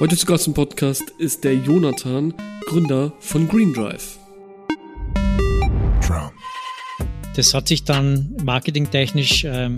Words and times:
Heute 0.00 0.16
zu 0.16 0.26
Gast 0.26 0.46
im 0.46 0.54
Podcast 0.54 1.02
ist 1.18 1.44
der 1.44 1.54
Jonathan, 1.54 2.34
Gründer 2.66 3.12
von 3.20 3.46
Green 3.46 3.72
Drive. 3.72 4.18
Das 7.36 7.54
hat 7.54 7.68
sich 7.68 7.84
dann 7.84 8.34
marketingtechnisch 8.42 9.44
ähm, 9.44 9.76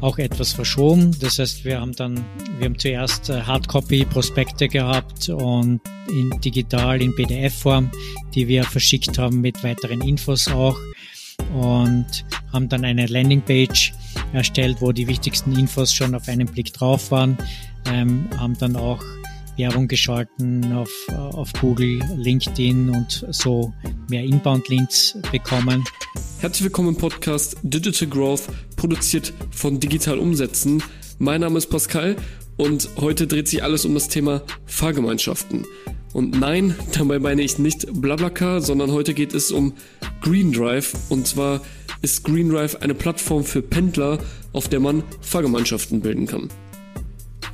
auch 0.00 0.18
etwas 0.18 0.52
verschoben. 0.52 1.16
Das 1.20 1.38
heißt, 1.38 1.64
wir 1.64 1.80
haben 1.80 1.92
dann, 1.92 2.24
wir 2.58 2.66
haben 2.66 2.78
zuerst 2.78 3.30
äh, 3.30 3.42
Hardcopy-Prospekte 3.42 4.68
gehabt 4.68 5.28
und 5.28 5.80
in 6.08 6.30
digital 6.40 7.00
in 7.00 7.14
PDF-Form, 7.14 7.90
die 8.34 8.48
wir 8.48 8.64
verschickt 8.64 9.18
haben 9.18 9.40
mit 9.40 9.62
weiteren 9.64 10.02
Infos 10.02 10.48
auch 10.48 10.78
und 11.54 12.24
haben 12.52 12.68
dann 12.68 12.84
eine 12.84 13.06
Landingpage 13.06 13.92
erstellt, 14.32 14.78
wo 14.80 14.92
die 14.92 15.06
wichtigsten 15.06 15.56
Infos 15.56 15.94
schon 15.94 16.14
auf 16.14 16.28
einen 16.28 16.46
Blick 16.46 16.72
drauf 16.72 17.10
waren, 17.10 17.38
ähm, 17.86 18.28
haben 18.38 18.58
dann 18.58 18.76
auch 18.76 19.02
Werbung 19.56 19.86
geschalten 19.88 20.72
auf, 20.72 20.90
auf 21.12 21.52
Google, 21.60 22.00
LinkedIn 22.16 22.90
und 22.90 23.26
so 23.30 23.72
mehr 24.08 24.24
Inbound-Links 24.24 25.18
bekommen. 25.30 25.84
Herzlich 26.40 26.64
willkommen 26.64 26.88
im 26.90 26.96
Podcast 26.96 27.56
Digital 27.62 28.08
Growth, 28.08 28.48
produziert 28.76 29.32
von 29.50 29.78
Digital 29.78 30.18
Umsetzen. 30.18 30.82
Mein 31.18 31.40
Name 31.40 31.58
ist 31.58 31.68
Pascal 31.68 32.16
und 32.56 32.88
heute 32.96 33.26
dreht 33.26 33.48
sich 33.48 33.62
alles 33.62 33.84
um 33.84 33.94
das 33.94 34.08
Thema 34.08 34.42
Fahrgemeinschaften. 34.66 35.64
Und 36.12 36.38
nein, 36.38 36.74
dabei 36.98 37.18
meine 37.18 37.42
ich 37.42 37.58
nicht 37.58 37.86
Blablacar, 37.92 38.60
sondern 38.60 38.92
heute 38.92 39.14
geht 39.14 39.34
es 39.34 39.52
um 39.52 39.74
Green 40.20 40.52
Drive. 40.52 40.94
Und 41.10 41.26
zwar 41.26 41.60
ist 42.02 42.24
Green 42.24 42.48
Drive 42.48 42.76
eine 42.76 42.94
Plattform 42.94 43.44
für 43.44 43.62
Pendler, 43.62 44.18
auf 44.52 44.68
der 44.68 44.80
man 44.80 45.02
Fahrgemeinschaften 45.20 46.00
bilden 46.00 46.26
kann. 46.26 46.48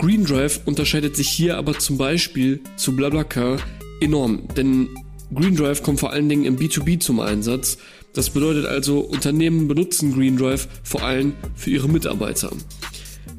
Green 0.00 0.24
Drive 0.24 0.62
unterscheidet 0.64 1.14
sich 1.14 1.28
hier 1.28 1.58
aber 1.58 1.78
zum 1.78 1.98
Beispiel 1.98 2.60
zu 2.76 2.96
BlaBlaCar 2.96 3.58
enorm, 4.00 4.48
denn 4.56 4.88
Green 5.34 5.54
Drive 5.54 5.82
kommt 5.82 6.00
vor 6.00 6.10
allen 6.10 6.26
Dingen 6.26 6.46
im 6.46 6.56
B2B 6.56 7.00
zum 7.00 7.20
Einsatz. 7.20 7.76
Das 8.14 8.30
bedeutet 8.30 8.64
also, 8.64 9.00
Unternehmen 9.00 9.68
benutzen 9.68 10.14
Green 10.14 10.38
Drive 10.38 10.68
vor 10.82 11.02
allem 11.02 11.34
für 11.54 11.68
ihre 11.68 11.86
Mitarbeiter. 11.86 12.50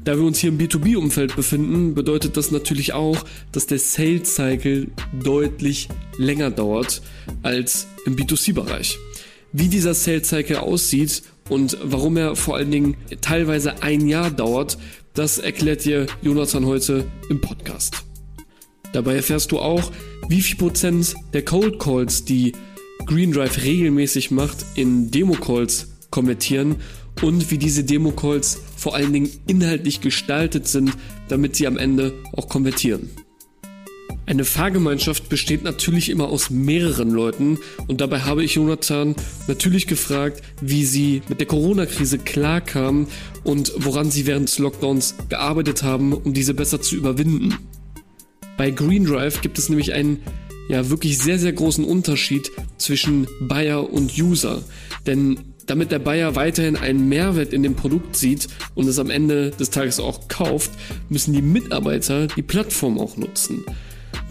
Da 0.04 0.16
wir 0.16 0.24
uns 0.24 0.38
hier 0.38 0.50
im 0.50 0.58
B2B-Umfeld 0.58 1.34
befinden, 1.34 1.94
bedeutet 1.94 2.36
das 2.36 2.52
natürlich 2.52 2.92
auch, 2.92 3.24
dass 3.50 3.66
der 3.66 3.80
Sales 3.80 4.36
Cycle 4.36 4.86
deutlich 5.20 5.88
länger 6.16 6.52
dauert 6.52 7.02
als 7.42 7.88
im 8.06 8.14
B2C-Bereich. 8.14 9.00
Wie 9.50 9.68
dieser 9.68 9.94
Sales 9.94 10.28
Cycle 10.28 10.58
aussieht 10.58 11.24
und 11.48 11.76
warum 11.82 12.16
er 12.16 12.36
vor 12.36 12.56
allen 12.56 12.70
Dingen 12.70 12.96
teilweise 13.20 13.82
ein 13.82 14.06
Jahr 14.06 14.30
dauert, 14.30 14.78
das 15.14 15.38
erklärt 15.38 15.84
dir 15.84 16.06
Jonathan 16.22 16.66
heute 16.66 17.06
im 17.28 17.40
Podcast. 17.40 18.04
Dabei 18.92 19.16
erfährst 19.16 19.52
du 19.52 19.58
auch, 19.58 19.90
wie 20.28 20.42
viel 20.42 20.56
Prozent 20.56 21.14
der 21.32 21.44
Cold 21.44 21.78
Calls, 21.78 22.24
die 22.24 22.52
Green 23.06 23.32
Drive 23.32 23.62
regelmäßig 23.62 24.30
macht, 24.30 24.64
in 24.74 25.10
Demo 25.10 25.34
Calls 25.34 25.88
konvertieren 26.10 26.76
und 27.22 27.50
wie 27.50 27.58
diese 27.58 27.84
Demo 27.84 28.12
Calls 28.12 28.60
vor 28.76 28.94
allen 28.94 29.12
Dingen 29.12 29.30
inhaltlich 29.46 30.00
gestaltet 30.00 30.68
sind, 30.68 30.92
damit 31.28 31.56
sie 31.56 31.66
am 31.66 31.76
Ende 31.76 32.12
auch 32.32 32.48
konvertieren. 32.48 33.10
Eine 34.24 34.44
Fahrgemeinschaft 34.44 35.28
besteht 35.28 35.64
natürlich 35.64 36.08
immer 36.08 36.28
aus 36.28 36.48
mehreren 36.48 37.10
Leuten 37.10 37.58
und 37.88 38.00
dabei 38.00 38.20
habe 38.20 38.44
ich 38.44 38.54
Jonathan 38.54 39.16
natürlich 39.48 39.88
gefragt, 39.88 40.42
wie 40.60 40.84
sie 40.84 41.22
mit 41.28 41.40
der 41.40 41.48
Corona-Krise 41.48 42.18
klarkamen 42.18 43.08
und 43.42 43.72
woran 43.76 44.12
sie 44.12 44.26
während 44.26 44.48
des 44.48 44.58
Lockdowns 44.58 45.16
gearbeitet 45.28 45.82
haben, 45.82 46.12
um 46.12 46.32
diese 46.32 46.54
besser 46.54 46.80
zu 46.80 46.94
überwinden. 46.94 47.58
Bei 48.56 48.70
Green 48.70 49.04
Drive 49.04 49.40
gibt 49.40 49.58
es 49.58 49.68
nämlich 49.68 49.92
einen 49.92 50.20
ja 50.68 50.88
wirklich 50.88 51.18
sehr, 51.18 51.40
sehr 51.40 51.52
großen 51.52 51.84
Unterschied 51.84 52.50
zwischen 52.78 53.26
Buyer 53.40 53.92
und 53.92 54.16
User. 54.16 54.62
Denn 55.04 55.40
damit 55.66 55.90
der 55.90 55.98
Buyer 55.98 56.36
weiterhin 56.36 56.76
einen 56.76 57.08
Mehrwert 57.08 57.52
in 57.52 57.62
dem 57.62 57.74
Produkt 57.74 58.16
sieht 58.16 58.46
und 58.74 58.86
es 58.86 58.98
am 58.98 59.10
Ende 59.10 59.50
des 59.50 59.70
Tages 59.70 59.98
auch 59.98 60.28
kauft, 60.28 60.70
müssen 61.08 61.34
die 61.34 61.42
Mitarbeiter 61.42 62.28
die 62.28 62.42
Plattform 62.42 62.98
auch 62.98 63.16
nutzen. 63.16 63.64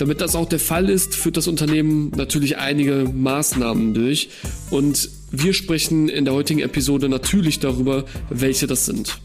Damit 0.02 0.20
das 0.20 0.36
auch 0.36 0.50
der 0.50 0.58
Fall 0.58 0.90
ist, 0.90 1.14
führt 1.14 1.38
das 1.38 1.48
Unternehmen 1.48 2.10
natürlich 2.16 2.58
einige 2.58 3.08
Maßnahmen 3.14 3.94
durch 3.94 4.30
und 4.72 5.12
wir 5.30 5.54
sprechen 5.54 6.10
in 6.10 6.26
der 6.26 6.34
heutigen 6.34 6.60
Episode 6.60 7.08
natürlich 7.08 7.60
darüber, 7.60 8.06
welche 8.32 8.66
das 8.66 8.88
sind. 8.88 9.20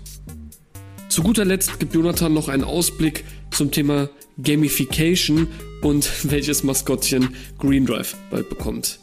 Zu 1.09 1.23
guter 1.23 1.47
Letzt 1.47 1.81
gibt 1.81 1.95
Jonathan 1.95 2.35
noch 2.35 2.51
einen 2.51 2.63
Ausblick 2.63 3.25
zum 3.51 3.71
Thema 3.71 4.11
Gamification 4.37 5.49
und 5.81 6.11
welches 6.31 6.63
Maskottchen 6.63 7.31
Green 7.59 7.87
Drive 7.87 8.15
bald 8.31 8.51
bekommt. 8.51 8.99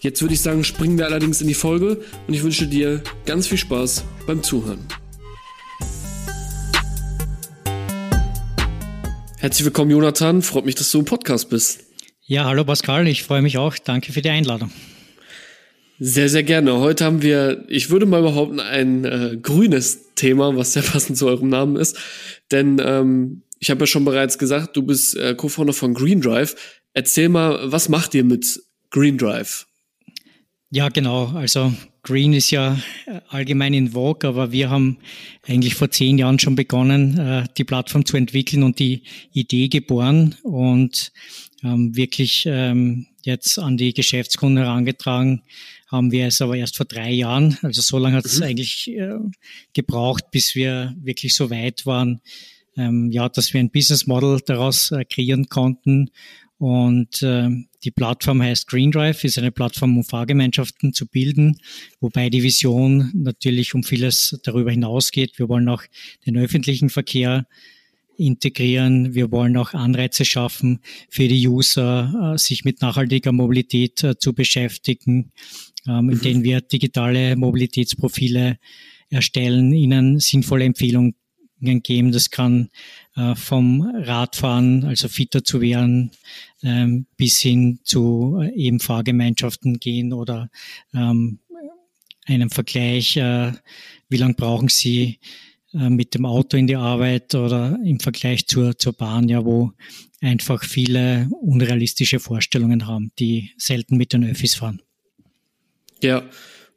Jetzt 0.00 0.20
würde 0.20 0.34
ich 0.34 0.42
sagen, 0.42 0.64
springen 0.64 0.98
wir 0.98 1.06
allerdings 1.06 1.40
in 1.40 1.48
die 1.48 1.54
Folge 1.54 2.02
und 2.26 2.34
ich 2.34 2.42
wünsche 2.42 2.66
dir 2.66 3.02
ganz 3.24 3.46
viel 3.46 3.56
Spaß 3.56 4.04
beim 4.26 4.42
Zuhören. 4.42 4.80
Herzlich 9.40 9.64
willkommen, 9.64 9.90
Jonathan. 9.90 10.42
Freut 10.42 10.66
mich, 10.66 10.74
dass 10.74 10.90
du 10.90 10.98
im 10.98 11.06
Podcast 11.06 11.48
bist. 11.48 11.80
Ja, 12.26 12.44
hallo 12.44 12.62
Pascal, 12.62 13.08
ich 13.08 13.22
freue 13.22 13.40
mich 13.40 13.56
auch. 13.56 13.74
Danke 13.78 14.12
für 14.12 14.20
die 14.20 14.28
Einladung. 14.28 14.70
Sehr, 15.98 16.28
sehr 16.28 16.42
gerne. 16.42 16.78
Heute 16.78 17.06
haben 17.06 17.22
wir, 17.22 17.64
ich 17.68 17.88
würde 17.88 18.04
mal 18.04 18.20
behaupten, 18.20 18.60
ein 18.60 19.06
äh, 19.06 19.38
grünes 19.40 20.12
Thema, 20.14 20.54
was 20.58 20.74
sehr 20.74 20.82
passend 20.92 21.16
zu 21.16 21.26
eurem 21.26 21.48
Namen 21.48 21.76
ist. 21.76 21.96
Denn 22.50 22.82
ähm, 22.84 23.40
ich 23.60 23.70
habe 23.70 23.80
ja 23.80 23.86
schon 23.86 24.04
bereits 24.04 24.36
gesagt, 24.36 24.76
du 24.76 24.82
bist 24.82 25.16
äh, 25.16 25.34
Co-Founder 25.34 25.72
von 25.72 25.94
Green 25.94 26.20
Drive. 26.20 26.82
Erzähl 26.92 27.30
mal, 27.30 27.72
was 27.72 27.88
macht 27.88 28.14
ihr 28.14 28.24
mit 28.24 28.62
Green 28.90 29.16
Drive? 29.16 29.66
Ja, 30.68 30.90
genau. 30.90 31.28
Also 31.28 31.72
Green 32.02 32.32
ist 32.32 32.50
ja 32.50 32.78
äh, 33.06 33.20
allgemein 33.28 33.74
in 33.74 33.90
Vogue, 33.90 34.28
aber 34.28 34.52
wir 34.52 34.70
haben 34.70 34.98
eigentlich 35.46 35.74
vor 35.74 35.90
zehn 35.90 36.18
Jahren 36.18 36.38
schon 36.38 36.56
begonnen, 36.56 37.18
äh, 37.18 37.44
die 37.56 37.64
Plattform 37.64 38.04
zu 38.04 38.16
entwickeln 38.16 38.62
und 38.62 38.78
die 38.78 39.02
Idee 39.32 39.68
geboren 39.68 40.36
und 40.42 41.12
ähm, 41.62 41.94
wirklich 41.94 42.44
ähm, 42.46 43.06
jetzt 43.22 43.58
an 43.58 43.76
die 43.76 43.92
Geschäftskunden 43.92 44.64
herangetragen 44.64 45.42
haben 45.88 46.12
wir 46.12 46.26
es 46.26 46.40
aber 46.40 46.56
erst 46.56 46.76
vor 46.76 46.86
drei 46.86 47.10
Jahren. 47.10 47.58
Also 47.62 47.82
so 47.82 47.98
lange 47.98 48.16
hat 48.16 48.24
es 48.24 48.38
mhm. 48.38 48.44
eigentlich 48.44 48.90
äh, 48.92 49.18
gebraucht, 49.72 50.30
bis 50.30 50.54
wir 50.54 50.94
wirklich 51.00 51.34
so 51.34 51.50
weit 51.50 51.84
waren, 51.84 52.20
ähm, 52.76 53.10
ja, 53.10 53.28
dass 53.28 53.52
wir 53.52 53.60
ein 53.60 53.70
Business 53.70 54.06
Model 54.06 54.40
daraus 54.46 54.92
kreieren 55.10 55.48
konnten 55.48 56.10
und 56.58 57.22
äh, 57.22 57.50
die 57.84 57.90
Plattform 57.90 58.42
heißt 58.42 58.66
Green 58.66 58.90
Drive, 58.90 59.24
ist 59.24 59.38
eine 59.38 59.52
Plattform, 59.52 59.96
um 59.96 60.04
Fahrgemeinschaften 60.04 60.92
zu 60.92 61.06
bilden, 61.06 61.56
wobei 62.00 62.30
die 62.30 62.42
Vision 62.42 63.10
natürlich 63.14 63.74
um 63.74 63.82
vieles 63.82 64.38
darüber 64.42 64.70
hinausgeht. 64.70 65.38
Wir 65.38 65.48
wollen 65.48 65.68
auch 65.68 65.82
den 66.26 66.36
öffentlichen 66.36 66.90
Verkehr 66.90 67.46
integrieren. 68.20 69.14
Wir 69.14 69.30
wollen 69.32 69.56
auch 69.56 69.72
Anreize 69.72 70.24
schaffen 70.24 70.80
für 71.08 71.26
die 71.26 71.48
User, 71.48 72.34
äh, 72.34 72.38
sich 72.38 72.64
mit 72.64 72.82
nachhaltiger 72.82 73.32
Mobilität 73.32 74.04
äh, 74.04 74.18
zu 74.18 74.34
beschäftigen, 74.34 75.32
ähm, 75.88 76.10
indem 76.10 76.44
wir 76.44 76.60
digitale 76.60 77.34
Mobilitätsprofile 77.36 78.58
erstellen, 79.08 79.72
ihnen 79.72 80.20
sinnvolle 80.20 80.64
Empfehlungen 80.64 81.14
geben. 81.60 82.12
Das 82.12 82.30
kann 82.30 82.70
äh, 83.16 83.34
vom 83.34 83.82
Radfahren, 83.94 84.84
also 84.84 85.08
fitter 85.08 85.44
zu 85.44 85.60
werden, 85.60 86.10
ähm, 86.62 87.06
bis 87.16 87.40
hin 87.40 87.80
zu 87.84 88.40
äh, 88.42 88.52
eben 88.54 88.80
Fahrgemeinschaften 88.80 89.78
gehen 89.78 90.12
oder 90.12 90.50
ähm, 90.94 91.38
einem 92.26 92.50
Vergleich, 92.50 93.16
äh, 93.16 93.52
wie 94.08 94.16
lange 94.16 94.34
brauchen 94.34 94.68
Sie 94.68 95.18
äh, 95.72 95.90
mit 95.90 96.14
dem 96.14 96.26
Auto 96.26 96.56
in 96.56 96.66
die 96.66 96.76
Arbeit 96.76 97.34
oder 97.34 97.78
im 97.84 98.00
Vergleich 98.00 98.46
zur, 98.46 98.78
zur 98.78 98.92
Bahn, 98.92 99.28
ja, 99.28 99.44
wo 99.44 99.72
einfach 100.20 100.64
viele 100.64 101.28
unrealistische 101.40 102.20
Vorstellungen 102.20 102.86
haben, 102.86 103.12
die 103.18 103.50
selten 103.56 103.96
mit 103.96 104.12
den 104.12 104.24
Öffis 104.24 104.54
fahren. 104.54 104.82
Ja, 106.02 106.28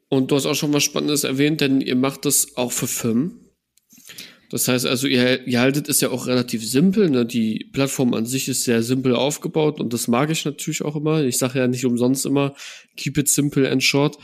und 0.08 0.30
du 0.30 0.36
hast 0.36 0.46
auch 0.46 0.54
schon 0.54 0.72
was 0.72 0.84
Spannendes 0.84 1.24
erwähnt, 1.24 1.60
denn 1.60 1.80
ihr 1.80 1.96
macht 1.96 2.24
das 2.24 2.56
auch 2.56 2.72
für 2.72 2.86
Firmen. 2.86 3.43
Das 4.54 4.68
heißt 4.68 4.86
also, 4.86 5.08
ihr, 5.08 5.44
ihr 5.48 5.58
haltet 5.58 5.88
es 5.88 6.00
ja 6.00 6.10
auch 6.10 6.28
relativ 6.28 6.64
simpel. 6.64 7.10
Ne? 7.10 7.26
Die 7.26 7.68
Plattform 7.72 8.14
an 8.14 8.24
sich 8.24 8.46
ist 8.46 8.62
sehr 8.62 8.84
simpel 8.84 9.16
aufgebaut 9.16 9.80
und 9.80 9.92
das 9.92 10.06
mag 10.06 10.30
ich 10.30 10.44
natürlich 10.44 10.82
auch 10.82 10.94
immer. 10.94 11.24
Ich 11.24 11.38
sage 11.38 11.58
ja 11.58 11.66
nicht 11.66 11.84
umsonst 11.84 12.24
immer, 12.24 12.54
keep 12.96 13.18
it 13.18 13.28
simple 13.28 13.68
and 13.68 13.82
short. 13.82 14.16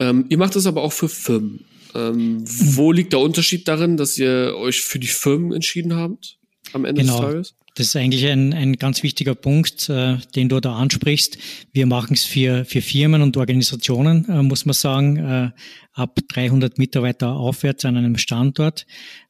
Ähm, 0.00 0.24
ihr 0.30 0.38
macht 0.38 0.56
das 0.56 0.64
aber 0.64 0.82
auch 0.82 0.94
für 0.94 1.10
Firmen. 1.10 1.66
Ähm, 1.94 2.42
wo 2.46 2.90
liegt 2.90 3.12
der 3.12 3.20
Unterschied 3.20 3.68
darin, 3.68 3.98
dass 3.98 4.16
ihr 4.16 4.54
euch 4.56 4.80
für 4.80 4.98
die 4.98 5.08
Firmen 5.08 5.52
entschieden 5.52 5.94
habt 5.94 6.38
am 6.72 6.86
Ende 6.86 7.02
genau. 7.02 7.20
des 7.20 7.20
Tages? 7.20 7.54
Das 7.78 7.86
ist 7.86 7.96
eigentlich 7.96 8.26
ein, 8.26 8.52
ein 8.54 8.72
ganz 8.72 9.04
wichtiger 9.04 9.36
Punkt, 9.36 9.88
äh, 9.88 10.16
den 10.34 10.48
du 10.48 10.58
da 10.58 10.74
ansprichst. 10.74 11.38
Wir 11.72 11.86
machen 11.86 12.14
es 12.14 12.24
für, 12.24 12.64
für 12.64 12.82
Firmen 12.82 13.22
und 13.22 13.36
Organisationen, 13.36 14.28
äh, 14.28 14.42
muss 14.42 14.66
man 14.66 14.72
sagen, 14.72 15.16
äh, 15.16 15.50
ab 15.92 16.18
300 16.26 16.76
Mitarbeiter 16.76 17.36
aufwärts 17.36 17.84
an 17.84 17.96
einem 17.96 18.18
Standort. 18.18 18.84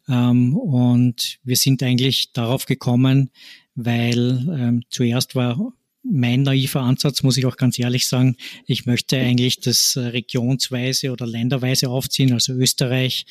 Ähm, 0.09 0.57
und 0.57 1.41
wir 1.45 1.57
sind 1.57 1.83
eigentlich 1.83 2.33
darauf 2.33 2.65
gekommen, 2.65 3.29
weil 3.75 4.43
ähm, 4.51 4.83
zuerst 4.89 5.35
war 5.35 5.75
mein 6.03 6.41
naiver 6.41 6.81
Ansatz, 6.81 7.23
muss 7.23 7.37
ich 7.37 7.45
auch 7.45 7.59
ganz 7.59 7.79
ehrlich 7.79 8.07
sagen, 8.07 8.37
ich 8.67 8.87
möchte 8.87 9.19
eigentlich 9.19 9.61
das 9.61 9.95
äh, 9.97 10.01
regionsweise 10.01 11.13
oder 11.13 11.27
länderweise 11.27 11.91
aufziehen, 11.91 12.33
also 12.33 12.55
Österreich 12.55 13.27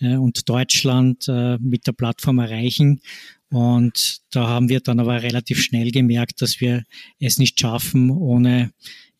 äh, 0.00 0.16
und 0.16 0.48
Deutschland 0.48 1.26
äh, 1.28 1.58
mit 1.58 1.86
der 1.86 1.92
Plattform 1.92 2.38
erreichen. 2.38 3.02
Und 3.52 4.22
da 4.30 4.48
haben 4.48 4.68
wir 4.68 4.80
dann 4.80 4.98
aber 4.98 5.22
relativ 5.22 5.60
schnell 5.60 5.90
gemerkt, 5.90 6.40
dass 6.40 6.60
wir 6.60 6.84
es 7.20 7.38
nicht 7.38 7.60
schaffen, 7.60 8.10
ohne 8.10 8.72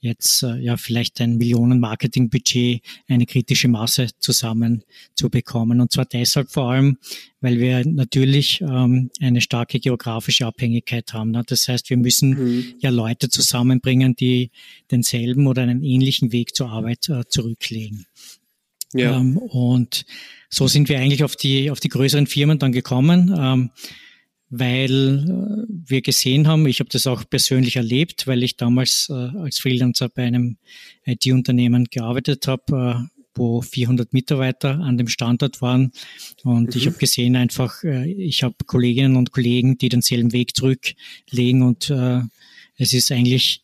jetzt 0.02 0.43
äh, 0.43 0.56
ja 0.56 0.76
vielleicht 0.76 1.20
ein 1.20 1.37
Millionen-Marketing-Budget 1.37 2.82
eine 3.08 3.25
kritische 3.25 3.69
Masse 3.69 4.08
zusammen 4.19 4.82
zu 5.14 5.31
bekommen. 5.31 5.81
Und 5.81 5.93
zwar 5.93 6.06
deshalb 6.06 6.50
vor 6.50 6.73
allem, 6.73 6.99
weil 7.40 7.61
wir 7.61 7.87
natürlich 7.87 8.61
ähm, 8.62 9.11
eine 9.20 9.40
starke 9.40 9.79
geografische 9.79 10.44
Abhängigkeit 10.44 11.12
haben. 11.12 11.31
Ne? 11.31 11.43
Das 11.46 11.69
heißt, 11.69 11.88
wir 11.88 11.99
müssen 11.99 12.31
mhm. 12.31 12.75
ja 12.81 12.90
Leute 12.90 13.28
zusammenbringen, 13.28 14.17
die 14.17 14.50
denselben 14.90 15.46
oder 15.46 15.62
einen 15.62 15.85
ähnlichen 15.85 16.32
Weg 16.32 16.56
zur 16.56 16.70
Arbeit 16.70 17.08
äh, 17.08 17.23
zurücklegen. 17.28 18.06
Ja. 18.94 19.20
Ähm, 19.20 19.37
und 19.37 20.05
so 20.50 20.67
sind 20.67 20.88
wir 20.88 20.99
eigentlich 20.99 21.23
auf 21.23 21.37
die, 21.37 21.70
auf 21.70 21.81
die 21.81 21.88
größeren 21.88 22.26
Firmen 22.26 22.58
dann 22.58 22.73
gekommen. 22.73 23.35
Ähm, 23.37 23.70
weil 24.54 25.25
äh, 25.25 25.72
wir 25.88 26.02
gesehen 26.02 26.46
haben, 26.46 26.66
ich 26.66 26.81
habe 26.81 26.90
das 26.90 27.06
auch 27.06 27.25
persönlich 27.28 27.76
erlebt, 27.76 28.26
weil 28.26 28.43
ich 28.43 28.58
damals 28.58 29.08
äh, 29.08 29.14
als 29.14 29.58
Freelancer 29.58 30.10
bei 30.10 30.25
einem 30.25 30.58
IT-Unternehmen 31.06 31.87
gearbeitet 31.90 32.46
habe, 32.46 33.08
äh, 33.08 33.19
wo 33.34 33.62
400 33.62 34.12
Mitarbeiter 34.12 34.78
an 34.78 34.99
dem 34.99 35.08
Standort 35.08 35.62
waren. 35.62 35.93
Und 36.44 36.75
mhm. 36.75 36.76
ich 36.76 36.87
habe 36.87 36.99
gesehen 36.99 37.34
einfach, 37.34 37.82
äh, 37.82 38.12
ich 38.12 38.43
habe 38.43 38.54
Kolleginnen 38.66 39.16
und 39.16 39.32
Kollegen, 39.32 39.78
die 39.78 39.88
denselben 39.88 40.34
Weg 40.34 40.54
zurücklegen 40.54 41.62
und 41.62 41.90
es 42.76 42.93
ist 42.93 43.10
eigentlich 43.10 43.62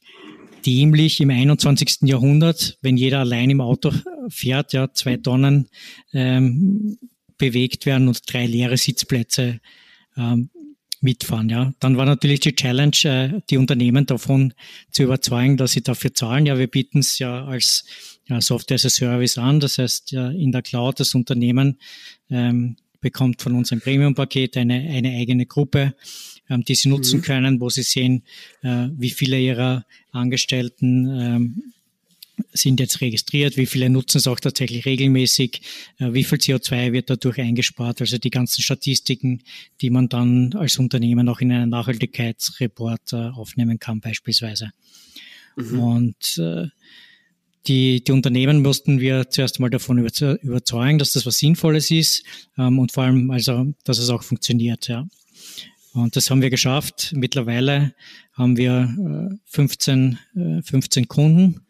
dämlich 0.64 1.20
im 1.20 1.30
21. 1.30 1.98
Jahrhundert, 2.02 2.78
wenn 2.80 2.96
jeder 2.96 3.20
allein 3.20 3.50
im 3.50 3.60
Auto 3.60 3.92
fährt, 4.28 4.72
ja, 4.72 4.92
zwei 4.92 5.16
Tonnen 5.18 5.68
ähm, 6.12 6.98
bewegt 7.36 7.84
werden 7.84 8.08
und 8.08 8.20
drei 8.32 8.46
leere 8.46 8.76
Sitzplätze 8.76 9.60
ähm, 10.16 10.50
mitfahren. 11.00 11.48
Ja, 11.48 11.72
dann 11.80 11.96
war 11.96 12.06
natürlich 12.06 12.40
die 12.40 12.54
Challenge, 12.54 12.96
äh, 13.04 13.40
die 13.50 13.56
Unternehmen 13.56 14.06
davon 14.06 14.54
zu 14.90 15.04
überzeugen, 15.04 15.56
dass 15.56 15.72
sie 15.72 15.82
dafür 15.82 16.14
zahlen. 16.14 16.46
Ja, 16.46 16.58
wir 16.58 16.66
bieten 16.66 16.98
es 16.98 17.18
ja 17.18 17.44
als 17.44 17.84
ja, 18.26 18.40
Software 18.40 18.76
as 18.76 18.86
a 18.86 18.90
Service 18.90 19.38
an. 19.38 19.60
Das 19.60 19.78
heißt, 19.78 20.12
ja, 20.12 20.30
in 20.30 20.52
der 20.52 20.62
Cloud 20.62 21.00
das 21.00 21.14
Unternehmen 21.14 21.78
ähm, 22.30 22.76
bekommt 23.00 23.42
von 23.42 23.54
uns 23.54 23.72
ein 23.72 23.80
Premium-Paket 23.80 24.56
eine, 24.56 24.74
eine 24.74 25.10
eigene 25.16 25.46
Gruppe, 25.46 25.94
ähm, 26.50 26.64
die 26.64 26.74
sie 26.74 26.88
nutzen 26.88 27.18
mhm. 27.18 27.22
können, 27.22 27.60
wo 27.60 27.68
sie 27.70 27.82
sehen, 27.82 28.24
äh, 28.62 28.88
wie 28.96 29.10
viele 29.10 29.38
ihrer 29.38 29.84
Angestellten 30.10 31.06
ähm, 31.08 31.62
sind 32.52 32.80
jetzt 32.80 33.00
registriert, 33.00 33.56
wie 33.56 33.66
viele 33.66 33.90
nutzen 33.90 34.18
es 34.18 34.26
auch 34.26 34.40
tatsächlich 34.40 34.86
regelmäßig, 34.86 35.62
äh, 35.98 36.12
wie 36.12 36.24
viel 36.24 36.38
CO2 36.38 36.92
wird 36.92 37.10
dadurch 37.10 37.38
eingespart, 37.38 38.00
also 38.00 38.18
die 38.18 38.30
ganzen 38.30 38.62
Statistiken, 38.62 39.42
die 39.80 39.90
man 39.90 40.08
dann 40.08 40.54
als 40.54 40.78
Unternehmen 40.78 41.28
auch 41.28 41.40
in 41.40 41.52
einen 41.52 41.70
Nachhaltigkeitsreport 41.70 43.12
äh, 43.12 43.16
aufnehmen 43.16 43.78
kann 43.78 44.00
beispielsweise. 44.00 44.70
Mhm. 45.56 45.80
Und 45.80 46.38
äh, 46.38 46.66
die, 47.66 48.02
die 48.02 48.12
Unternehmen 48.12 48.62
mussten 48.62 49.00
wir 49.00 49.28
zuerst 49.28 49.60
mal 49.60 49.70
davon 49.70 49.98
überzeugen, 49.98 50.98
dass 50.98 51.12
das 51.12 51.26
was 51.26 51.38
Sinnvolles 51.38 51.90
ist 51.90 52.24
ähm, 52.56 52.78
und 52.78 52.92
vor 52.92 53.04
allem, 53.04 53.30
also, 53.30 53.72
dass 53.84 53.98
es 53.98 54.08
auch 54.08 54.22
funktioniert. 54.22 54.88
Ja. 54.88 55.06
Und 55.92 56.16
das 56.16 56.30
haben 56.30 56.42
wir 56.42 56.50
geschafft. 56.50 57.12
Mittlerweile 57.14 57.94
haben 58.32 58.56
wir 58.56 59.38
15, 59.46 60.18
15 60.62 61.08
Kunden, 61.08 61.66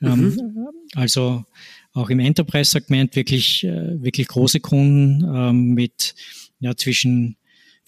mhm. 0.00 0.68
Also 0.94 1.44
auch 1.92 2.10
im 2.10 2.20
Enterprise-Segment 2.20 3.16
wirklich, 3.16 3.64
äh, 3.64 4.02
wirklich 4.02 4.28
große 4.28 4.60
Kunden 4.60 5.24
ähm, 5.24 5.74
mit 5.74 6.14
ja, 6.58 6.76
zwischen 6.76 7.36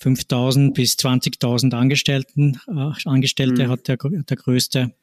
5.000 0.00 0.74
bis 0.74 0.94
20.000 0.94 1.74
Angestellten. 1.74 2.58
Äh, 2.68 2.90
Angestellte 3.04 3.64
mhm. 3.66 3.70
hat 3.70 3.88
der, 3.88 3.96
der 3.96 4.36
größte. 4.36 4.94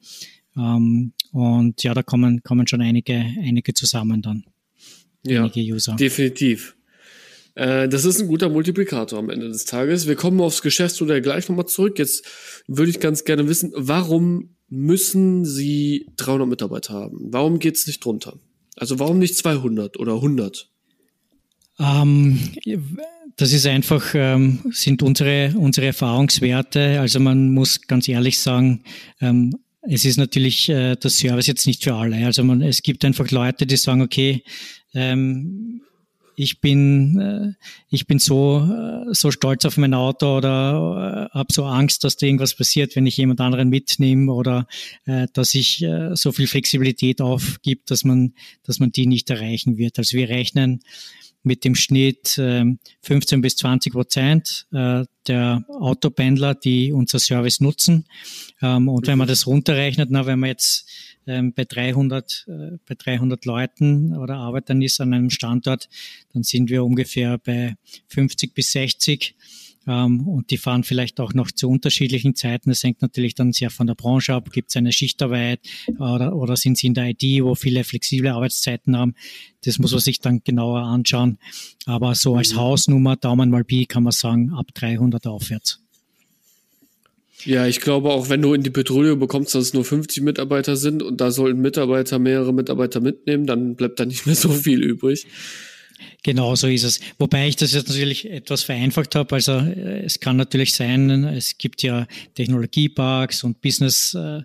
Ähm, 0.56 1.12
und 1.32 1.82
ja, 1.82 1.94
da 1.94 2.02
kommen, 2.02 2.42
kommen 2.42 2.66
schon 2.66 2.82
einige, 2.82 3.14
einige 3.14 3.72
zusammen 3.74 4.22
dann. 4.22 4.44
Ja, 5.24 5.44
einige 5.44 5.60
User. 5.60 5.96
definitiv. 5.96 6.76
Äh, 7.60 7.90
das 7.90 8.06
ist 8.06 8.18
ein 8.18 8.28
guter 8.28 8.48
Multiplikator 8.48 9.18
am 9.18 9.28
Ende 9.28 9.48
des 9.48 9.66
Tages. 9.66 10.06
Wir 10.06 10.16
kommen 10.16 10.40
aufs 10.40 10.62
Geschäftsmodell 10.62 11.20
gleich 11.20 11.46
nochmal 11.46 11.66
zurück. 11.66 11.98
Jetzt 11.98 12.24
würde 12.66 12.90
ich 12.90 13.00
ganz 13.00 13.24
gerne 13.24 13.48
wissen, 13.48 13.70
warum 13.76 14.56
müssen 14.70 15.44
Sie 15.44 16.06
300 16.16 16.48
Mitarbeiter 16.48 16.94
haben? 16.94 17.18
Warum 17.20 17.58
geht 17.58 17.76
es 17.76 17.86
nicht 17.86 18.02
drunter? 18.02 18.38
Also 18.76 18.98
warum 18.98 19.18
nicht 19.18 19.36
200 19.36 19.98
oder 19.98 20.14
100? 20.14 20.70
Ähm, 21.78 22.38
das 23.36 23.52
ist 23.52 23.66
einfach, 23.66 24.14
ähm, 24.14 24.60
sind 24.70 25.02
unsere, 25.02 25.52
unsere 25.54 25.88
Erfahrungswerte. 25.88 26.98
Also 26.98 27.20
man 27.20 27.52
muss 27.52 27.82
ganz 27.82 28.08
ehrlich 28.08 28.38
sagen, 28.38 28.84
ähm, 29.20 29.54
es 29.82 30.06
ist 30.06 30.16
natürlich 30.16 30.70
äh, 30.70 30.96
der 30.96 31.10
Service 31.10 31.46
jetzt 31.46 31.66
nicht 31.66 31.84
für 31.84 31.94
alle. 31.94 32.24
Also 32.24 32.42
man, 32.42 32.62
es 32.62 32.82
gibt 32.82 33.04
einfach 33.04 33.30
Leute, 33.30 33.66
die 33.66 33.76
sagen, 33.76 34.00
okay, 34.00 34.44
ähm, 34.94 35.82
ich 36.40 36.60
bin, 36.60 37.20
äh, 37.20 37.52
ich 37.90 38.06
bin 38.06 38.18
so, 38.18 38.66
äh, 38.66 39.14
so 39.14 39.30
stolz 39.30 39.66
auf 39.66 39.76
mein 39.76 39.92
Auto 39.92 40.38
oder 40.38 41.28
äh, 41.32 41.38
habe 41.38 41.52
so 41.52 41.64
Angst, 41.64 42.02
dass 42.02 42.16
da 42.16 42.26
irgendwas 42.26 42.54
passiert, 42.54 42.96
wenn 42.96 43.06
ich 43.06 43.18
jemand 43.18 43.40
anderen 43.40 43.68
mitnehme 43.68 44.32
oder 44.32 44.66
dass 45.32 45.54
ich 45.54 45.84
so 46.14 46.32
viel 46.32 46.46
Flexibilität 46.46 47.20
aufgibt, 47.20 47.90
dass 47.90 48.04
man, 48.04 48.34
dass 48.62 48.78
man 48.78 48.92
die 48.92 49.06
nicht 49.06 49.28
erreichen 49.30 49.76
wird. 49.76 49.98
Also 49.98 50.16
wir 50.16 50.28
rechnen 50.28 50.80
mit 51.42 51.64
dem 51.64 51.74
Schnitt 51.74 52.36
äh, 52.38 52.64
15 53.02 53.40
bis 53.40 53.56
20 53.56 53.92
Prozent 53.92 54.66
äh, 54.72 55.04
der 55.26 55.64
Autopendler, 55.68 56.54
die 56.54 56.92
unser 56.92 57.18
Service 57.18 57.60
nutzen. 57.60 58.06
Ähm, 58.60 58.88
und 58.88 59.06
wenn 59.06 59.18
man 59.18 59.28
das 59.28 59.46
runterrechnet, 59.46 60.10
wenn 60.10 60.38
man 60.38 60.48
jetzt 60.48 60.88
ähm, 61.26 61.52
bei 61.54 61.64
300, 61.64 62.46
äh, 62.48 62.78
bei 62.86 62.94
300 62.94 63.44
Leuten 63.44 64.16
oder 64.16 64.36
Arbeitern 64.36 64.82
ist 64.82 65.00
an 65.00 65.14
einem 65.14 65.30
Standort, 65.30 65.88
dann 66.32 66.42
sind 66.42 66.68
wir 66.68 66.84
ungefähr 66.84 67.38
bei 67.38 67.76
50 68.08 68.54
bis 68.54 68.72
60. 68.72 69.34
Ähm, 69.86 70.26
und 70.28 70.50
die 70.50 70.58
fahren 70.58 70.84
vielleicht 70.84 71.20
auch 71.20 71.32
noch 71.32 71.50
zu 71.50 71.68
unterschiedlichen 71.68 72.34
Zeiten. 72.34 72.70
Das 72.70 72.82
hängt 72.82 73.02
natürlich 73.02 73.34
dann 73.34 73.52
sehr 73.52 73.70
von 73.70 73.86
der 73.86 73.94
Branche 73.94 74.34
ab. 74.34 74.50
Gibt 74.52 74.70
es 74.70 74.76
eine 74.76 74.92
Schichtarbeit 74.92 75.60
oder, 75.98 76.34
oder 76.34 76.56
sind 76.56 76.78
sie 76.78 76.88
in 76.88 76.94
der 76.94 77.08
IT, 77.10 77.22
wo 77.42 77.54
viele 77.54 77.84
flexible 77.84 78.30
Arbeitszeiten 78.30 78.96
haben? 78.96 79.14
Das 79.64 79.78
muss 79.78 79.92
man 79.92 80.00
sich 80.00 80.20
dann 80.20 80.42
genauer 80.44 80.80
anschauen. 80.82 81.38
Aber 81.86 82.14
so 82.14 82.36
als 82.36 82.54
mhm. 82.54 82.58
Hausnummer, 82.58 83.16
Daumen 83.16 83.50
mal 83.50 83.64
Pi, 83.64 83.86
kann 83.86 84.02
man 84.02 84.12
sagen, 84.12 84.52
ab 84.52 84.66
300 84.74 85.26
aufwärts. 85.26 85.80
Ja, 87.44 87.66
ich 87.66 87.80
glaube 87.80 88.10
auch, 88.10 88.28
wenn 88.28 88.42
du 88.42 88.52
in 88.52 88.62
die 88.62 88.70
Petroleum 88.70 89.18
bekommst, 89.18 89.54
dass 89.54 89.66
es 89.66 89.74
nur 89.74 89.84
50 89.84 90.22
Mitarbeiter 90.22 90.76
sind 90.76 91.02
und 91.02 91.20
da 91.20 91.30
sollten 91.30 91.60
Mitarbeiter 91.60 92.18
mehrere 92.18 92.52
Mitarbeiter 92.52 93.00
mitnehmen, 93.00 93.46
dann 93.46 93.76
bleibt 93.76 93.98
da 93.98 94.04
nicht 94.04 94.26
mehr 94.26 94.34
so 94.34 94.50
viel 94.50 94.82
übrig. 94.82 95.26
Genau 96.22 96.54
so 96.54 96.66
ist 96.66 96.84
es. 96.84 97.00
Wobei 97.18 97.48
ich 97.48 97.56
das 97.56 97.72
jetzt 97.72 97.88
natürlich 97.88 98.30
etwas 98.30 98.62
vereinfacht 98.62 99.14
habe. 99.14 99.34
Also 99.34 99.52
äh, 99.52 100.04
es 100.04 100.20
kann 100.20 100.36
natürlich 100.36 100.74
sein, 100.74 101.24
es 101.24 101.58
gibt 101.58 101.82
ja 101.82 102.06
Technologieparks 102.34 103.44
und 103.44 103.60
Business, 103.60 104.14
äh, 104.14 104.42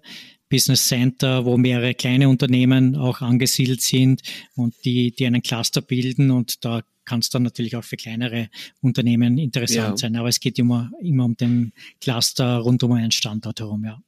Business 0.50 0.88
Center, 0.88 1.46
wo 1.46 1.58
mehrere 1.58 1.94
kleine 1.94 2.30
Unternehmen 2.30 2.96
auch 2.96 3.22
angesiedelt 3.22 3.82
sind 3.82 4.22
und 4.56 4.74
die, 4.86 5.12
die 5.12 5.26
einen 5.26 5.42
Cluster 5.42 5.82
bilden 5.82 6.32
und 6.32 6.64
da 6.64 6.82
kann 7.06 7.20
es 7.20 7.30
dann 7.30 7.44
natürlich 7.44 7.76
auch 7.76 7.84
für 7.84 7.98
kleinere 7.98 8.50
Unternehmen 8.82 9.38
interessant 9.38 9.90
ja. 9.90 9.98
sein. 9.98 10.16
Aber 10.16 10.28
es 10.28 10.40
geht 10.40 10.58
immer, 10.60 10.92
immer 11.02 11.26
um 11.26 11.38
den 11.38 11.72
Cluster 12.02 12.58
rund 12.58 12.84
um 12.84 12.94
einen 12.94 13.12
Standort 13.12 13.60
herum, 13.60 13.86
ja. 13.86 14.02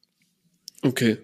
Okay. 0.81 1.17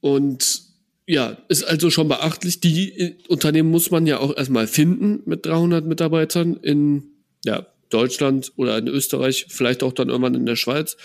Und 0.00 0.67
ja, 1.08 1.38
ist 1.48 1.64
also 1.64 1.88
schon 1.88 2.06
beachtlich. 2.06 2.60
Die 2.60 2.92
äh, 2.92 3.14
Unternehmen 3.28 3.70
muss 3.70 3.90
man 3.90 4.06
ja 4.06 4.20
auch 4.20 4.36
erstmal 4.36 4.66
finden 4.66 5.22
mit 5.24 5.46
300 5.46 5.86
Mitarbeitern 5.86 6.58
in 6.58 7.02
ja, 7.46 7.66
Deutschland 7.88 8.52
oder 8.56 8.76
in 8.76 8.88
Österreich, 8.88 9.46
vielleicht 9.48 9.82
auch 9.82 9.94
dann 9.94 10.10
irgendwann 10.10 10.34
in 10.34 10.44
der 10.44 10.56
Schweiz. 10.56 10.98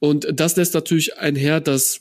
Und 0.00 0.26
das 0.32 0.56
lässt 0.56 0.74
natürlich 0.74 1.18
einher, 1.18 1.60
dass 1.60 2.00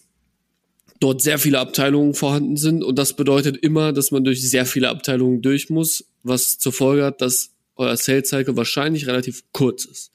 dort 0.99 1.21
sehr 1.21 1.37
viele 1.37 1.59
Abteilungen 1.59 2.15
vorhanden 2.15 2.57
sind 2.57 2.83
und 2.83 2.97
das 2.97 3.15
bedeutet 3.15 3.57
immer, 3.57 3.93
dass 3.93 4.09
man 4.09 4.23
durch 4.23 4.41
sehr 4.41 4.65
viele 4.65 4.89
Abteilungen 4.89 5.43
durch 5.43 5.69
muss, 5.69 6.05
was 6.23 6.57
zur 6.57 6.73
Folge 6.73 7.05
hat, 7.05 7.21
dass 7.21 7.51
euer 7.75 7.97
Sales 7.97 8.29
Cycle 8.29 8.57
wahrscheinlich 8.57 9.05
relativ 9.05 9.43
kurz 9.51 9.85
ist. 9.85 10.11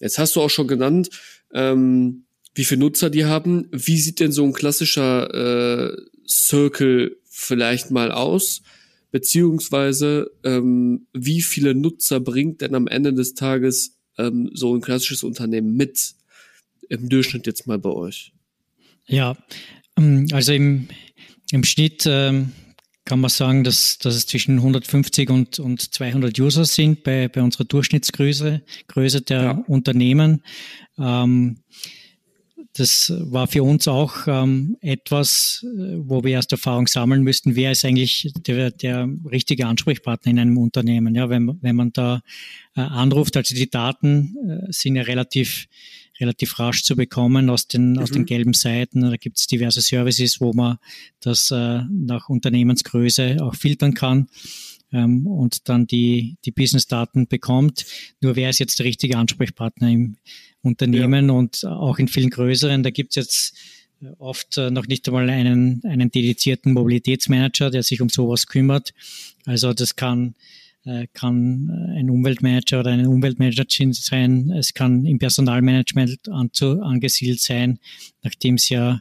Jetzt 0.00 0.18
hast 0.18 0.34
du 0.34 0.40
auch 0.40 0.50
schon 0.50 0.66
genannt, 0.66 1.10
ähm, 1.52 2.25
wie 2.56 2.64
viele 2.64 2.80
Nutzer 2.80 3.08
die 3.08 3.24
haben. 3.24 3.68
Wie 3.70 3.98
sieht 3.98 4.18
denn 4.18 4.32
so 4.32 4.44
ein 4.44 4.52
klassischer 4.52 5.92
äh, 5.92 5.96
Circle 6.28 7.16
vielleicht 7.30 7.92
mal 7.92 8.10
aus? 8.10 8.62
Beziehungsweise 9.12 10.32
ähm, 10.42 11.06
wie 11.12 11.40
viele 11.40 11.74
Nutzer 11.74 12.18
bringt 12.18 12.60
denn 12.60 12.74
am 12.74 12.88
Ende 12.88 13.14
des 13.14 13.34
Tages 13.34 13.96
ähm, 14.18 14.50
so 14.52 14.74
ein 14.74 14.80
klassisches 14.80 15.22
Unternehmen 15.22 15.76
mit? 15.76 16.16
im 16.88 17.08
Durchschnitt 17.08 17.46
jetzt 17.46 17.66
mal 17.66 17.78
bei 17.78 17.90
euch? 17.90 18.32
Ja, 19.06 19.36
ähm, 19.96 20.28
also 20.32 20.52
im, 20.52 20.88
im 21.50 21.64
Schnitt 21.64 22.04
ähm, 22.06 22.52
kann 23.04 23.20
man 23.20 23.30
sagen, 23.30 23.62
dass, 23.64 23.98
dass 23.98 24.14
es 24.14 24.26
zwischen 24.26 24.56
150 24.56 25.30
und, 25.30 25.58
und 25.58 25.94
200 25.94 26.38
User 26.38 26.64
sind 26.64 27.04
bei, 27.04 27.28
bei 27.28 27.42
unserer 27.42 27.64
Durchschnittsgröße 27.64 28.62
Größe 28.88 29.22
der 29.22 29.42
ja. 29.42 29.64
Unternehmen. 29.68 30.42
Ähm, 30.98 31.58
das 32.76 33.10
war 33.16 33.46
für 33.46 33.62
uns 33.62 33.88
auch 33.88 34.26
ähm, 34.26 34.76
etwas, 34.82 35.64
äh, 35.64 35.96
wo 35.96 36.22
wir 36.22 36.32
erst 36.32 36.52
Erfahrung 36.52 36.86
sammeln 36.86 37.22
müssten. 37.22 37.56
Wer 37.56 37.72
ist 37.72 37.84
eigentlich 37.84 38.30
der, 38.46 38.70
der 38.70 39.08
richtige 39.30 39.66
Ansprechpartner 39.66 40.30
in 40.30 40.38
einem 40.38 40.58
Unternehmen? 40.58 41.14
Ja, 41.14 41.30
wenn, 41.30 41.58
wenn 41.62 41.76
man 41.76 41.92
da 41.92 42.20
äh, 42.76 42.82
anruft, 42.82 43.36
also 43.36 43.54
die 43.54 43.70
Daten 43.70 44.36
äh, 44.46 44.72
sind 44.72 44.96
ja 44.96 45.02
relativ 45.02 45.66
relativ 46.20 46.58
rasch 46.58 46.82
zu 46.82 46.96
bekommen 46.96 47.50
aus 47.50 47.68
den, 47.68 47.92
mhm. 47.92 47.98
aus 47.98 48.10
den 48.10 48.22
mhm. 48.22 48.26
gelben 48.26 48.52
Seiten. 48.54 49.02
Da 49.02 49.16
gibt 49.16 49.38
es 49.38 49.46
diverse 49.46 49.80
Services, 49.80 50.40
wo 50.40 50.52
man 50.52 50.78
das 51.20 51.50
äh, 51.50 51.82
nach 51.90 52.28
Unternehmensgröße 52.28 53.38
auch 53.40 53.54
filtern 53.54 53.94
kann 53.94 54.28
ähm, 54.92 55.26
und 55.26 55.68
dann 55.68 55.86
die, 55.86 56.36
die 56.44 56.52
Business-Daten 56.52 57.28
bekommt. 57.28 57.86
Nur 58.20 58.36
wer 58.36 58.50
ist 58.50 58.58
jetzt 58.58 58.78
der 58.78 58.86
richtige 58.86 59.16
Ansprechpartner 59.16 59.90
im 59.90 60.16
Unternehmen 60.66 61.28
ja. 61.28 61.34
und 61.34 61.64
auch 61.64 61.98
in 61.98 62.08
vielen 62.08 62.30
größeren, 62.30 62.82
da 62.82 62.90
gibt 62.90 63.10
es 63.10 63.16
jetzt 63.16 63.54
äh, 64.02 64.08
oft 64.18 64.58
äh, 64.58 64.70
noch 64.70 64.86
nicht 64.86 65.06
einmal 65.08 65.30
einen, 65.30 65.82
einen 65.84 66.10
dedizierten 66.10 66.72
Mobilitätsmanager, 66.72 67.70
der 67.70 67.82
sich 67.82 68.00
um 68.00 68.08
sowas 68.08 68.46
kümmert. 68.46 68.92
Also 69.44 69.72
das 69.72 69.96
kann 69.96 70.34
äh, 70.84 71.08
kann 71.12 71.68
ein 71.96 72.10
Umweltmanager 72.10 72.80
oder 72.80 72.92
eine 72.92 73.10
Umweltmanagerin 73.10 73.92
sein. 73.92 74.50
Es 74.50 74.72
kann 74.72 75.04
im 75.04 75.18
Personalmanagement 75.18 76.28
anzu, 76.28 76.80
angesiedelt 76.80 77.40
sein, 77.40 77.80
nachdem 78.22 78.54
es 78.54 78.68
ja 78.68 79.00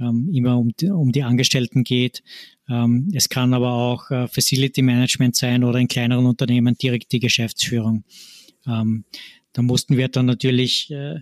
ähm, 0.00 0.28
immer 0.32 0.58
um 0.58 0.72
die, 0.78 0.90
um 0.90 1.12
die 1.12 1.22
Angestellten 1.22 1.84
geht. 1.84 2.24
Ähm, 2.68 3.08
es 3.14 3.28
kann 3.28 3.54
aber 3.54 3.72
auch 3.72 4.10
äh, 4.10 4.26
Facility 4.26 4.82
Management 4.82 5.36
sein 5.36 5.62
oder 5.62 5.78
in 5.78 5.88
kleineren 5.88 6.26
Unternehmen 6.26 6.76
direkt 6.76 7.12
die 7.12 7.20
Geschäftsführung. 7.20 8.04
Ähm, 8.66 9.04
da 9.52 9.62
mussten 9.62 9.96
wir 9.96 10.08
dann 10.08 10.26
natürlich 10.26 10.90
äh, 10.90 11.20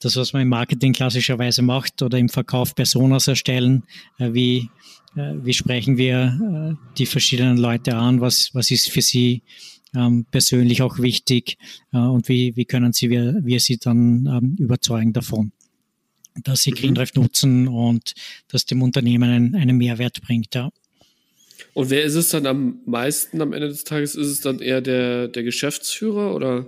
das, 0.00 0.16
was 0.16 0.32
man 0.32 0.42
im 0.42 0.48
Marketing 0.48 0.92
klassischerweise 0.92 1.62
macht 1.62 2.02
oder 2.02 2.18
im 2.18 2.28
Verkauf 2.28 2.74
Personas 2.74 3.28
erstellen, 3.28 3.84
äh, 4.18 4.32
wie, 4.32 4.70
äh, 5.16 5.34
wie 5.42 5.52
sprechen 5.52 5.96
wir 5.96 6.76
äh, 6.78 6.94
die 6.96 7.06
verschiedenen 7.06 7.58
Leute 7.58 7.96
an, 7.96 8.20
was, 8.20 8.50
was 8.54 8.70
ist 8.70 8.90
für 8.90 9.02
sie 9.02 9.42
ähm, 9.94 10.24
persönlich 10.30 10.82
auch 10.82 10.98
wichtig 10.98 11.58
äh, 11.92 11.98
und 11.98 12.28
wie, 12.28 12.56
wie 12.56 12.64
können 12.64 12.92
sie 12.92 13.10
wir, 13.10 13.40
wir 13.42 13.60
sie 13.60 13.78
dann 13.78 14.26
ähm, 14.26 14.56
überzeugen 14.58 15.12
davon 15.12 15.52
dass 16.44 16.62
sie 16.62 16.70
mhm. 16.70 16.76
GreenDrive 16.76 17.14
nutzen 17.14 17.68
und 17.68 18.14
das 18.48 18.64
dem 18.64 18.82
Unternehmen 18.82 19.30
einen, 19.30 19.54
einen 19.56 19.76
Mehrwert 19.76 20.20
bringt. 20.22 20.54
Ja. 20.54 20.70
Und 21.74 21.90
wer 21.90 22.04
ist 22.04 22.14
es 22.14 22.30
dann 22.30 22.46
am 22.46 22.80
meisten 22.86 23.40
am 23.40 23.52
Ende 23.52 23.68
des 23.68 23.84
Tages? 23.84 24.14
Ist 24.14 24.28
es 24.28 24.40
dann 24.40 24.60
eher 24.60 24.80
der, 24.80 25.28
der 25.28 25.42
Geschäftsführer 25.42 26.34
oder 26.34 26.66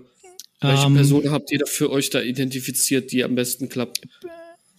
welche 0.62 0.86
ähm, 0.86 0.94
Person 0.94 1.30
habt 1.30 1.50
ihr 1.50 1.58
da 1.58 1.66
für 1.66 1.90
euch 1.90 2.10
da 2.10 2.20
identifiziert, 2.20 3.12
die 3.12 3.24
am 3.24 3.34
besten 3.34 3.68
klappt? 3.68 4.02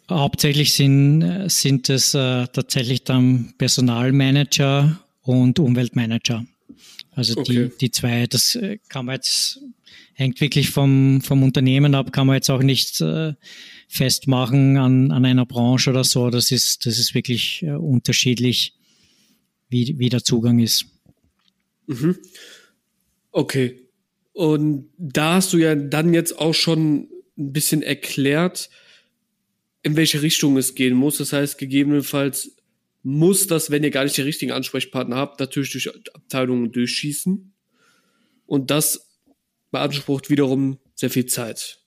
Hauptsächlich 0.09 0.73
sind, 0.73 1.49
sind 1.49 1.89
es 1.89 2.13
äh, 2.13 2.47
tatsächlich 2.47 3.03
dann 3.03 3.53
Personalmanager 3.57 4.99
und 5.21 5.59
Umweltmanager. 5.59 6.45
Also 7.11 7.39
okay. 7.39 7.69
die, 7.69 7.77
die 7.77 7.91
zwei, 7.91 8.27
das 8.27 8.55
äh, 8.55 8.79
kann 8.89 9.05
man 9.05 9.15
jetzt, 9.15 9.59
hängt 10.13 10.41
wirklich 10.41 10.69
vom, 10.69 11.21
vom 11.21 11.43
Unternehmen 11.43 11.95
ab, 11.95 12.11
kann 12.11 12.27
man 12.27 12.35
jetzt 12.35 12.49
auch 12.49 12.63
nicht 12.63 13.01
äh, 13.01 13.33
festmachen 13.87 14.77
an, 14.77 15.11
an 15.11 15.25
einer 15.25 15.45
Branche 15.45 15.91
oder 15.91 16.03
so. 16.03 16.29
Das 16.29 16.51
ist, 16.51 16.85
das 16.85 16.97
ist 16.97 17.13
wirklich 17.13 17.63
äh, 17.63 17.71
unterschiedlich, 17.71 18.73
wie, 19.69 19.97
wie 19.99 20.09
der 20.09 20.23
Zugang 20.23 20.59
ist. 20.59 20.85
Mhm. 21.87 22.17
Okay. 23.31 23.82
Und 24.33 24.89
da 24.97 25.35
hast 25.35 25.53
du 25.53 25.57
ja 25.57 25.75
dann 25.75 26.13
jetzt 26.13 26.37
auch 26.37 26.53
schon 26.53 27.07
ein 27.37 27.53
bisschen 27.53 27.83
erklärt, 27.83 28.69
in 29.83 29.95
welche 29.95 30.21
Richtung 30.21 30.57
es 30.57 30.75
gehen 30.75 30.95
muss. 30.95 31.17
Das 31.17 31.33
heißt, 31.33 31.57
gegebenenfalls 31.57 32.55
muss 33.03 33.47
das, 33.47 33.69
wenn 33.69 33.83
ihr 33.83 33.91
gar 33.91 34.05
nicht 34.05 34.17
den 34.17 34.25
richtigen 34.25 34.51
Ansprechpartner 34.51 35.17
habt, 35.17 35.39
natürlich 35.39 35.71
durch 35.71 35.89
Abteilungen 36.15 36.71
durchschießen. 36.71 37.53
Und 38.45 38.71
das 38.71 39.09
beansprucht 39.71 40.29
wiederum 40.29 40.79
sehr 40.95 41.09
viel 41.09 41.25
Zeit. 41.25 41.79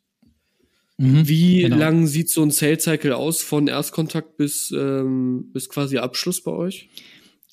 Mhm, 0.99 1.29
Wie 1.29 1.63
genau. 1.63 1.77
lang 1.77 2.07
sieht 2.07 2.31
so 2.31 2.43
ein 2.43 2.51
Sales 2.51 2.85
Cycle 2.85 3.13
aus 3.13 3.43
von 3.43 3.67
Erstkontakt 3.67 4.37
bis, 4.37 4.71
ähm, 4.73 5.51
bis 5.53 5.69
quasi 5.69 5.99
Abschluss 5.99 6.43
bei 6.43 6.53
euch? 6.53 6.89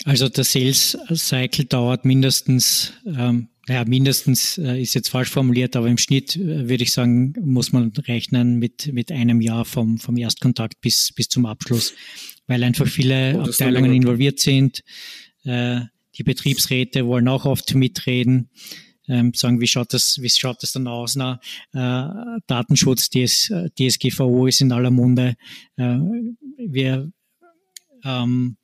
Also 0.06 0.30
der 0.30 0.44
Sales 0.44 0.98
Cycle 1.14 1.66
dauert 1.66 2.06
mindestens 2.06 2.94
ähm, 3.06 3.50
naja, 3.68 3.86
mindestens 3.86 4.58
äh, 4.58 4.82
ist 4.82 4.94
jetzt 4.94 5.10
falsch 5.10 5.30
formuliert, 5.30 5.76
aber 5.76 5.88
im 5.88 5.98
Schnitt 5.98 6.36
äh, 6.36 6.68
würde 6.68 6.84
ich 6.84 6.92
sagen, 6.92 7.34
muss 7.42 7.72
man 7.72 7.92
rechnen 7.92 8.60
mit, 8.60 8.92
mit 8.92 9.12
einem 9.12 9.40
Jahr 9.40 9.64
vom, 9.64 9.98
vom 9.98 10.18
Erstkontakt 10.18 10.82
bis, 10.82 11.14
bis 11.14 11.30
zum 11.30 11.46
Abschluss, 11.46 11.94
weil 12.48 12.64
einfach 12.64 12.88
viele 12.88 13.38
oh, 13.38 13.44
Abteilungen 13.44 13.94
involviert 13.94 14.40
sind. 14.40 14.84
Äh, 15.44 15.82
die 16.18 16.24
Betriebsräte 16.24 17.06
wollen 17.08 17.28
auch 17.28 17.46
oft 17.46 17.74
mitreden. 17.74 18.50
Ähm, 19.08 19.34
sagen, 19.34 19.60
wie 19.60 19.68
schaut 19.68 19.94
das, 19.94 20.22
wie 20.22 20.30
schaut 20.30 20.62
das 20.62 20.74
dann 20.74 20.88
aus? 20.88 21.16
Na, 21.16 21.40
äh, 21.74 22.40
Datenschutz, 22.48 23.10
DS, 23.10 23.52
DSGVO 23.78 24.48
ist 24.48 24.62
in 24.62 24.72
aller 24.72 24.92
Munde. 24.92 25.36
Äh, 25.78 25.98
wir 26.58 27.12
ähm, 28.04 28.58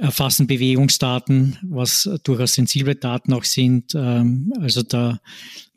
erfassen 0.00 0.46
Bewegungsdaten, 0.46 1.58
was 1.62 2.08
durchaus 2.22 2.54
sensible 2.54 2.94
Daten 2.94 3.32
auch 3.32 3.44
sind. 3.44 3.94
Ähm, 3.94 4.52
also 4.60 4.82
da 4.82 5.20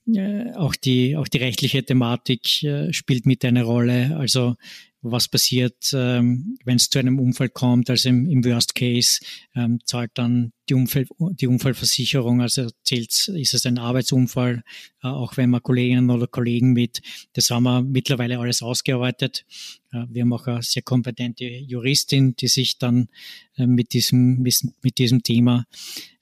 äh, 0.07 0.53
auch 0.55 0.75
die 0.75 1.15
auch 1.15 1.27
die 1.27 1.37
rechtliche 1.37 1.83
Thematik 1.83 2.63
äh, 2.63 2.91
spielt 2.93 3.25
mit 3.25 3.45
eine 3.45 3.63
Rolle. 3.63 4.15
Also 4.17 4.55
was 5.01 5.27
passiert, 5.27 5.91
ähm, 5.93 6.57
wenn 6.65 6.75
es 6.75 6.89
zu 6.89 6.99
einem 6.99 7.19
Unfall 7.19 7.49
kommt. 7.49 7.89
Also 7.89 8.09
im, 8.09 8.29
im 8.29 8.43
Worst 8.43 8.75
Case 8.75 9.19
ähm, 9.55 9.79
zahlt 9.85 10.11
dann 10.15 10.51
die, 10.67 10.73
Unfall, 10.73 11.05
die 11.19 11.47
Unfallversicherung, 11.47 12.41
also 12.41 12.67
zählt, 12.83 13.27
ist 13.29 13.53
es 13.53 13.65
ein 13.65 13.77
Arbeitsunfall, 13.77 14.63
äh, 15.03 15.07
auch 15.07 15.37
wenn 15.37 15.49
man 15.49 15.63
Kolleginnen 15.63 16.09
oder 16.09 16.27
Kollegen 16.27 16.73
mit, 16.73 17.01
das 17.33 17.49
haben 17.49 17.63
wir 17.63 17.81
mittlerweile 17.81 18.39
alles 18.39 18.61
ausgearbeitet. 18.61 19.45
Äh, 19.91 20.05
wir 20.09 20.23
haben 20.23 20.33
auch 20.33 20.47
eine 20.47 20.61
sehr 20.63 20.83
kompetente 20.83 21.45
Juristin, 21.45 22.35
die 22.35 22.47
sich 22.47 22.77
dann 22.77 23.07
äh, 23.55 23.67
mit, 23.67 23.93
diesem, 23.93 24.41
mit 24.41 24.97
diesem 24.97 25.23
Thema 25.23 25.65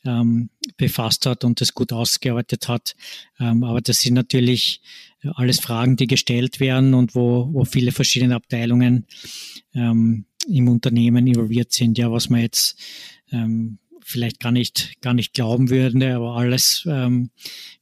ähm, 0.08 0.50
befasst 0.78 1.26
hat 1.26 1.44
und 1.44 1.62
das 1.62 1.74
gut 1.74 1.92
ausgearbeitet 1.92 2.68
hat. 2.68 2.96
Ähm, 3.40 3.64
aber 3.64 3.82
das 3.82 4.00
sind 4.00 4.14
natürlich 4.14 4.82
alles 5.36 5.60
Fragen, 5.60 5.98
die 5.98 6.08
gestellt 6.08 6.60
werden 6.60 6.94
und 6.94 7.14
wo, 7.14 7.50
wo 7.52 7.66
viele 7.66 7.92
verschiedene 7.92 8.36
Abteilungen 8.36 9.06
ähm, 9.74 10.26
im 10.48 10.70
Unternehmen 10.70 11.28
involviert 11.28 11.74
sind. 11.74 11.98
Ja, 11.98 12.12
was 12.12 12.30
man 12.30 12.42
jetzt 12.42 12.80
ähm, 13.32 13.80
vielleicht 14.08 14.40
gar 14.40 14.54
nicht, 14.54 15.02
gar 15.02 15.14
nicht 15.14 15.34
glauben 15.34 15.70
würde, 15.70 16.16
aber 16.16 16.38
alles, 16.38 16.86
ähm, 16.88 17.30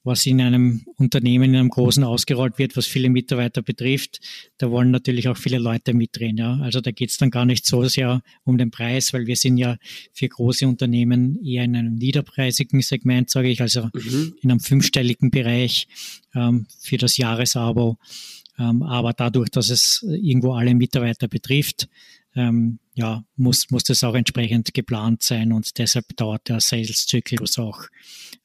was 0.03 0.25
in 0.25 0.41
einem 0.41 0.83
Unternehmen, 0.97 1.51
in 1.51 1.55
einem 1.55 1.69
großen 1.69 2.03
ausgerollt 2.03 2.57
wird, 2.57 2.75
was 2.75 2.87
viele 2.87 3.09
Mitarbeiter 3.09 3.61
betrifft, 3.61 4.21
da 4.57 4.71
wollen 4.71 4.89
natürlich 4.89 5.27
auch 5.27 5.37
viele 5.37 5.59
Leute 5.59 5.93
mitdrehen. 5.93 6.37
Ja? 6.37 6.59
Also 6.61 6.81
da 6.81 6.89
geht 6.89 7.11
es 7.11 7.17
dann 7.17 7.29
gar 7.29 7.45
nicht 7.45 7.67
so 7.67 7.87
sehr 7.87 8.23
um 8.43 8.57
den 8.57 8.71
Preis, 8.71 9.13
weil 9.13 9.27
wir 9.27 9.35
sind 9.35 9.57
ja 9.57 9.77
für 10.13 10.27
große 10.27 10.67
Unternehmen 10.67 11.43
eher 11.43 11.63
in 11.63 11.75
einem 11.75 11.95
niederpreisigen 11.95 12.81
Segment, 12.81 13.29
sage 13.29 13.49
ich, 13.49 13.61
also 13.61 13.89
mhm. 13.93 14.35
in 14.41 14.49
einem 14.49 14.59
fünfstelligen 14.59 15.29
Bereich 15.29 15.87
ähm, 16.33 16.65
für 16.79 16.97
das 16.97 17.17
Jahresabo. 17.17 17.97
Ähm, 18.57 18.81
aber 18.81 19.13
dadurch, 19.13 19.49
dass 19.49 19.69
es 19.69 20.03
irgendwo 20.07 20.53
alle 20.53 20.73
Mitarbeiter 20.73 21.27
betrifft, 21.27 21.87
ähm, 22.35 22.79
ja, 22.93 23.23
muss, 23.35 23.69
muss 23.71 23.83
das 23.83 24.03
auch 24.03 24.15
entsprechend 24.15 24.73
geplant 24.73 25.23
sein 25.23 25.51
und 25.51 25.77
deshalb 25.77 26.15
dauert 26.15 26.47
der 26.49 26.59
Sales-Zyklus 26.59 27.57
auch 27.57 27.85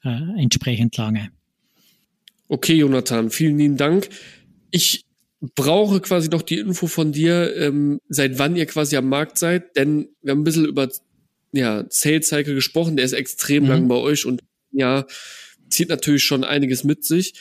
äh, 0.05 0.41
entsprechend 0.41 0.97
lange. 0.97 1.31
Okay, 2.49 2.75
Jonathan, 2.75 3.31
vielen 3.31 3.59
lieben 3.59 3.77
Dank. 3.77 4.09
Ich 4.71 5.05
brauche 5.55 6.01
quasi 6.01 6.29
noch 6.29 6.43
die 6.43 6.59
Info 6.59 6.87
von 6.87 7.13
dir, 7.13 7.57
ähm, 7.57 8.01
seit 8.09 8.39
wann 8.39 8.57
ihr 8.57 8.67
quasi 8.67 8.97
am 8.97 9.09
Markt 9.09 9.39
seid, 9.39 9.77
denn 9.77 10.09
wir 10.23 10.33
haben 10.33 10.41
ein 10.41 10.45
bisschen 10.45 10.67
über 10.67 10.89
ja, 11.53 11.85
Sales 11.89 12.29
Cycle 12.29 12.55
gesprochen, 12.55 12.97
der 12.97 13.05
ist 13.05 13.13
extrem 13.13 13.65
mhm. 13.65 13.69
lang 13.69 13.89
bei 13.89 13.97
euch 13.97 14.27
und 14.27 14.43
ja, 14.73 15.07
zieht 15.69 15.89
natürlich 15.89 16.25
schon 16.25 16.45
einiges 16.45 16.85
mit 16.85 17.05
sich. 17.05 17.35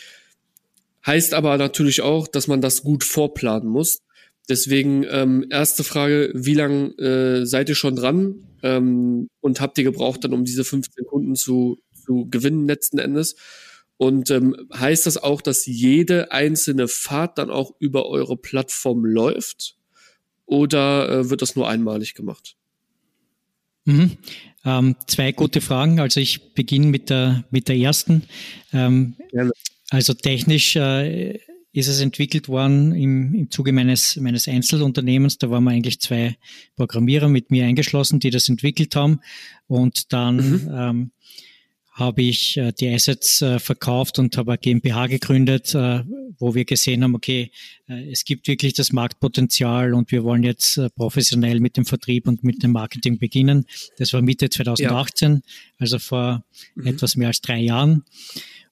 Heißt 1.06 1.34
aber 1.34 1.58
natürlich 1.58 2.02
auch, 2.02 2.28
dass 2.28 2.48
man 2.48 2.62
das 2.62 2.84
gut 2.84 3.04
vorplanen 3.04 3.70
muss. 3.70 4.02
Deswegen 4.50 5.06
ähm, 5.10 5.46
erste 5.50 5.84
Frage, 5.84 6.32
wie 6.34 6.56
lange 6.56 6.90
äh, 6.98 7.46
seid 7.46 7.70
ihr 7.70 7.76
schon 7.76 7.96
dran 7.96 8.48
ähm, 8.64 9.30
und 9.42 9.62
habt 9.62 9.78
ihr 9.78 9.84
gebraucht 9.84 10.24
dann, 10.24 10.34
um 10.34 10.44
diese 10.44 10.64
15 10.64 11.06
Kunden 11.06 11.36
zu, 11.36 11.78
zu 12.06 12.28
gewinnen 12.30 12.68
letzten 12.68 12.98
Endes? 12.98 13.36
Und 13.98 14.32
ähm, 14.32 14.56
heißt 14.74 15.06
das 15.06 15.18
auch, 15.18 15.42
dass 15.42 15.66
jede 15.66 16.32
einzelne 16.32 16.88
Fahrt 16.88 17.38
dann 17.38 17.52
auch 17.52 17.74
über 17.80 18.08
eure 18.08 18.38
Plattform 18.38 19.06
läuft? 19.06 19.76
Oder 20.46 21.10
äh, 21.10 21.30
wird 21.30 21.44
das 21.44 21.56
nur 21.56 21.70
einmalig 21.70 22.16
gemacht? 22.16 22.56
Mhm. 23.86 24.18
Ähm, 24.66 24.96
zwei 25.06 25.32
gute 25.32 25.62
Fragen. 25.62 26.00
Also 26.00 26.20
ich 26.20 26.54
beginne 26.54 26.88
mit 26.88 27.10
der, 27.10 27.44
mit 27.52 27.68
der 27.68 27.76
ersten. 27.76 28.24
Ähm, 28.74 29.16
also 29.90 30.14
technisch 30.14 30.76
äh, 30.76 31.40
ist 31.72 31.88
es 31.88 32.02
entwickelt 32.02 32.48
worden 32.50 32.96
im, 32.96 33.34
im 33.34 33.52
Zuge 33.52 33.72
meines, 33.72 34.16
meines 34.18 34.48
Einzelunternehmens. 34.48 35.38
Da 35.38 35.50
waren 35.50 35.64
wir 35.64 35.72
eigentlich 35.72 36.00
zwei 36.00 36.38
Programmierer 36.76 37.30
mit 37.30 37.52
mir 37.52 37.66
eingeschlossen, 37.66 38.20
die 38.20 38.32
das 38.32 38.50
entwickelt 38.50 38.96
haben. 38.96 39.20
Und 39.68 40.12
dann 40.12 40.36
mhm. 40.36 40.70
ähm, 40.72 41.12
habe 42.00 42.22
ich 42.22 42.58
äh, 42.58 42.72
die 42.72 42.88
Assets 42.90 43.42
äh, 43.42 43.60
verkauft 43.60 44.18
und 44.20 44.36
habe 44.38 44.54
eine 44.54 44.58
GmbH 44.58 45.08
gegründet, 45.08 45.76
äh, 45.76 46.04
wo 46.40 46.56
wir 46.56 46.66
gesehen 46.66 47.04
haben, 47.04 47.14
okay, 47.14 47.52
äh, 47.88 48.10
es 48.12 48.24
gibt 48.24 48.48
wirklich 48.48 48.74
das 48.74 48.92
Marktpotenzial 48.92 49.94
und 49.94 50.12
wir 50.12 50.24
wollen 50.24 50.44
jetzt 50.44 50.78
äh, 50.78 50.90
professionell 50.90 51.60
mit 51.60 51.78
dem 51.78 51.86
Vertrieb 51.86 52.28
und 52.28 52.44
mit 52.44 52.64
dem 52.64 52.72
Marketing 52.72 53.20
beginnen. 53.20 53.66
Das 53.98 54.14
war 54.14 54.22
Mitte 54.22 54.50
2018, 54.50 55.34
ja. 55.34 55.42
also 55.78 56.00
vor 56.00 56.46
mhm. 56.76 56.88
etwas 56.88 57.16
mehr 57.16 57.28
als 57.28 57.42
drei 57.42 57.60
Jahren. 57.60 58.04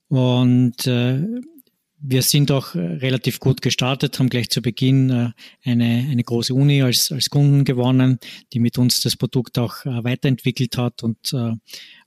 Und 0.07 0.87
äh, 0.87 1.21
wir 1.99 2.21
sind 2.21 2.51
auch 2.51 2.75
äh, 2.75 2.79
relativ 2.79 3.39
gut 3.39 3.61
gestartet, 3.61 4.19
haben 4.19 4.29
gleich 4.29 4.49
zu 4.49 4.61
Beginn 4.61 5.09
äh, 5.09 5.31
eine, 5.63 6.07
eine 6.09 6.23
große 6.23 6.53
Uni 6.53 6.81
als, 6.81 7.11
als 7.11 7.29
Kunden 7.29 7.65
gewonnen, 7.65 8.19
die 8.53 8.59
mit 8.59 8.77
uns 8.77 9.01
das 9.01 9.15
Produkt 9.15 9.57
auch 9.57 9.85
äh, 9.85 10.03
weiterentwickelt 10.03 10.77
hat 10.77 11.03
und 11.03 11.17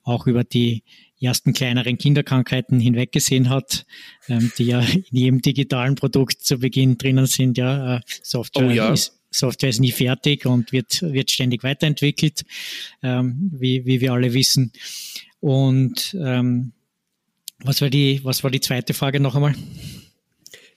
auch 0.02 0.26
über 0.26 0.44
die 0.44 0.82
ersten 1.20 1.52
kleineren 1.52 1.98
Kinderkrankheiten 1.98 2.80
hinweggesehen 2.80 3.50
hat, 3.50 3.84
ähm, 4.28 4.50
die 4.56 4.64
ja 4.64 4.80
in 5.10 5.16
jedem 5.16 5.42
digitalen 5.42 5.94
Produkt 5.94 6.42
zu 6.42 6.58
Beginn 6.58 6.96
drinnen 6.96 7.26
sind. 7.26 7.58
Ja, 7.58 8.00
Software 8.22 8.68
oh 8.68 8.70
ja. 8.70 8.92
ist 8.92 9.16
Software 9.32 9.70
ist 9.70 9.80
nie 9.80 9.92
fertig 9.92 10.44
und 10.44 10.72
wird, 10.72 11.02
wird 11.02 11.30
ständig 11.30 11.62
weiterentwickelt, 11.62 12.42
ähm, 13.02 13.52
wie, 13.54 13.86
wie 13.86 14.00
wir 14.00 14.12
alle 14.12 14.34
wissen. 14.34 14.72
Und 15.38 16.16
ähm, 16.20 16.72
was 17.64 17.80
war 17.80 17.90
die, 17.90 18.20
was 18.24 18.42
war 18.42 18.50
die 18.50 18.60
zweite 18.60 18.94
Frage 18.94 19.20
noch 19.20 19.34
einmal? 19.34 19.54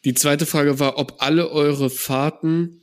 Die 0.05 0.13
zweite 0.13 0.45
Frage 0.45 0.79
war, 0.79 0.97
ob 0.97 1.15
alle 1.19 1.49
eure 1.49 1.89
Fahrten, 1.89 2.81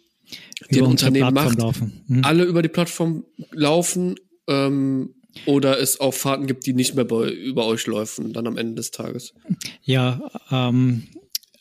die 0.71 0.79
über 0.79 0.89
Unternehmen 0.89 1.35
macht, 1.35 1.59
laufen. 1.59 2.05
Mhm. 2.07 2.25
alle 2.25 2.45
über 2.45 2.63
die 2.63 2.69
Plattform 2.69 3.25
laufen 3.53 4.17
ähm, 4.49 5.15
oder 5.47 5.79
es 5.79 6.01
auch 6.01 6.15
Fahrten 6.15 6.47
gibt, 6.47 6.67
die 6.67 6.73
nicht 6.73 6.95
mehr 6.95 7.05
bei, 7.05 7.31
über 7.31 7.67
euch 7.67 7.87
laufen, 7.87 8.33
dann 8.33 8.47
am 8.47 8.57
Ende 8.57 8.77
des 8.77 8.91
Tages? 8.91 9.35
Ja, 9.83 10.21
ähm, 10.51 11.05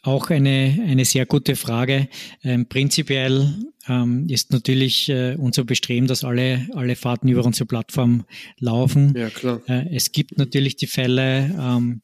auch 0.02 0.30
eine, 0.30 0.80
eine 0.88 1.04
sehr 1.06 1.26
gute 1.26 1.56
Frage. 1.56 2.08
Ähm, 2.44 2.68
prinzipiell 2.68 3.54
ähm, 3.88 4.28
ist 4.30 4.52
natürlich 4.52 5.10
äh, 5.10 5.36
unser 5.38 5.66
Bestreben, 5.66 6.08
dass 6.08 6.24
alle, 6.24 6.68
alle 6.74 6.96
Fahrten 6.96 7.28
über 7.28 7.44
unsere 7.44 7.66
Plattform 7.66 8.26
laufen. 8.60 9.14
Ja, 9.16 9.30
klar. 9.30 9.62
Äh, 9.68 9.94
es 9.94 10.12
gibt 10.12 10.38
natürlich 10.38 10.78
die 10.78 10.88
Fälle, 10.88 11.54
ähm, 11.60 12.02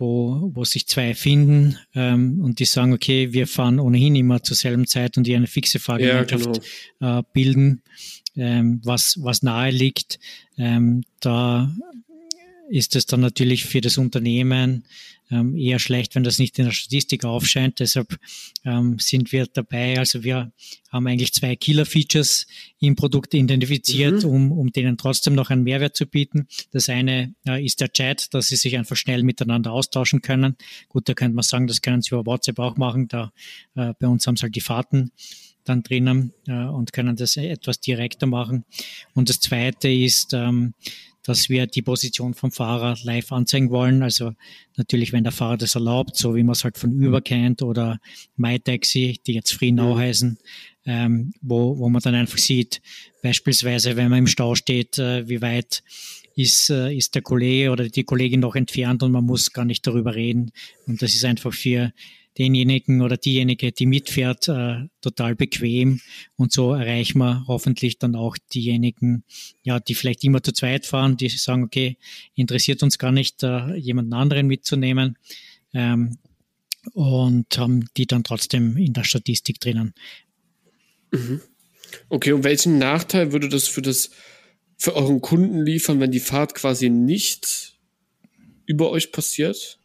wo, 0.00 0.50
wo 0.54 0.64
sich 0.64 0.86
zwei 0.86 1.14
finden 1.14 1.78
ähm, 1.94 2.40
und 2.40 2.58
die 2.58 2.64
sagen, 2.64 2.92
okay, 2.92 3.32
wir 3.32 3.46
fahren 3.46 3.78
ohnehin 3.78 4.16
immer 4.16 4.42
zur 4.42 4.56
selben 4.56 4.86
Zeit 4.86 5.16
und 5.16 5.26
die 5.26 5.36
eine 5.36 5.46
fixe 5.46 5.78
Fahrgemeinschaft 5.78 6.46
ja, 6.46 6.62
genau. 6.98 7.18
äh, 7.20 7.22
bilden, 7.32 7.82
ähm, 8.36 8.80
was, 8.84 9.18
was 9.22 9.42
nahe 9.42 9.70
liegt. 9.70 10.18
Ähm, 10.56 11.04
da 11.20 11.74
ist 12.70 12.96
es 12.96 13.06
dann 13.06 13.20
natürlich 13.20 13.64
für 13.64 13.80
das 13.80 13.98
Unternehmen 13.98 14.84
ähm, 15.30 15.56
eher 15.56 15.78
schlecht, 15.78 16.14
wenn 16.14 16.24
das 16.24 16.38
nicht 16.38 16.58
in 16.58 16.66
der 16.66 16.72
Statistik 16.72 17.24
aufscheint. 17.24 17.80
Deshalb 17.80 18.18
ähm, 18.64 18.98
sind 18.98 19.32
wir 19.32 19.46
dabei. 19.46 19.98
Also 19.98 20.24
wir 20.24 20.52
haben 20.90 21.06
eigentlich 21.06 21.32
zwei 21.32 21.56
Killer-Features 21.56 22.46
im 22.80 22.96
Produkt 22.96 23.34
identifiziert, 23.34 24.24
mhm. 24.24 24.30
um, 24.30 24.52
um 24.52 24.72
denen 24.72 24.96
trotzdem 24.96 25.34
noch 25.34 25.50
einen 25.50 25.62
Mehrwert 25.62 25.96
zu 25.96 26.06
bieten. 26.06 26.48
Das 26.72 26.88
eine 26.88 27.34
äh, 27.46 27.64
ist 27.64 27.80
der 27.80 27.92
Chat, 27.92 28.34
dass 28.34 28.48
sie 28.48 28.56
sich 28.56 28.76
einfach 28.76 28.96
schnell 28.96 29.22
miteinander 29.22 29.72
austauschen 29.72 30.22
können. 30.22 30.56
Gut, 30.88 31.08
da 31.08 31.14
könnte 31.14 31.34
man 31.34 31.42
sagen, 31.42 31.66
das 31.66 31.80
können 31.80 32.02
sie 32.02 32.14
über 32.14 32.26
WhatsApp 32.26 32.58
auch 32.58 32.76
machen. 32.76 33.08
Da 33.08 33.32
äh, 33.76 33.94
bei 33.98 34.08
uns 34.08 34.26
haben 34.26 34.36
sie 34.36 34.42
halt 34.42 34.56
die 34.56 34.60
Fahrten 34.60 35.12
dann 35.64 35.82
drinnen 35.82 36.32
äh, 36.46 36.64
und 36.64 36.92
können 36.92 37.16
das 37.16 37.36
etwas 37.36 37.80
direkter 37.80 38.26
machen. 38.26 38.64
Und 39.14 39.28
das 39.28 39.40
zweite 39.40 39.88
ist, 39.88 40.32
ähm, 40.32 40.74
dass 41.24 41.48
wir 41.48 41.66
die 41.66 41.82
Position 41.82 42.34
vom 42.34 42.50
Fahrer 42.50 42.96
live 43.02 43.32
anzeigen 43.32 43.70
wollen. 43.70 44.02
Also 44.02 44.32
natürlich, 44.76 45.12
wenn 45.12 45.24
der 45.24 45.32
Fahrer 45.32 45.56
das 45.56 45.74
erlaubt, 45.74 46.16
so 46.16 46.34
wie 46.34 46.42
man 46.42 46.52
es 46.52 46.64
halt 46.64 46.78
von 46.78 46.92
Uber 46.92 47.20
kennt 47.20 47.62
oder 47.62 47.98
MyTaxi, 48.36 49.20
die 49.26 49.34
jetzt 49.34 49.52
Free 49.52 49.72
Now 49.72 49.96
heißen, 49.96 50.38
ähm, 50.86 51.32
wo, 51.40 51.78
wo 51.78 51.88
man 51.88 52.00
dann 52.02 52.14
einfach 52.14 52.38
sieht, 52.38 52.80
beispielsweise, 53.22 53.96
wenn 53.96 54.10
man 54.10 54.20
im 54.20 54.26
Stau 54.26 54.54
steht, 54.54 54.98
äh, 54.98 55.28
wie 55.28 55.42
weit 55.42 55.82
ist, 56.36 56.70
äh, 56.70 56.94
ist 56.94 57.14
der 57.14 57.22
Kollege 57.22 57.70
oder 57.70 57.88
die 57.88 58.04
Kollegin 58.04 58.40
noch 58.40 58.56
entfernt 58.56 59.02
und 59.02 59.12
man 59.12 59.24
muss 59.24 59.52
gar 59.52 59.64
nicht 59.64 59.86
darüber 59.86 60.14
reden. 60.14 60.52
Und 60.86 61.02
das 61.02 61.14
ist 61.14 61.24
einfach 61.24 61.52
für 61.52 61.92
denjenigen 62.38 63.02
oder 63.02 63.16
diejenige, 63.16 63.72
die 63.72 63.86
mitfährt, 63.86 64.48
äh, 64.48 64.88
total 65.00 65.34
bequem. 65.34 66.00
Und 66.36 66.52
so 66.52 66.72
erreichen 66.72 67.18
wir 67.18 67.44
hoffentlich 67.46 67.98
dann 67.98 68.14
auch 68.14 68.36
diejenigen, 68.54 69.24
ja, 69.62 69.80
die 69.80 69.94
vielleicht 69.94 70.24
immer 70.24 70.42
zu 70.42 70.52
zweit 70.52 70.86
fahren, 70.86 71.16
die 71.16 71.28
sagen, 71.28 71.64
okay, 71.64 71.96
interessiert 72.34 72.82
uns 72.82 72.98
gar 72.98 73.12
nicht, 73.12 73.42
äh, 73.42 73.74
jemanden 73.74 74.12
anderen 74.12 74.46
mitzunehmen. 74.46 75.18
Ähm, 75.74 76.18
und 76.92 77.58
haben 77.58 77.84
die 77.96 78.06
dann 78.06 78.24
trotzdem 78.24 78.76
in 78.76 78.92
der 78.92 79.04
Statistik 79.04 79.60
drinnen. 79.60 79.92
Mhm. 81.10 81.40
Okay, 82.08 82.32
und 82.32 82.44
welchen 82.44 82.78
Nachteil 82.78 83.32
würde 83.32 83.48
das 83.48 83.68
für 83.68 83.82
das 83.82 84.10
für 84.76 84.94
euren 84.96 85.20
Kunden 85.20 85.64
liefern, 85.64 86.00
wenn 86.00 86.10
die 86.10 86.20
Fahrt 86.20 86.54
quasi 86.54 86.88
nicht 86.88 87.78
über 88.64 88.90
euch 88.90 89.12
passiert? 89.12 89.79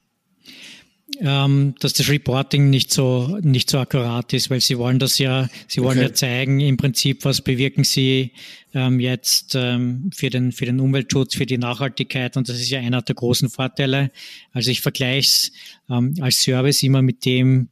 Ähm, 1.20 1.76
dass 1.80 1.94
das 1.94 2.10
Reporting 2.10 2.70
nicht 2.70 2.92
so 2.92 3.38
nicht 3.42 3.70
so 3.70 3.78
akkurat 3.78 4.34
ist, 4.34 4.50
weil 4.50 4.62
sie 4.62 4.78
wollen 4.78 5.00
das 5.00 5.18
ja, 5.20 5.50
sie 5.68 5.82
wollen 5.82 6.00
okay. 6.00 6.08
ja 6.08 6.14
zeigen 6.14 6.60
im 6.60 6.78
Prinzip, 6.78 7.26
was 7.26 7.42
bewirken 7.42 7.84
sie 7.84 8.32
ähm, 8.74 9.00
jetzt 9.00 9.54
ähm, 9.56 10.10
für 10.14 10.30
den 10.30 10.52
für 10.52 10.66
den 10.66 10.80
Umweltschutz, 10.80 11.36
für 11.36 11.46
die 11.46 11.58
Nachhaltigkeit 11.58 12.38
und 12.38 12.50
das 12.50 12.60
ist 12.60 12.70
ja 12.70 12.80
einer 12.80 13.02
der 13.02 13.16
großen 13.16 13.50
Vorteile. 13.50 14.12
Also 14.52 14.72
ich 14.72 14.82
vergleiche 14.82 15.28
es 15.28 15.52
ähm, 15.90 16.16
als 16.22 16.42
Service 16.42 16.82
immer 16.84 17.02
mit 17.02 17.24
dem 17.26 17.70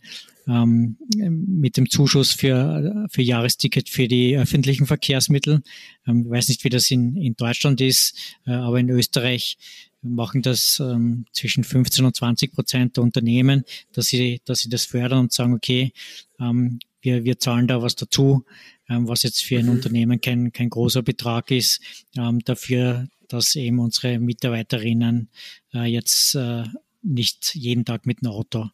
ähm, 0.48 0.98
mit 1.18 1.78
dem 1.78 1.90
Zuschuss 1.90 2.34
für, 2.34 3.08
für 3.10 3.22
Jahresticket 3.22 3.90
für 3.90 4.08
die 4.08 4.38
öffentlichen 4.38 4.86
Verkehrsmittel. 4.86 5.64
Ähm, 6.06 6.24
ich 6.26 6.30
weiß 6.30 6.50
nicht, 6.50 6.64
wie 6.64 6.70
das 6.70 6.92
in, 6.92 7.16
in 7.18 7.36
Deutschland 7.36 7.82
ist, 7.82 8.16
äh, 8.46 8.52
aber 8.52 8.80
in 8.80 8.90
Österreich 8.90 9.58
machen 10.04 10.42
das 10.42 10.80
ähm, 10.80 11.26
zwischen 11.32 11.64
15 11.64 12.06
und 12.06 12.16
20 12.16 12.54
Prozent 12.54 12.98
der 12.98 13.04
Unternehmen, 13.04 13.64
dass 13.94 14.08
sie, 14.08 14.42
dass 14.46 14.60
sie 14.60 14.70
das 14.70 14.86
fördern 14.86 15.20
und 15.20 15.34
sagen, 15.34 15.54
okay, 15.54 15.94
ähm, 16.40 16.80
wir, 17.02 17.24
wir 17.24 17.40
zahlen 17.40 17.68
da 17.68 17.82
was 17.82 17.96
dazu, 17.96 18.46
ähm, 18.90 19.08
was 19.08 19.24
jetzt 19.24 19.44
für 19.44 19.60
ein 19.60 19.66
mhm. 19.66 19.72
Unternehmen 19.72 20.22
kein, 20.22 20.52
kein 20.52 20.70
großer 20.70 21.02
Betrag 21.02 21.52
ist, 21.52 21.82
ähm, 22.18 22.40
dafür, 22.40 23.08
dass 23.28 23.56
eben 23.56 23.80
unsere 23.80 24.20
Mitarbeiterinnen 24.20 25.30
äh, 25.74 25.86
jetzt 25.86 26.36
äh, 26.36 26.64
nicht 27.02 27.56
jeden 27.56 27.86
Tag 27.86 28.06
mit 28.06 28.22
dem 28.22 28.30
Auto 28.30 28.70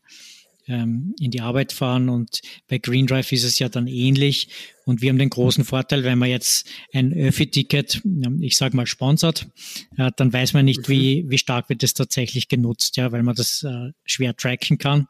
ähm, 0.70 1.14
in 1.20 1.32
die 1.32 1.42
Arbeit 1.42 1.74
fahren. 1.74 2.08
Und 2.08 2.42
bei 2.68 2.78
Green 2.78 3.08
Drive 3.08 3.32
ist 3.32 3.44
es 3.44 3.60
ja 3.60 3.68
dann 3.68 3.88
ähnlich. 3.88 4.50
Und 4.86 5.02
wir 5.02 5.10
haben 5.10 5.18
den 5.18 5.30
großen 5.30 5.66
Vorteil, 5.66 6.04
wenn 6.04 6.18
man 6.18 6.30
jetzt 6.30 6.68
ein 6.94 7.14
Öffi-Ticket, 7.14 8.02
ich 8.40 8.56
sage 8.56 8.78
mal, 8.78 8.88
sponsert, 8.88 9.48
äh, 9.98 10.12
dann 10.16 10.32
weiß 10.32 10.54
man 10.54 10.66
nicht, 10.66 10.88
wie, 10.88 11.24
mhm. 11.24 11.32
wie 11.32 11.38
stark 11.38 11.70
wird 11.70 11.84
es 11.84 11.94
tatsächlich 11.94 12.48
genutzt, 12.48 12.96
ja, 12.98 13.12
weil 13.12 13.24
man 13.24 13.36
das 13.36 13.64
äh, 13.64 13.92
schwer 14.06 14.36
tracken 14.36 14.78
kann. 14.78 15.08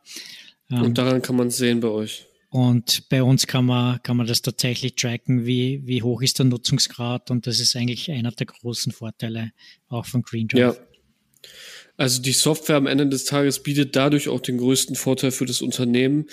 Ähm, 0.72 0.82
und 0.84 0.98
daran 0.98 1.22
kann 1.22 1.36
man 1.36 1.50
sehen 1.50 1.82
bei 1.82 1.90
euch. 1.90 2.26
Und 2.52 3.08
bei 3.10 3.22
uns 3.22 3.46
kann 3.46 3.66
man, 3.66 4.02
kann 4.02 4.18
man 4.18 4.26
das 4.26 4.42
tatsächlich 4.42 4.96
tracken, 4.96 5.46
wie, 5.46 5.86
wie 5.86 6.02
hoch 6.02 6.22
ist 6.24 6.40
der 6.40 6.48
Nutzungsgrad. 6.48 7.30
Und 7.30 7.46
das 7.46 7.60
ist 7.60 7.76
eigentlich 7.76 8.10
einer 8.10 8.32
der 8.32 8.48
großen 8.48 8.92
Vorteile 8.92 9.52
auch 9.88 10.08
von 10.08 10.24
Green 10.24 10.48
Drive. 10.48 10.60
Ja. 10.60 11.50
Also 12.00 12.22
die 12.22 12.32
Software 12.32 12.78
am 12.78 12.88
Ende 12.88 13.10
des 13.10 13.26
Tages 13.26 13.62
bietet 13.62 13.94
dadurch 13.94 14.30
auch 14.30 14.40
den 14.40 14.58
größten 14.58 14.96
Vorteil 14.96 15.32
für 15.32 15.46
das 15.46 15.62
Unternehmen, 15.62 16.28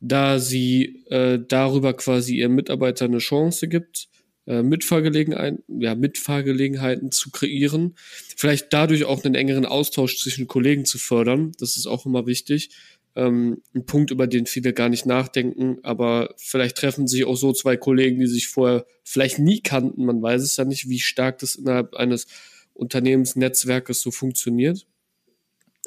da 0.00 0.38
sie 0.38 1.04
äh, 1.10 1.38
darüber 1.46 1.92
quasi 1.92 2.36
ihren 2.36 2.54
Mitarbeitern 2.54 3.10
eine 3.10 3.18
Chance 3.18 3.68
gibt, 3.68 4.08
äh, 4.46 4.62
Mitfahrgelegenheiten, 4.62 5.62
ja, 5.78 5.94
Mitfahrgelegenheiten 5.94 7.12
zu 7.12 7.30
kreieren, 7.30 7.96
vielleicht 8.34 8.72
dadurch 8.72 9.04
auch 9.04 9.22
einen 9.22 9.34
engeren 9.34 9.66
Austausch 9.66 10.16
zwischen 10.16 10.46
Kollegen 10.46 10.86
zu 10.86 10.96
fördern. 10.96 11.52
Das 11.58 11.76
ist 11.76 11.86
auch 11.86 12.06
immer 12.06 12.26
wichtig. 12.26 12.70
Ähm, 13.14 13.60
ein 13.74 13.84
Punkt, 13.84 14.12
über 14.12 14.26
den 14.26 14.46
viele 14.46 14.72
gar 14.72 14.88
nicht 14.88 15.04
nachdenken, 15.04 15.80
aber 15.82 16.34
vielleicht 16.38 16.78
treffen 16.78 17.06
sich 17.06 17.26
auch 17.26 17.36
so 17.36 17.52
zwei 17.52 17.76
Kollegen, 17.76 18.20
die 18.20 18.26
sich 18.26 18.48
vorher 18.48 18.86
vielleicht 19.04 19.38
nie 19.38 19.60
kannten. 19.60 20.06
Man 20.06 20.22
weiß 20.22 20.40
es 20.40 20.56
ja 20.56 20.64
nicht, 20.64 20.88
wie 20.88 20.98
stark 20.98 21.40
das 21.40 21.56
innerhalb 21.56 21.94
eines 21.94 22.26
Unternehmensnetzwerkes 22.72 24.00
so 24.00 24.10
funktioniert. 24.10 24.86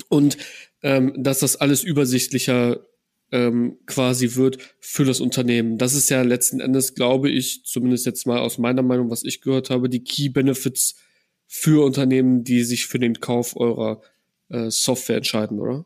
Und 0.10 0.38
ähm, 0.82 1.13
dass 1.17 1.39
das 1.39 1.56
alles 1.56 1.84
übersichtlicher 1.84 2.86
ähm, 3.32 3.77
quasi 3.88 4.36
wird 4.36 4.58
für 4.79 5.06
das 5.06 5.19
Unternehmen. 5.19 5.77
Das 5.77 5.95
ist 5.95 6.10
ja 6.10 6.21
letzten 6.21 6.60
Endes, 6.60 6.93
glaube 6.93 7.29
ich, 7.29 7.63
zumindest 7.65 8.06
jetzt 8.06 8.27
mal 8.27 8.39
aus 8.39 8.60
meiner 8.60 8.84
Meinung, 8.84 9.10
was 9.10 9.23
ich 9.23 9.41
gehört 9.41 9.69
habe, 9.71 9.89
die 9.89 10.03
Key 10.03 10.29
Benefits 10.29 10.95
für 11.47 11.84
Unternehmen, 11.84 12.43
die 12.43 12.63
sich 12.63 12.86
für 12.86 12.99
den 12.99 13.19
Kauf 13.19 13.56
eurer 13.56 14.01
äh, 14.49 14.69
Software 14.69 15.17
entscheiden, 15.17 15.60
oder? 15.60 15.86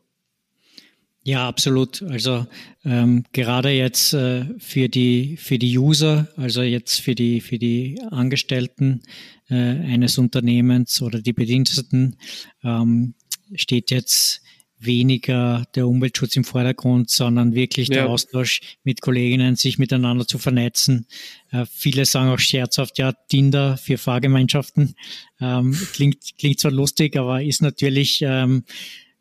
Ja, 1.24 1.46
absolut. 1.46 2.02
Also 2.02 2.46
ähm, 2.84 3.24
gerade 3.32 3.70
jetzt 3.70 4.14
äh, 4.14 4.46
für 4.58 4.88
die 4.88 5.36
für 5.36 5.58
die 5.58 5.76
User, 5.78 6.28
also 6.36 6.62
jetzt 6.62 7.00
für 7.00 7.14
die 7.14 7.40
für 7.42 7.58
die 7.58 8.00
Angestellten 8.10 9.02
äh, 9.50 9.54
eines 9.54 10.16
Unternehmens 10.16 11.02
oder 11.02 11.20
die 11.20 11.34
Bediensteten 11.34 12.16
ähm, 12.64 13.14
steht 13.54 13.90
jetzt 13.90 14.42
weniger 14.80 15.66
der 15.74 15.88
Umweltschutz 15.88 16.36
im 16.36 16.44
Vordergrund, 16.44 17.10
sondern 17.10 17.54
wirklich 17.54 17.88
der 17.88 18.08
Austausch 18.08 18.60
mit 18.84 19.00
Kolleginnen, 19.00 19.56
sich 19.56 19.78
miteinander 19.78 20.26
zu 20.26 20.38
vernetzen. 20.38 21.06
Äh, 21.50 21.66
viele 21.70 22.04
sagen 22.04 22.30
auch 22.30 22.38
scherzhaft, 22.38 22.98
ja, 22.98 23.12
Tinder 23.28 23.76
für 23.76 23.98
Fahrgemeinschaften. 23.98 24.94
Ähm, 25.40 25.76
klingt, 25.92 26.38
klingt 26.38 26.60
zwar 26.60 26.70
lustig, 26.70 27.16
aber 27.16 27.42
ist 27.42 27.60
natürlich, 27.60 28.20
ähm, 28.22 28.64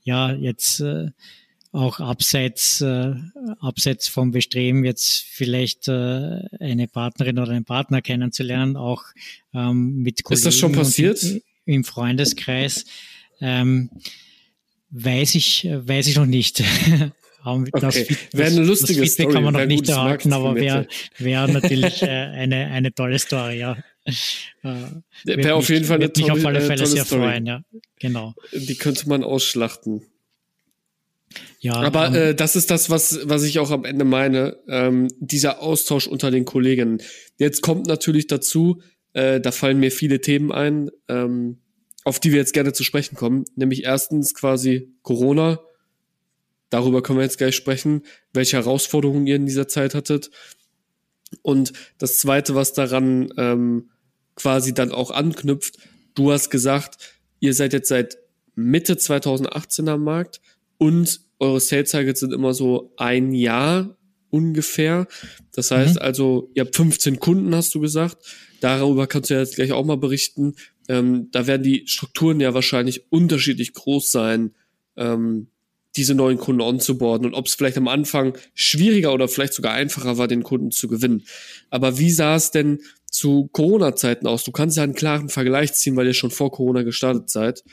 ja, 0.04 0.32
jetzt 0.32 0.80
äh, 0.80 1.08
auch 1.72 2.00
abseits, 2.00 2.82
äh, 2.82 3.14
abseits 3.60 4.08
vom 4.08 4.32
Bestreben, 4.32 4.86
jetzt 4.86 5.24
vielleicht 5.24 5.88
äh, 5.88 6.42
eine 6.60 6.88
Partnerin 6.88 7.40
oder 7.40 7.52
einen 7.52 7.66
Partner 7.66 8.02
kennenzulernen, 8.02 8.78
auch 8.78 9.04
ähm, 9.54 9.98
mit 10.02 10.24
Kollegen. 10.24 10.38
Ist 10.38 10.46
das 10.46 10.56
schon 10.56 10.72
passiert? 10.72 11.42
Im 11.66 11.84
Freundeskreis. 11.84 12.86
Ähm, 13.42 13.90
weiß 14.90 15.36
ich, 15.36 15.68
weiß 15.70 16.08
ich 16.08 16.16
noch 16.16 16.26
nicht. 16.26 16.64
okay. 17.46 17.72
das, 17.80 17.96
wäre 18.34 18.52
eine 18.52 18.64
lustige 18.64 19.02
das 19.02 19.14
Story. 19.14 19.34
kann 19.34 19.44
man 19.44 19.54
noch 19.54 19.66
nicht 19.66 19.88
erhalten, 19.90 20.34
aber 20.34 20.56
wäre 20.56 20.88
wär 21.18 21.48
natürlich 21.48 22.02
äh, 22.02 22.08
eine, 22.08 22.68
eine 22.68 22.94
tolle 22.94 23.20
Story, 23.20 23.60
ja. 23.60 23.78
Äh, 24.64 24.74
wäre 25.26 25.56
auf 25.56 25.70
jeden 25.70 25.86
Fall 25.86 25.98
eine 25.98 26.12
tolle, 26.12 26.34
mich 26.34 26.40
auf 26.40 26.46
alle 26.46 26.60
äh, 26.60 26.66
Fälle 26.66 26.86
sehr 26.86 27.06
Story. 27.06 27.22
freuen, 27.22 27.46
ja. 27.46 27.62
Genau. 28.00 28.34
Die 28.54 28.76
könnte 28.76 29.08
man 29.10 29.24
ausschlachten. 29.24 30.04
Ja, 31.60 31.74
aber 31.74 32.08
ähm, 32.08 32.16
äh, 32.16 32.36
das 32.36 32.56
ist 32.56 32.72
das, 32.72 32.90
was, 32.90 33.20
was 33.24 33.44
ich 33.44 33.60
auch 33.60 33.72
am 33.72 33.84
Ende 33.84 34.06
meine, 34.06 34.58
ähm, 34.70 35.08
dieser 35.20 35.62
Austausch 35.62 36.08
unter 36.08 36.32
den 36.32 36.46
Kollegen. 36.46 37.02
Jetzt 37.38 37.62
kommt 37.62 37.88
natürlich 37.88 38.28
dazu, 38.28 38.82
äh, 39.14 39.42
da 39.42 39.52
fallen 39.52 39.80
mir 39.80 39.92
viele 39.92 40.22
Themen 40.22 40.52
ein, 40.52 40.90
ähm, 41.10 41.58
auf 42.08 42.22
die 42.22 42.32
wir 42.32 42.38
jetzt 42.38 42.54
gerne 42.54 42.72
zu 42.72 42.86
sprechen 42.86 43.16
kommen, 43.18 43.44
nämlich 43.58 43.84
erstens 43.84 44.34
quasi 44.34 44.94
Corona. 45.02 45.60
Darüber 46.70 47.04
können 47.04 47.20
wir 47.20 47.24
jetzt 47.24 47.38
gleich 47.38 47.54
sprechen, 47.54 48.04
welche 48.32 48.56
Herausforderungen 48.56 49.28
ihr 49.28 49.36
in 49.36 49.46
dieser 49.46 49.68
Zeit 49.68 49.94
hattet. 49.94 50.32
Und 51.42 51.74
das 51.98 52.18
Zweite, 52.18 52.56
was 52.56 52.72
daran 52.72 53.34
ähm, 53.36 53.90
quasi 54.36 54.74
dann 54.74 54.94
auch 54.94 55.12
anknüpft, 55.12 55.80
du 56.16 56.32
hast 56.32 56.50
gesagt, 56.50 56.98
ihr 57.42 57.54
seid 57.54 57.74
jetzt 57.74 57.90
seit 57.90 58.18
Mitte 58.56 58.96
2018 58.96 59.90
am 59.90 60.06
Markt 60.06 60.40
und 60.78 61.20
eure 61.40 61.60
Sales 61.60 61.92
Targets 61.92 62.22
sind 62.22 62.32
immer 62.32 62.54
so 62.54 62.94
ein 62.96 63.34
Jahr 63.34 63.98
ungefähr. 64.30 65.08
Das 65.52 65.72
heißt 65.72 65.96
mhm. 65.96 66.02
also, 66.02 66.52
ihr 66.54 66.64
habt 66.64 66.76
15 66.76 67.20
Kunden, 67.20 67.54
hast 67.54 67.76
du 67.76 67.82
gesagt. 67.82 68.18
Darüber 68.62 69.08
kannst 69.08 69.30
du 69.30 69.36
jetzt 69.36 69.56
gleich 69.56 69.74
auch 69.74 69.86
mal 69.86 69.98
berichten. 69.98 70.56
Ähm, 70.88 71.30
da 71.32 71.48
werden 71.48 71.64
die 71.64 71.88
Strukturen 71.88 72.40
ja 72.40 72.54
wahrscheinlich 72.54 73.12
unterschiedlich 73.12 73.74
groß 73.74 74.12
sein, 74.12 74.56
ähm, 74.96 75.48
diese 75.96 76.14
neuen 76.14 76.38
Kunden 76.38 76.62
onzuboarden 76.62 77.26
und 77.26 77.34
ob 77.34 77.48
es 77.48 77.56
vielleicht 77.56 77.78
am 77.78 77.88
Anfang 77.88 78.38
schwieriger 78.54 79.14
oder 79.14 79.28
vielleicht 79.28 79.54
sogar 79.54 79.74
einfacher 79.74 80.18
war, 80.18 80.28
den 80.28 80.44
Kunden 80.44 80.72
zu 80.72 80.88
gewinnen. 80.88 81.24
Aber 81.72 81.98
wie 81.98 82.12
sah 82.12 82.36
es 82.36 82.52
denn 82.52 82.82
zu 83.10 83.50
Corona-Zeiten 83.52 84.28
aus? 84.28 84.44
Du 84.44 84.52
kannst 84.52 84.78
ja 84.78 84.84
einen 84.84 84.94
klaren 84.94 85.30
Vergleich 85.30 85.74
ziehen, 85.74 85.96
weil 85.96 86.06
ihr 86.06 86.14
schon 86.14 86.30
vor 86.30 86.52
Corona 86.52 86.84
gestartet 86.84 87.30
seid 87.30 87.64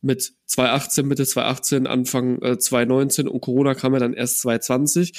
mit 0.00 0.32
2018, 0.46 1.06
Mitte 1.06 1.26
2018, 1.26 1.86
Anfang 1.86 2.42
äh, 2.42 2.58
2019 2.58 3.28
und 3.28 3.40
Corona 3.40 3.74
kam 3.74 3.94
ja 3.94 4.00
dann 4.00 4.14
erst 4.14 4.40
2020. 4.40 5.12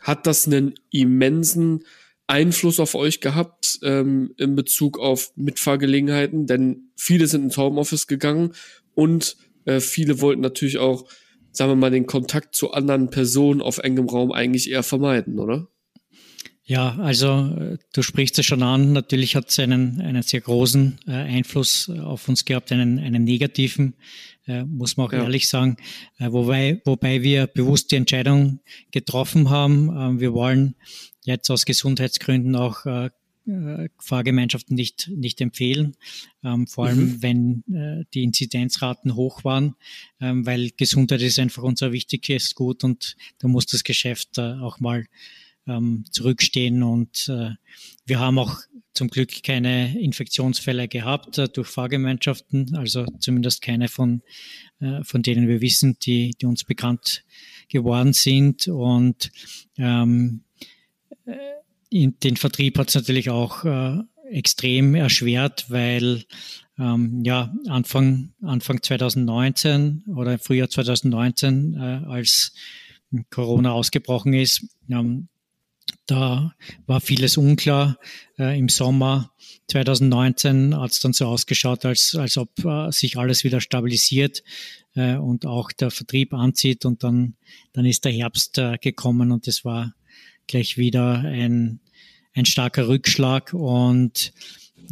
Hat 0.00 0.26
das 0.26 0.46
einen 0.46 0.74
immensen 0.90 1.84
Einfluss 2.26 2.80
auf 2.80 2.94
euch 2.94 3.20
gehabt 3.20 3.78
ähm, 3.82 4.34
in 4.36 4.56
Bezug 4.56 4.98
auf 4.98 5.32
Mitfahrgelegenheiten? 5.36 6.46
Denn 6.46 6.90
viele 6.96 7.26
sind 7.26 7.44
ins 7.44 7.56
Homeoffice 7.56 8.06
gegangen 8.06 8.52
und 8.94 9.36
äh, 9.64 9.80
viele 9.80 10.20
wollten 10.20 10.40
natürlich 10.40 10.78
auch, 10.78 11.08
sagen 11.52 11.72
wir 11.72 11.76
mal, 11.76 11.90
den 11.90 12.06
Kontakt 12.06 12.54
zu 12.54 12.72
anderen 12.72 13.10
Personen 13.10 13.60
auf 13.60 13.78
engem 13.78 14.08
Raum 14.08 14.32
eigentlich 14.32 14.70
eher 14.70 14.82
vermeiden, 14.82 15.38
oder? 15.38 15.68
Ja, 16.68 16.96
also 16.96 17.54
äh, 17.56 17.78
du 17.92 18.02
sprichst 18.02 18.40
es 18.40 18.46
schon 18.46 18.64
an. 18.64 18.92
Natürlich 18.92 19.36
hat 19.36 19.50
es 19.50 19.58
einen, 19.60 20.00
einen 20.00 20.22
sehr 20.22 20.40
großen 20.40 20.98
äh, 21.06 21.12
Einfluss 21.12 21.88
auf 21.88 22.28
uns 22.28 22.44
gehabt, 22.44 22.72
einen, 22.72 22.98
einen 22.98 23.22
negativen, 23.22 23.94
äh, 24.48 24.64
muss 24.64 24.96
man 24.96 25.06
auch 25.06 25.12
ja. 25.12 25.22
ehrlich 25.22 25.48
sagen. 25.48 25.76
Äh, 26.18 26.32
wobei, 26.32 26.82
wobei 26.84 27.22
wir 27.22 27.46
bewusst 27.46 27.92
die 27.92 27.96
Entscheidung 27.96 28.58
getroffen 28.90 29.48
haben. 29.48 29.96
Ähm, 29.96 30.20
wir 30.20 30.32
wollen 30.32 30.74
jetzt 31.26 31.50
aus 31.50 31.64
Gesundheitsgründen 31.64 32.56
auch 32.56 32.86
äh, 32.86 33.10
Fahrgemeinschaften 33.98 34.74
nicht, 34.74 35.08
nicht 35.14 35.40
empfehlen, 35.40 35.96
ähm, 36.42 36.66
vor 36.66 36.86
allem 36.86 36.98
mhm. 36.98 37.22
wenn 37.22 37.64
äh, 37.72 38.04
die 38.12 38.24
Inzidenzraten 38.24 39.14
hoch 39.14 39.44
waren, 39.44 39.76
ähm, 40.20 40.46
weil 40.46 40.70
Gesundheit 40.76 41.22
ist 41.22 41.38
einfach 41.38 41.62
unser 41.62 41.92
wichtiges 41.92 42.54
Gut 42.54 42.82
und 42.82 43.16
da 43.38 43.48
muss 43.48 43.66
das 43.66 43.84
Geschäft 43.84 44.38
äh, 44.38 44.54
auch 44.54 44.80
mal 44.80 45.04
ähm, 45.66 46.04
zurückstehen. 46.10 46.82
Und 46.82 47.28
äh, 47.28 47.50
wir 48.04 48.18
haben 48.18 48.38
auch 48.38 48.58
zum 48.94 49.08
Glück 49.08 49.42
keine 49.42 49.98
Infektionsfälle 49.98 50.88
gehabt 50.88 51.38
äh, 51.38 51.48
durch 51.48 51.68
Fahrgemeinschaften, 51.68 52.74
also 52.76 53.04
zumindest 53.20 53.62
keine 53.62 53.88
von, 53.88 54.22
äh, 54.80 55.02
von 55.04 55.22
denen 55.22 55.48
wir 55.48 55.60
wissen, 55.60 55.98
die, 56.00 56.32
die 56.40 56.46
uns 56.46 56.64
bekannt 56.64 57.24
geworden 57.68 58.12
sind. 58.12 58.68
Und 58.68 59.30
ähm, 59.76 60.42
äh, 60.42 60.45
den 61.90 62.36
Vertrieb 62.36 62.78
hat 62.78 62.88
es 62.88 62.94
natürlich 62.94 63.30
auch 63.30 63.64
äh, 63.64 63.98
extrem 64.30 64.94
erschwert, 64.94 65.66
weil 65.68 66.24
ähm, 66.78 67.22
ja 67.24 67.54
Anfang 67.68 68.32
Anfang 68.42 68.82
2019 68.82 70.04
oder 70.14 70.38
Frühjahr 70.38 70.68
2019, 70.68 71.74
äh, 71.74 72.08
als 72.08 72.52
Corona 73.30 73.72
ausgebrochen 73.72 74.34
ist, 74.34 74.66
ähm, 74.90 75.28
da 76.06 76.54
war 76.86 77.00
vieles 77.00 77.36
unklar. 77.36 77.98
Äh, 78.38 78.58
Im 78.58 78.68
Sommer 78.68 79.32
2019 79.68 80.76
hat 80.76 80.92
es 80.92 81.00
dann 81.00 81.12
so 81.12 81.26
ausgeschaut, 81.26 81.84
als, 81.84 82.14
als 82.14 82.36
ob 82.36 82.64
äh, 82.64 82.90
sich 82.92 83.18
alles 83.18 83.44
wieder 83.44 83.60
stabilisiert 83.60 84.42
äh, 84.94 85.16
und 85.16 85.46
auch 85.46 85.72
der 85.72 85.90
Vertrieb 85.90 86.32
anzieht. 86.32 86.84
Und 86.84 87.02
dann, 87.02 87.36
dann 87.72 87.84
ist 87.86 88.04
der 88.04 88.12
Herbst 88.12 88.58
äh, 88.58 88.78
gekommen 88.78 89.32
und 89.32 89.48
es 89.48 89.64
war 89.64 89.94
gleich 90.46 90.76
wieder 90.76 91.18
ein, 91.20 91.80
ein 92.34 92.46
starker 92.46 92.88
Rückschlag. 92.88 93.52
Und 93.52 94.32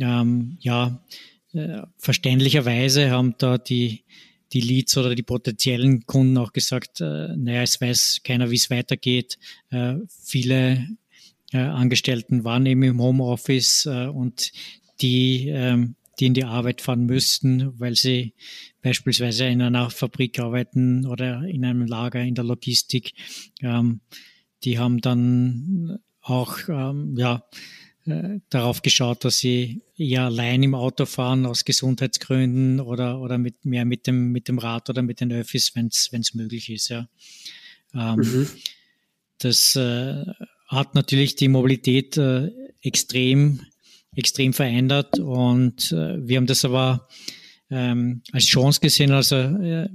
ähm, 0.01 0.57
ja, 0.61 1.05
äh, 1.53 1.83
verständlicherweise 1.99 3.11
haben 3.11 3.35
da 3.39 3.59
die 3.59 4.05
die 4.55 4.61
Leads 4.61 4.97
oder 4.97 5.15
die 5.15 5.23
potenziellen 5.23 6.07
Kunden 6.07 6.39
auch 6.39 6.53
gesagt, 6.53 7.01
äh, 7.01 7.37
naja, 7.37 7.63
es 7.63 7.81
weiß 7.81 8.21
keiner, 8.23 8.51
wie 8.51 8.57
es 8.57 8.71
weitergeht. 8.71 9.37
Äh, 9.71 9.97
viele 10.09 10.87
äh, 11.53 11.59
Angestellten 11.59 12.45
waren 12.45 12.65
eben 12.65 12.85
im 12.85 13.01
Homeoffice 13.01 13.87
äh, 13.87 14.07
und 14.07 14.53
die, 15.01 15.49
ähm, 15.49 15.97
die 16.21 16.27
in 16.27 16.35
die 16.35 16.45
Arbeit 16.45 16.81
fahren 16.81 17.05
müssten, 17.05 17.79
weil 17.81 17.97
sie 17.97 18.35
beispielsweise 18.81 19.47
in 19.47 19.61
einer 19.61 19.91
Fabrik 19.91 20.39
arbeiten 20.39 21.05
oder 21.05 21.43
in 21.43 21.65
einem 21.65 21.85
Lager 21.85 22.23
in 22.23 22.37
der 22.37 22.45
Logistik. 22.45 23.13
Ähm, 23.61 24.01
die 24.65 24.79
haben 24.79 25.01
dann 25.01 25.99
auch 26.21 26.59
ähm, 26.69 27.15
ja, 27.17 27.45
äh, 28.07 28.41
darauf 28.51 28.83
geschaut, 28.83 29.25
dass 29.25 29.39
sie 29.39 29.83
eher 29.97 30.25
allein 30.25 30.63
im 30.63 30.75
Auto 30.75 31.07
fahren 31.07 31.47
aus 31.47 31.65
Gesundheitsgründen 31.65 32.81
oder, 32.81 33.21
oder 33.21 33.39
mit, 33.39 33.65
mehr 33.65 33.85
mit 33.85 34.07
dem, 34.07 34.33
mit 34.33 34.49
dem 34.49 34.59
Rad 34.59 34.91
oder 34.91 35.03
mit 35.03 35.21
den 35.21 35.33
Öffis, 35.33 35.73
wenn 35.75 35.87
es 35.89 36.35
möglich 36.35 36.71
ist. 36.71 36.89
Ja. 36.89 37.09
Ähm, 37.95 38.17
mhm. 38.17 38.49
Das 39.39 39.77
äh, 39.77 40.25
hat 40.69 40.95
natürlich 40.95 41.37
die 41.37 41.49
Mobilität 41.49 42.17
äh, 42.17 42.51
extrem, 42.81 43.61
extrem 44.15 44.53
verändert 44.53 45.19
und 45.19 45.93
äh, 45.93 46.27
wir 46.27 46.37
haben 46.37 46.47
das 46.47 46.65
aber 46.65 47.09
ähm, 47.71 48.23
als 48.33 48.45
Chance 48.47 48.81
gesehen. 48.81 49.13
Also 49.13 49.37
äh, 49.37 49.89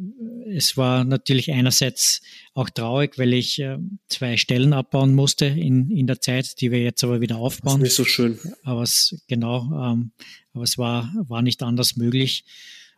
es 0.47 0.77
war 0.77 1.03
natürlich 1.03 1.51
einerseits 1.51 2.21
auch 2.53 2.69
traurig, 2.69 3.17
weil 3.17 3.33
ich 3.33 3.59
äh, 3.59 3.77
zwei 4.07 4.37
Stellen 4.37 4.73
abbauen 4.73 5.13
musste 5.13 5.45
in, 5.45 5.91
in 5.91 6.07
der 6.07 6.19
Zeit, 6.21 6.59
die 6.61 6.71
wir 6.71 6.81
jetzt 6.81 7.03
aber 7.03 7.21
wieder 7.21 7.37
aufbauen. 7.37 7.81
Das 7.81 7.91
ist 7.91 7.99
nicht 7.99 8.07
so 8.07 8.11
schön. 8.11 8.39
Aber 8.63 8.81
es 8.81 9.21
genau, 9.27 9.63
ähm, 9.73 10.11
aber 10.53 10.63
es 10.63 10.77
war, 10.77 11.13
war 11.27 11.41
nicht 11.41 11.61
anders 11.63 11.95
möglich. 11.95 12.43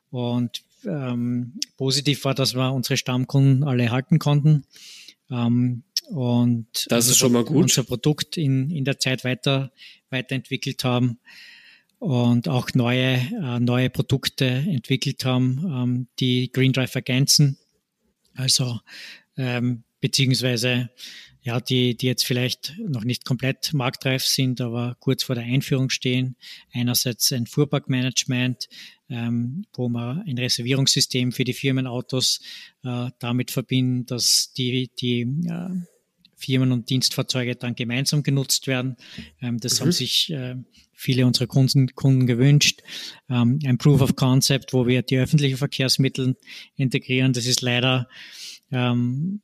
Und 0.09 0.63
ähm, 0.85 1.59
positiv 1.77 2.25
war, 2.25 2.33
dass 2.33 2.55
wir 2.55 2.73
unsere 2.73 2.97
Stammkunden 2.97 3.63
alle 3.63 3.91
halten 3.91 4.19
konnten. 4.19 4.65
Ähm, 5.29 5.83
und 6.09 6.87
das 6.89 7.07
ist 7.07 7.17
schon 7.17 7.31
mal 7.31 7.45
gut. 7.45 7.57
unser 7.57 7.83
Produkt 7.83 8.35
in, 8.35 8.69
in 8.71 8.83
der 8.83 8.99
Zeit 8.99 9.23
weiter, 9.23 9.71
weiterentwickelt 10.09 10.83
haben 10.83 11.19
und 12.01 12.47
auch 12.47 12.71
neue, 12.73 13.17
äh, 13.17 13.59
neue 13.59 13.91
Produkte 13.91 14.45
entwickelt 14.45 15.23
haben, 15.23 15.63
ähm, 15.71 16.07
die 16.19 16.51
Green 16.51 16.73
Drive 16.73 16.95
ergänzen. 16.95 17.59
Also 18.33 18.79
ähm, 19.37 19.83
beziehungsweise 19.99 20.89
ja, 21.43 21.59
die, 21.59 21.95
die 21.95 22.07
jetzt 22.07 22.25
vielleicht 22.25 22.73
noch 22.79 23.03
nicht 23.03 23.23
komplett 23.23 23.73
marktreif 23.73 24.25
sind, 24.25 24.61
aber 24.61 24.97
kurz 24.99 25.21
vor 25.23 25.35
der 25.35 25.43
Einführung 25.43 25.91
stehen. 25.91 26.37
Einerseits 26.73 27.31
ein 27.31 27.45
Fuhrparkmanagement, 27.45 28.67
ähm, 29.09 29.65
wo 29.73 29.87
man 29.87 30.23
ein 30.27 30.39
Reservierungssystem 30.39 31.31
für 31.31 31.43
die 31.43 31.53
Firmenautos 31.53 32.41
äh, 32.83 33.09
damit 33.19 33.51
verbinden, 33.51 34.07
dass 34.07 34.53
die, 34.57 34.89
die 34.99 35.21
äh, 35.21 35.69
Firmen 36.41 36.71
und 36.71 36.89
Dienstfahrzeuge 36.89 37.55
dann 37.55 37.75
gemeinsam 37.75 38.23
genutzt 38.23 38.67
werden. 38.67 38.97
Ähm, 39.41 39.59
das 39.59 39.79
mhm. 39.79 39.83
haben 39.83 39.91
sich 39.91 40.31
äh, 40.31 40.55
viele 40.93 41.25
unserer 41.25 41.47
Kunden, 41.47 41.93
Kunden 41.95 42.27
gewünscht. 42.27 42.81
Ähm, 43.29 43.59
ein 43.65 43.77
Proof 43.77 44.01
of 44.01 44.15
Concept, 44.15 44.73
wo 44.73 44.87
wir 44.87 45.01
die 45.01 45.17
öffentlichen 45.17 45.57
Verkehrsmittel 45.57 46.35
integrieren. 46.75 47.33
Das 47.33 47.45
ist 47.45 47.61
leider 47.61 48.07
ähm, 48.71 49.41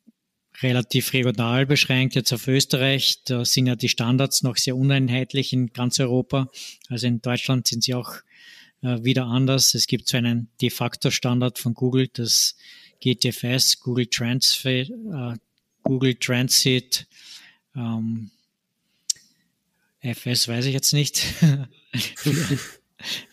relativ 0.62 1.14
regional 1.14 1.66
beschränkt, 1.66 2.16
jetzt 2.16 2.34
auf 2.34 2.48
Österreich. 2.48 3.24
Da 3.26 3.46
sind 3.46 3.68
ja 3.68 3.76
die 3.76 3.90
Standards 3.90 4.44
noch 4.44 4.58
sehr 4.58 4.76
uneinheitlich 4.76 5.54
in 5.54 5.68
ganz 5.68 6.00
Europa. 6.00 6.50
Also 6.90 7.08
in 7.08 7.22
Deutschland 7.22 7.68
sind 7.68 7.84
sie 7.84 7.94
auch 7.94 8.16
äh, 8.82 9.04
wieder 9.04 9.26
anders. 9.26 9.74
Es 9.74 9.88
gibt 9.88 10.08
so 10.08 10.18
einen 10.18 10.50
de 10.62 10.70
facto 10.70 11.12
Standard 11.12 11.60
von 11.60 11.74
Google, 11.74 12.08
das 12.12 12.56
GTFS, 13.02 13.80
Google 13.80 14.08
Transfer, 14.08 14.82
äh, 14.82 15.36
Google 15.88 16.16
Transit, 16.16 17.08
ähm, 17.76 18.32
FS 20.02 20.48
weiß 20.48 20.66
ich 20.66 20.74
jetzt 20.74 20.94
nicht. 20.94 21.24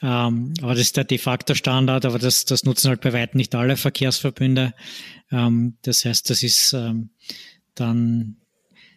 Ähm, 0.02 0.52
aber 0.60 0.74
das 0.74 0.82
ist 0.82 0.96
der 0.98 1.04
de 1.04 1.16
facto 1.16 1.54
Standard, 1.54 2.04
aber 2.04 2.18
das, 2.18 2.44
das 2.44 2.64
nutzen 2.64 2.90
halt 2.90 3.00
bei 3.00 3.14
weitem 3.14 3.38
nicht 3.38 3.54
alle 3.54 3.78
Verkehrsverbünde. 3.78 4.74
Ähm, 5.32 5.78
das 5.80 6.04
heißt, 6.04 6.28
das 6.28 6.42
ist 6.42 6.74
ähm, 6.74 7.08
dann 7.74 8.36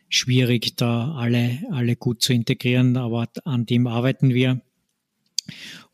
schwierig, 0.09 0.75
da 0.75 1.13
alle, 1.15 1.59
alle 1.71 1.95
gut 1.95 2.21
zu 2.21 2.33
integrieren, 2.33 2.97
aber 2.97 3.29
an 3.45 3.65
dem 3.65 3.87
arbeiten 3.87 4.33
wir. 4.33 4.61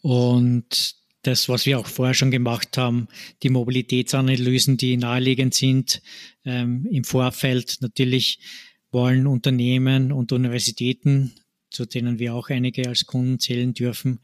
Und 0.01 0.95
das, 1.23 1.49
was 1.49 1.65
wir 1.65 1.79
auch 1.79 1.87
vorher 1.87 2.13
schon 2.13 2.31
gemacht 2.31 2.77
haben, 2.77 3.07
die 3.41 3.49
Mobilitätsanalysen, 3.49 4.77
die 4.77 4.97
naheliegend 4.97 5.53
sind, 5.53 6.01
ähm, 6.45 6.87
im 6.91 7.03
Vorfeld 7.03 7.77
natürlich 7.81 8.39
wollen 8.91 9.25
Unternehmen 9.25 10.11
und 10.11 10.31
Universitäten 10.31 11.33
zu 11.73 11.85
denen 11.85 12.19
wir 12.19 12.35
auch 12.35 12.49
einige 12.49 12.87
als 12.87 13.05
Kunden 13.05 13.39
zählen 13.39 13.73
dürfen, 13.73 14.19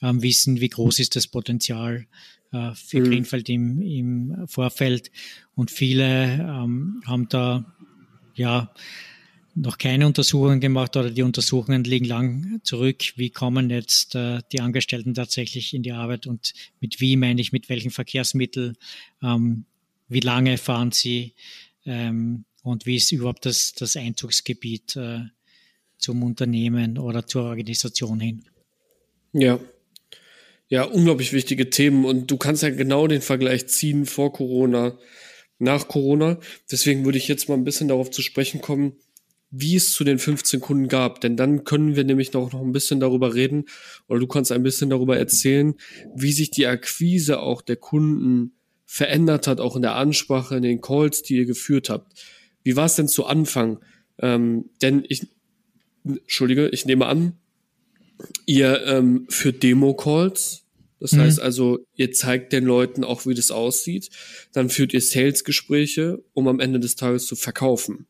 ähm, 0.00 0.22
wissen, 0.22 0.60
wie 0.60 0.68
groß 0.68 1.00
ist 1.00 1.16
das 1.16 1.26
Potenzial 1.26 2.06
äh, 2.52 2.72
für 2.74 3.00
mhm. 3.00 3.04
Greenfeld 3.04 3.48
im, 3.48 3.82
im 3.82 4.46
Vorfeld. 4.46 5.10
Und 5.54 5.70
viele 5.70 6.34
ähm, 6.34 7.02
haben 7.04 7.28
da 7.28 7.74
ja 8.34 8.72
noch 9.54 9.78
keine 9.78 10.06
Untersuchungen 10.06 10.60
gemacht 10.60 10.96
oder 10.96 11.10
die 11.10 11.22
Untersuchungen 11.22 11.84
liegen 11.84 12.06
lang 12.06 12.60
zurück. 12.62 13.02
Wie 13.16 13.30
kommen 13.30 13.70
jetzt 13.70 14.14
äh, 14.14 14.40
die 14.50 14.60
Angestellten 14.60 15.14
tatsächlich 15.14 15.74
in 15.74 15.82
die 15.82 15.92
Arbeit 15.92 16.26
und 16.26 16.54
mit 16.80 17.00
wie 17.00 17.16
meine 17.16 17.40
ich, 17.40 17.52
mit 17.52 17.68
welchen 17.68 17.90
Verkehrsmitteln, 17.90 18.76
ähm, 19.22 19.64
wie 20.08 20.20
lange 20.20 20.58
fahren 20.58 20.92
sie 20.92 21.34
ähm, 21.84 22.44
und 22.62 22.86
wie 22.86 22.96
ist 22.96 23.12
überhaupt 23.12 23.44
das, 23.44 23.72
das 23.72 23.96
Einzugsgebiet 23.96 24.96
äh, 24.96 25.20
zum 25.98 26.22
Unternehmen 26.22 26.98
oder 26.98 27.26
zur 27.26 27.44
Organisation 27.44 28.20
hin. 28.20 28.44
Ja. 29.32 29.60
Ja, 30.68 30.84
unglaublich 30.84 31.34
wichtige 31.34 31.68
Themen 31.68 32.06
und 32.06 32.30
du 32.30 32.38
kannst 32.38 32.62
ja 32.62 32.70
genau 32.70 33.06
den 33.06 33.20
Vergleich 33.20 33.66
ziehen 33.66 34.06
vor 34.06 34.32
Corona, 34.32 34.98
nach 35.58 35.86
Corona. 35.86 36.40
Deswegen 36.70 37.04
würde 37.04 37.18
ich 37.18 37.28
jetzt 37.28 37.48
mal 37.50 37.56
ein 37.56 37.64
bisschen 37.64 37.88
darauf 37.88 38.10
zu 38.10 38.22
sprechen 38.22 38.62
kommen, 38.62 38.96
wie 39.52 39.76
es 39.76 39.92
zu 39.92 40.02
den 40.02 40.18
15 40.18 40.60
Kunden 40.60 40.88
gab. 40.88 41.20
Denn 41.20 41.36
dann 41.36 41.62
können 41.62 41.94
wir 41.94 42.04
nämlich 42.04 42.32
noch, 42.32 42.52
noch 42.52 42.62
ein 42.62 42.72
bisschen 42.72 42.98
darüber 42.98 43.34
reden 43.34 43.66
oder 44.08 44.18
du 44.18 44.26
kannst 44.26 44.50
ein 44.50 44.62
bisschen 44.62 44.90
darüber 44.90 45.16
erzählen, 45.16 45.74
wie 46.16 46.32
sich 46.32 46.50
die 46.50 46.66
Akquise 46.66 47.38
auch 47.38 47.62
der 47.62 47.76
Kunden 47.76 48.54
verändert 48.86 49.46
hat, 49.46 49.60
auch 49.60 49.76
in 49.76 49.82
der 49.82 49.94
Ansprache, 49.94 50.56
in 50.56 50.62
den 50.62 50.80
Calls, 50.80 51.22
die 51.22 51.36
ihr 51.36 51.44
geführt 51.44 51.90
habt. 51.90 52.12
Wie 52.64 52.76
war 52.76 52.86
es 52.86 52.96
denn 52.96 53.08
zu 53.08 53.26
Anfang? 53.26 53.78
Ähm, 54.18 54.70
denn 54.80 55.04
ich, 55.08 55.26
Entschuldige, 56.04 56.68
ich 56.70 56.86
nehme 56.86 57.06
an, 57.06 57.34
ihr 58.46 58.84
ähm, 58.86 59.26
führt 59.28 59.62
Demo-Calls. 59.62 60.64
Das 60.98 61.12
mhm. 61.12 61.20
heißt 61.20 61.40
also, 61.40 61.80
ihr 61.94 62.12
zeigt 62.12 62.52
den 62.52 62.64
Leuten 62.64 63.04
auch, 63.04 63.26
wie 63.26 63.34
das 63.34 63.50
aussieht. 63.50 64.08
Dann 64.52 64.70
führt 64.70 64.94
ihr 64.94 65.00
Sales-Gespräche, 65.00 66.22
um 66.32 66.48
am 66.48 66.60
Ende 66.60 66.80
des 66.80 66.96
Tages 66.96 67.26
zu 67.26 67.36
verkaufen. 67.36 68.06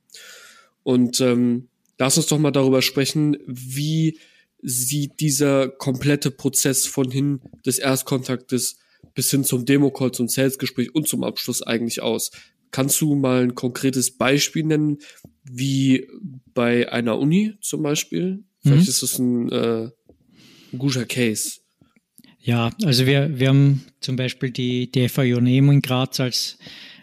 Und 0.83 1.21
ähm, 1.21 1.69
lass 1.99 2.17
uns 2.17 2.27
doch 2.27 2.39
mal 2.39 2.51
darüber 2.51 2.83
sprechen, 2.83 3.37
wie 3.47 4.19
sieht 4.63 5.21
dieser 5.21 5.69
komplette 5.69 6.31
Prozess 6.31 6.87
von 6.87 7.11
hin 7.11 7.41
des 7.67 7.79
Erstkontaktes 7.79 8.79
bis 9.15 9.31
hin 9.31 9.45
zum 9.45 9.65
Demo-Call, 9.65 10.13
zum 10.13 10.29
Sales-Gespräch 10.29 10.95
und 10.95 11.09
zum 11.09 11.25
Abschluss 11.25 11.63
eigentlich 11.63 12.03
aus? 12.03 12.31
Kannst 12.71 13.01
du 13.01 13.15
mal 13.15 13.43
ein 13.43 13.55
konkretes 13.55 14.17
Beispiel 14.17 14.65
nennen, 14.65 14.99
wie 15.45 16.09
bei 16.55 16.91
einer 16.91 17.19
Uni 17.19 17.55
zum 17.61 17.83
Beispiel? 17.83 18.45
Vielleicht 18.63 18.85
mhm. 18.85 18.89
ist 18.89 19.03
das 19.03 19.19
ein, 19.19 19.53
äh, 19.53 19.91
ein 20.73 20.79
guter 20.79 21.05
Case. 21.05 21.61
Ja, 22.39 22.71
also 22.85 23.07
wir, 23.07 23.39
wir 23.39 23.49
haben 23.49 23.85
zum 24.01 24.17
Beispiel 24.17 24.51
die, 24.51 24.91
die 24.91 25.09
FAU 25.09 25.41
Nemo 25.41 25.71
in 25.71 25.83
Graz 25.83 26.19
als, 26.19 26.59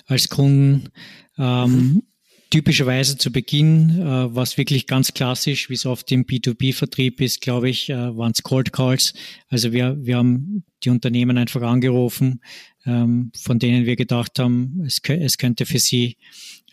als 0.05 0.27
Kunden. 0.27 0.89
Ähm, 1.37 1.71
mhm. 1.71 2.03
Typischerweise 2.49 3.15
zu 3.17 3.31
Beginn, 3.31 3.99
äh, 3.99 4.35
was 4.35 4.57
wirklich 4.57 4.88
ganz 4.88 5.13
klassisch, 5.13 5.69
wie 5.69 5.75
es 5.75 5.85
oft 5.85 6.12
im 6.12 6.25
B2B-Vertrieb 6.25 7.21
ist, 7.21 7.41
glaube 7.41 7.69
ich, 7.69 7.89
äh, 7.89 8.17
waren 8.17 8.31
es 8.31 8.41
Cold 8.41 8.73
Calls. 8.73 9.13
Also 9.49 9.71
wir, 9.71 9.97
wir 10.03 10.17
haben 10.17 10.63
die 10.83 10.89
Unternehmen 10.89 11.38
einfach 11.38 11.62
angerufen, 11.62 12.41
ähm, 12.85 13.31
von 13.39 13.59
denen 13.59 13.85
wir 13.85 13.95
gedacht 13.95 14.39
haben, 14.39 14.81
es, 14.83 14.99
es 15.07 15.38
könnte 15.38 15.67
für 15.67 15.77
sie 15.77 16.17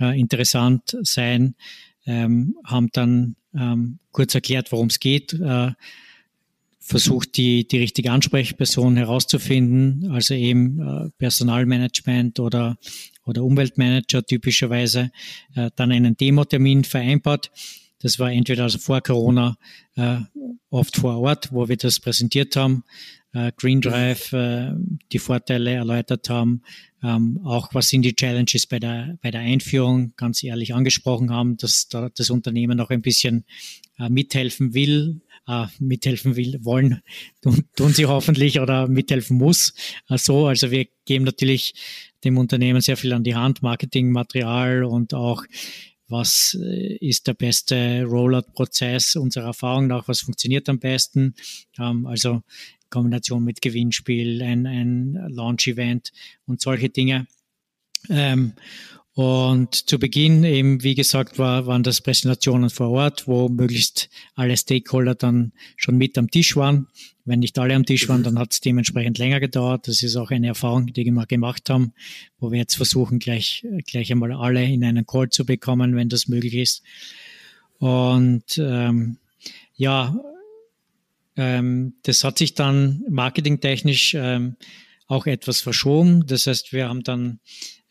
äh, 0.00 0.18
interessant 0.18 0.96
sein, 1.02 1.56
ähm, 2.06 2.56
haben 2.64 2.88
dann 2.92 3.36
ähm, 3.54 3.98
kurz 4.12 4.34
erklärt, 4.34 4.72
worum 4.72 4.86
es 4.86 4.98
geht, 4.98 5.34
äh, 5.34 5.72
versucht 6.78 7.36
die, 7.36 7.66
die 7.66 7.78
richtige 7.78 8.12
Ansprechperson 8.12 8.96
herauszufinden, 8.96 10.10
also 10.10 10.34
eben 10.34 10.80
äh, 10.80 11.10
Personalmanagement 11.18 12.38
oder, 12.38 12.78
oder 13.26 13.44
Umweltmanager 13.44 14.24
typischerweise, 14.24 15.10
äh, 15.54 15.70
dann 15.76 15.92
einen 15.92 16.16
Demo-Termin 16.16 16.84
vereinbart. 16.84 17.50
Das 18.00 18.18
war 18.18 18.30
entweder 18.30 18.64
also 18.64 18.78
vor 18.78 19.00
Corona 19.00 19.56
äh, 19.96 20.18
oft 20.70 20.96
vor 20.96 21.18
Ort, 21.18 21.52
wo 21.52 21.68
wir 21.68 21.76
das 21.76 22.00
präsentiert 22.00 22.56
haben, 22.56 22.84
äh, 23.32 23.52
Green 23.56 23.80
Drive 23.80 24.32
äh, 24.32 24.72
die 25.12 25.18
Vorteile 25.18 25.72
erläutert 25.72 26.30
haben, 26.30 26.62
ähm, 27.02 27.40
auch 27.44 27.72
was 27.72 27.88
sind 27.88 28.02
die 28.02 28.14
Challenges 28.14 28.66
bei 28.66 28.78
der, 28.78 29.18
bei 29.22 29.30
der 29.30 29.42
Einführung 29.42 30.14
ganz 30.16 30.42
ehrlich 30.42 30.74
angesprochen 30.74 31.30
haben, 31.30 31.56
dass 31.56 31.88
da 31.88 32.08
das 32.08 32.30
Unternehmen 32.30 32.80
auch 32.80 32.90
ein 32.90 33.02
bisschen 33.02 33.44
äh, 33.98 34.08
mithelfen 34.08 34.74
will, 34.74 35.20
äh, 35.46 35.66
mithelfen 35.78 36.36
will, 36.36 36.58
wollen, 36.62 37.02
tun, 37.42 37.64
tun 37.76 37.92
sie 37.92 38.06
hoffentlich 38.06 38.60
oder 38.60 38.88
mithelfen 38.88 39.36
muss. 39.36 39.74
Äh, 40.08 40.18
so, 40.18 40.46
also 40.46 40.70
wir 40.70 40.86
geben 41.04 41.24
natürlich 41.24 41.74
dem 42.26 42.38
Unternehmen 42.38 42.80
sehr 42.80 42.96
viel 42.96 43.12
an 43.12 43.24
die 43.24 43.34
Hand, 43.34 43.62
Marketingmaterial 43.62 44.84
und 44.84 45.14
auch 45.14 45.44
was 46.08 46.56
äh, 46.60 46.96
ist 46.96 47.26
der 47.26 47.34
beste 47.34 48.04
Rollout-Prozess 48.04 49.16
unserer 49.16 49.46
Erfahrung 49.46 49.86
nach, 49.86 50.06
was 50.08 50.20
funktioniert 50.20 50.68
am 50.68 50.78
besten. 50.78 51.34
Ähm, 51.78 52.06
also 52.06 52.42
Kombination 52.90 53.42
mit 53.42 53.60
Gewinnspiel, 53.60 54.42
ein, 54.42 54.66
ein 54.66 55.14
Launch-Event 55.28 56.12
und 56.46 56.60
solche 56.60 56.90
Dinge. 56.90 57.26
Und 59.16 59.88
zu 59.88 59.98
Beginn 59.98 60.44
eben, 60.44 60.82
wie 60.82 60.94
gesagt, 60.94 61.38
war, 61.38 61.64
waren 61.64 61.82
das 61.82 62.02
Präsentationen 62.02 62.68
vor 62.68 62.90
Ort, 62.90 63.26
wo 63.26 63.48
möglichst 63.48 64.10
alle 64.34 64.58
Stakeholder 64.58 65.14
dann 65.14 65.52
schon 65.76 65.96
mit 65.96 66.18
am 66.18 66.30
Tisch 66.30 66.54
waren. 66.54 66.88
Wenn 67.24 67.38
nicht 67.38 67.58
alle 67.58 67.74
am 67.74 67.86
Tisch 67.86 68.10
waren, 68.10 68.22
dann 68.22 68.38
hat 68.38 68.52
es 68.52 68.60
dementsprechend 68.60 69.16
länger 69.16 69.40
gedauert. 69.40 69.88
Das 69.88 70.02
ist 70.02 70.16
auch 70.16 70.30
eine 70.30 70.48
Erfahrung, 70.48 70.92
die 70.92 71.06
wir 71.06 71.24
gemacht 71.24 71.70
haben, 71.70 71.94
wo 72.38 72.52
wir 72.52 72.58
jetzt 72.58 72.76
versuchen, 72.76 73.18
gleich, 73.18 73.66
gleich 73.86 74.12
einmal 74.12 74.32
alle 74.32 74.62
in 74.62 74.84
einen 74.84 75.06
Call 75.06 75.30
zu 75.30 75.46
bekommen, 75.46 75.96
wenn 75.96 76.10
das 76.10 76.28
möglich 76.28 76.52
ist. 76.52 76.82
Und 77.78 78.58
ähm, 78.58 79.16
ja, 79.76 80.14
ähm, 81.36 81.94
das 82.02 82.22
hat 82.22 82.36
sich 82.36 82.52
dann 82.52 83.02
marketingtechnisch 83.08 84.12
ähm, 84.12 84.56
auch 85.06 85.24
etwas 85.24 85.62
verschoben. 85.62 86.26
Das 86.26 86.46
heißt, 86.46 86.74
wir 86.74 86.90
haben 86.90 87.02
dann 87.02 87.40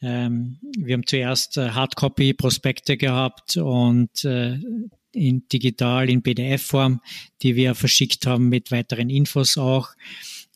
ähm, 0.05 0.59
wir 0.77 0.93
haben 0.93 1.07
zuerst 1.07 1.57
äh, 1.57 1.71
Hardcopy-Prospekte 1.71 2.95
gehabt 2.95 3.57
und 3.57 4.23
äh, 4.23 4.59
in 5.13 5.47
digital 5.51 6.11
in 6.11 6.21
PDF-Form, 6.21 7.01
die 7.41 7.55
wir 7.55 7.73
verschickt 7.73 8.27
haben 8.27 8.49
mit 8.49 8.69
weiteren 8.69 9.09
Infos 9.09 9.57
auch 9.57 9.89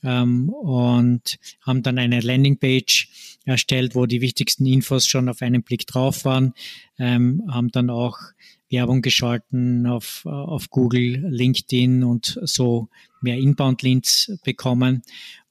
ähm, 0.04 0.50
und 0.50 1.40
haben 1.66 1.82
dann 1.82 1.98
eine 1.98 2.20
Landingpage 2.20 3.38
erstellt, 3.46 3.96
wo 3.96 4.06
die 4.06 4.22
wichtigsten 4.22 4.68
Infos 4.68 5.08
schon 5.08 5.28
auf 5.28 5.42
einen 5.42 5.64
Blick 5.64 5.88
drauf 5.88 6.26
waren, 6.26 6.54
ähm, 7.00 7.42
haben 7.50 7.72
dann 7.72 7.90
auch 7.90 8.20
Werbung 8.70 9.02
geschalten 9.02 9.88
auf, 9.88 10.28
auf 10.28 10.70
Google, 10.70 11.26
LinkedIn 11.28 12.04
und 12.04 12.40
so 12.44 12.90
mehr 13.20 13.38
Inbound-Leads 13.38 14.38
bekommen. 14.44 15.02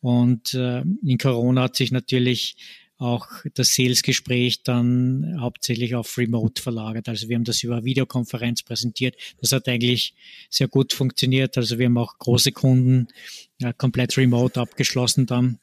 Und 0.01 0.55
äh, 0.55 0.83
in 1.05 1.19
Corona 1.19 1.63
hat 1.63 1.75
sich 1.75 1.91
natürlich 1.91 2.55
auch 2.99 3.29
das 3.55 3.75
Sales-Gespräch 3.75 4.65
dann 4.65 5.37
hauptsächlich 5.41 5.95
auf 5.95 6.19
Remote 6.19 6.61
verlagert. 6.61 7.09
Also 7.09 7.29
wir 7.29 7.37
haben 7.37 7.45
das 7.45 7.63
über 7.63 7.85
Videokonferenz 7.85 8.63
präsentiert. 8.65 9.17
Das 9.41 9.53
hat 9.53 9.69
eigentlich 9.69 10.15
sehr 10.51 10.69
gut 10.69 10.93
funktioniert. 10.93 11.57
Also 11.57 11.79
wir 11.79 11.87
haben 11.87 11.99
auch 11.99 12.19
große 12.19 12.53
Kunden 12.53 13.09
ja, 13.61 13.73
komplett 13.73 14.17
remote 14.17 14.61
abgeschlossen 14.61 15.27
dann. 15.27 15.61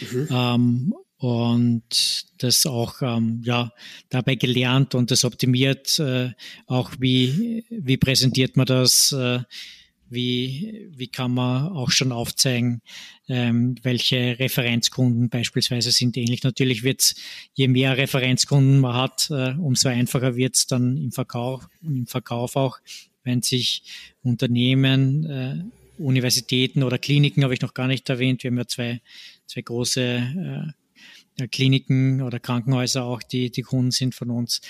Mhm. 0.00 0.28
Ähm, 0.30 0.94
und 1.18 2.26
das 2.38 2.66
auch 2.66 3.00
ähm, 3.00 3.42
ja 3.44 3.72
dabei 4.08 4.34
gelernt 4.34 4.96
und 4.96 5.12
das 5.12 5.24
optimiert 5.24 6.00
äh, 6.00 6.32
auch 6.66 6.90
wie 6.98 7.64
wie 7.70 7.96
präsentiert 7.96 8.56
man 8.56 8.66
das 8.66 9.12
äh, 9.12 9.38
wie, 10.12 10.88
wie 10.94 11.08
kann 11.08 11.32
man 11.32 11.72
auch 11.72 11.90
schon 11.90 12.12
aufzeigen, 12.12 12.82
ähm, 13.28 13.76
welche 13.82 14.38
Referenzkunden 14.38 15.28
beispielsweise 15.28 15.90
sind 15.90 16.16
ähnlich. 16.16 16.42
Natürlich 16.42 16.82
wird 16.82 17.00
es, 17.00 17.14
je 17.54 17.68
mehr 17.68 17.96
Referenzkunden 17.96 18.78
man 18.78 18.94
hat, 18.94 19.28
äh, 19.30 19.54
umso 19.54 19.88
einfacher 19.88 20.36
wird 20.36 20.54
es 20.56 20.66
dann 20.66 20.96
im 20.96 21.12
Verkauf, 21.12 21.66
im 21.82 22.06
Verkauf 22.06 22.56
auch, 22.56 22.78
wenn 23.24 23.42
sich 23.42 23.84
Unternehmen, 24.22 25.24
äh, 25.24 25.64
Universitäten 25.98 26.82
oder 26.82 26.98
Kliniken 26.98 27.44
habe 27.44 27.54
ich 27.54 27.60
noch 27.60 27.74
gar 27.74 27.86
nicht 27.86 28.08
erwähnt. 28.08 28.42
Wir 28.42 28.50
haben 28.50 28.58
ja 28.58 28.66
zwei, 28.66 29.00
zwei 29.46 29.62
große 29.62 30.74
äh, 31.38 31.48
Kliniken 31.48 32.22
oder 32.22 32.38
Krankenhäuser 32.38 33.04
auch, 33.04 33.22
die, 33.22 33.50
die 33.50 33.62
Kunden 33.62 33.90
sind 33.90 34.14
von 34.14 34.30
uns 34.30 34.60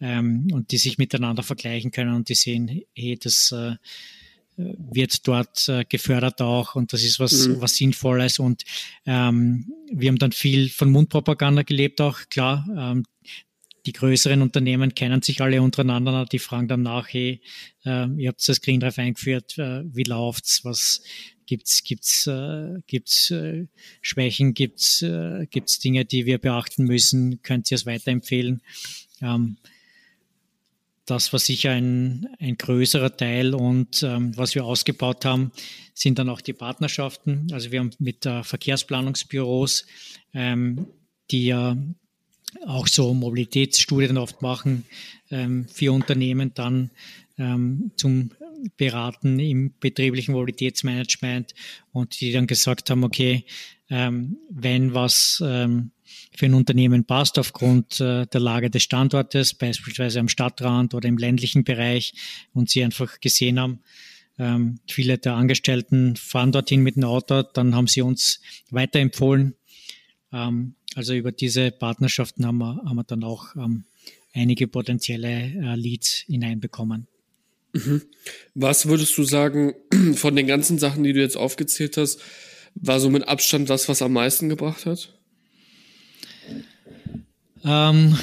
ähm, 0.00 0.48
und 0.52 0.70
die 0.70 0.78
sich 0.78 0.98
miteinander 0.98 1.42
vergleichen 1.42 1.90
können 1.90 2.14
und 2.14 2.28
die 2.28 2.34
sehen, 2.34 2.82
hey, 2.94 3.18
das 3.20 3.52
äh, 3.52 3.76
wird 4.78 5.26
dort 5.26 5.68
äh, 5.68 5.84
gefördert 5.84 6.40
auch 6.40 6.74
und 6.74 6.92
das 6.92 7.04
ist 7.04 7.20
was, 7.20 7.46
mhm. 7.46 7.60
was 7.60 7.76
Sinnvolles 7.76 8.38
und 8.38 8.64
ähm, 9.06 9.72
wir 9.92 10.08
haben 10.08 10.18
dann 10.18 10.32
viel 10.32 10.68
von 10.68 10.90
Mundpropaganda 10.90 11.62
gelebt 11.62 12.00
auch, 12.00 12.18
klar. 12.28 12.66
Ähm, 12.76 13.04
die 13.86 13.92
größeren 13.92 14.42
Unternehmen 14.42 14.94
kennen 14.94 15.22
sich 15.22 15.40
alle 15.40 15.62
untereinander, 15.62 16.26
die 16.26 16.38
fragen 16.38 16.68
dann 16.68 16.82
nach, 16.82 17.08
hey, 17.08 17.40
äh, 17.84 18.08
ihr 18.16 18.28
habt 18.28 18.46
das 18.46 18.60
Green 18.60 18.80
Drive 18.80 18.98
eingeführt, 18.98 19.58
äh, 19.58 19.82
wie 19.84 20.04
läuft's, 20.04 20.64
was 20.64 21.02
gibt's, 21.46 21.82
gibt's, 21.82 22.26
äh, 22.26 22.80
gibt's 22.86 23.30
äh, 23.30 23.66
Schwächen, 24.02 24.54
gibt's, 24.54 25.02
äh, 25.02 25.46
gibt's 25.50 25.78
Dinge, 25.78 26.04
die 26.04 26.26
wir 26.26 26.38
beachten 26.38 26.84
müssen, 26.84 27.42
könnt 27.42 27.70
ihr 27.70 27.76
es 27.76 27.86
weiterempfehlen? 27.86 28.62
Ähm, 29.22 29.56
das 31.10 31.32
war 31.32 31.40
sicher 31.40 31.72
ein, 31.72 32.28
ein 32.38 32.56
größerer 32.56 33.16
Teil 33.16 33.54
und 33.54 34.02
ähm, 34.02 34.36
was 34.36 34.54
wir 34.54 34.64
ausgebaut 34.64 35.24
haben, 35.24 35.50
sind 35.92 36.18
dann 36.18 36.28
auch 36.28 36.40
die 36.40 36.52
Partnerschaften. 36.52 37.48
Also 37.52 37.72
wir 37.72 37.80
haben 37.80 37.90
mit 37.98 38.24
äh, 38.26 38.44
Verkehrsplanungsbüros, 38.44 39.86
ähm, 40.34 40.86
die 41.30 41.46
ja 41.46 41.76
auch 42.66 42.86
so 42.86 43.12
Mobilitätsstudien 43.12 44.18
oft 44.18 44.40
machen, 44.40 44.84
ähm, 45.30 45.66
für 45.68 45.92
Unternehmen 45.92 46.52
dann 46.54 46.90
ähm, 47.38 47.90
zum 47.96 48.30
Beraten 48.76 49.38
im 49.40 49.72
betrieblichen 49.80 50.34
Mobilitätsmanagement 50.34 51.54
und 51.92 52.20
die 52.20 52.30
dann 52.30 52.46
gesagt 52.46 52.88
haben, 52.90 53.02
okay, 53.02 53.44
ähm, 53.88 54.36
wenn 54.48 54.94
was 54.94 55.42
ähm, 55.44 55.90
für 56.34 56.46
ein 56.46 56.54
Unternehmen 56.54 57.04
passt 57.04 57.38
aufgrund 57.38 58.00
äh, 58.00 58.26
der 58.26 58.40
Lage 58.40 58.70
des 58.70 58.82
Standortes, 58.82 59.54
beispielsweise 59.54 60.20
am 60.20 60.28
Stadtrand 60.28 60.94
oder 60.94 61.08
im 61.08 61.18
ländlichen 61.18 61.64
Bereich 61.64 62.14
und 62.52 62.70
sie 62.70 62.84
einfach 62.84 63.20
gesehen 63.20 63.58
haben, 63.58 63.80
ähm, 64.38 64.78
viele 64.88 65.18
der 65.18 65.34
Angestellten 65.34 66.16
fahren 66.16 66.52
dorthin 66.52 66.82
mit 66.82 66.96
dem 66.96 67.04
Auto, 67.04 67.42
dann 67.42 67.74
haben 67.74 67.86
sie 67.86 68.02
uns 68.02 68.40
weiterempfohlen. 68.70 69.54
Ähm, 70.32 70.74
also 70.94 71.14
über 71.14 71.30
diese 71.30 71.70
Partnerschaften 71.70 72.46
haben 72.46 72.58
wir, 72.58 72.82
haben 72.84 72.96
wir 72.96 73.04
dann 73.04 73.22
auch 73.22 73.54
ähm, 73.56 73.84
einige 74.32 74.66
potenzielle 74.66 75.28
äh, 75.28 75.76
Leads 75.76 76.24
hineinbekommen. 76.26 77.06
Mhm. 77.72 78.02
Was 78.54 78.86
würdest 78.86 79.16
du 79.16 79.24
sagen 79.24 79.74
von 80.14 80.34
den 80.34 80.46
ganzen 80.46 80.78
Sachen, 80.78 81.04
die 81.04 81.12
du 81.12 81.20
jetzt 81.20 81.36
aufgezählt 81.36 81.96
hast, 81.96 82.20
war 82.74 83.00
so 83.00 83.10
mit 83.10 83.28
Abstand 83.28 83.68
das, 83.68 83.88
was 83.88 84.02
am 84.02 84.12
meisten 84.12 84.48
gebracht 84.48 84.86
hat? 84.86 85.19
Ähm, 87.64 88.16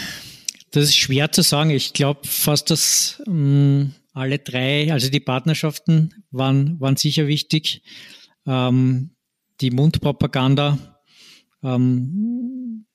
das 0.71 0.85
ist 0.85 0.97
schwer 0.97 1.31
zu 1.31 1.41
sagen. 1.41 1.69
Ich 1.69 1.93
glaube 1.93 2.27
fast, 2.27 2.69
dass 2.69 3.21
ähm, 3.27 3.93
alle 4.13 4.39
drei, 4.39 4.91
also 4.91 5.09
die 5.09 5.19
Partnerschaften 5.19 6.23
waren, 6.31 6.79
waren 6.79 6.95
sicher 6.95 7.27
wichtig. 7.27 7.83
Ähm, 8.45 9.11
die 9.61 9.71
Mundpropaganda, 9.71 11.01
ähm, 11.63 12.85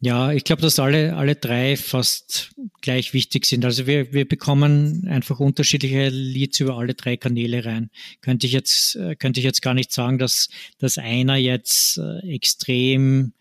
ja, 0.00 0.30
ich 0.32 0.44
glaube, 0.44 0.62
dass 0.62 0.78
alle, 0.78 1.16
alle 1.16 1.36
drei 1.36 1.76
fast 1.76 2.54
gleich 2.82 3.14
wichtig 3.14 3.46
sind. 3.46 3.64
Also 3.64 3.86
wir, 3.86 4.12
wir 4.12 4.28
bekommen 4.28 5.08
einfach 5.08 5.40
unterschiedliche 5.40 6.10
Leads 6.10 6.60
über 6.60 6.76
alle 6.76 6.94
drei 6.94 7.16
Kanäle 7.16 7.64
rein. 7.64 7.90
Könnte 8.20 8.46
ich 8.46 8.52
jetzt, 8.52 8.94
äh, 8.96 9.16
könnte 9.16 9.40
ich 9.40 9.44
jetzt 9.44 9.62
gar 9.62 9.74
nicht 9.74 9.92
sagen, 9.92 10.18
dass, 10.18 10.48
dass 10.78 10.98
einer 10.98 11.36
jetzt 11.36 11.98
äh, 11.98 12.34
extrem 12.34 13.32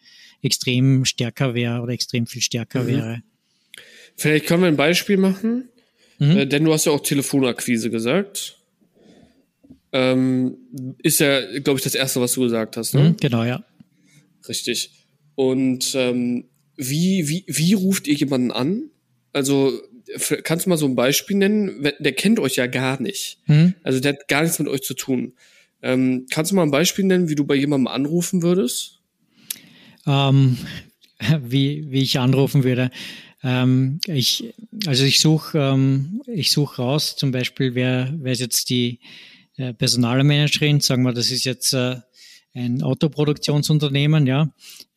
extrem 0.45 1.05
stärker 1.05 1.53
wäre 1.53 1.81
oder 1.81 1.93
extrem 1.93 2.27
viel 2.27 2.41
stärker 2.41 2.83
mhm. 2.83 2.87
wäre. 2.87 3.23
Vielleicht 4.15 4.45
können 4.45 4.61
wir 4.61 4.67
ein 4.67 4.77
Beispiel 4.77 5.17
machen, 5.17 5.69
mhm. 6.19 6.37
äh, 6.37 6.45
denn 6.45 6.63
du 6.63 6.73
hast 6.73 6.85
ja 6.85 6.91
auch 6.91 7.01
Telefonakquise 7.01 7.89
gesagt. 7.89 8.59
Ähm, 9.91 10.57
ist 11.03 11.19
ja, 11.19 11.59
glaube 11.59 11.79
ich, 11.79 11.83
das 11.83 11.95
Erste, 11.95 12.21
was 12.21 12.33
du 12.33 12.41
gesagt 12.41 12.77
hast. 12.77 12.93
Ne? 12.93 13.09
Mhm, 13.09 13.17
genau, 13.17 13.43
ja. 13.43 13.63
Richtig. 14.47 14.91
Und 15.35 15.93
ähm, 15.95 16.45
wie, 16.75 17.27
wie, 17.29 17.45
wie 17.47 17.73
ruft 17.73 18.07
ihr 18.07 18.15
jemanden 18.15 18.51
an? 18.51 18.89
Also 19.33 19.81
kannst 20.43 20.65
du 20.65 20.69
mal 20.69 20.77
so 20.77 20.85
ein 20.85 20.95
Beispiel 20.95 21.37
nennen? 21.37 21.89
Der 21.99 22.13
kennt 22.13 22.39
euch 22.39 22.55
ja 22.55 22.67
gar 22.67 23.01
nicht. 23.01 23.39
Mhm. 23.47 23.75
Also 23.83 23.99
der 23.99 24.13
hat 24.13 24.27
gar 24.27 24.43
nichts 24.43 24.59
mit 24.59 24.67
euch 24.67 24.81
zu 24.81 24.93
tun. 24.93 25.33
Ähm, 25.81 26.25
kannst 26.29 26.51
du 26.51 26.55
mal 26.55 26.63
ein 26.63 26.71
Beispiel 26.71 27.05
nennen, 27.05 27.29
wie 27.29 27.35
du 27.35 27.45
bei 27.45 27.55
jemandem 27.55 27.87
anrufen 27.87 28.41
würdest? 28.41 28.94
Ähm, 30.05 30.57
wie, 31.41 31.91
wie 31.91 32.01
ich 32.01 32.19
anrufen 32.19 32.63
würde. 32.63 32.91
Ähm, 33.43 33.99
ich, 34.07 34.53
also 34.87 35.03
ich 35.03 35.19
suche 35.19 35.57
ähm, 35.59 36.21
ich 36.25 36.51
such 36.51 36.79
raus, 36.79 37.15
zum 37.15 37.31
Beispiel, 37.31 37.75
wer, 37.75 38.13
wer 38.17 38.31
ist 38.31 38.41
jetzt 38.41 38.69
die 38.69 38.99
äh, 39.57 39.73
Personalmanagerin, 39.73 40.81
sagen 40.81 41.03
wir, 41.03 41.13
das 41.13 41.31
ist 41.31 41.45
jetzt 41.45 41.73
äh, 41.73 41.97
ein 42.53 42.81
Autoproduktionsunternehmen, 42.81 44.25
ja, 44.25 44.49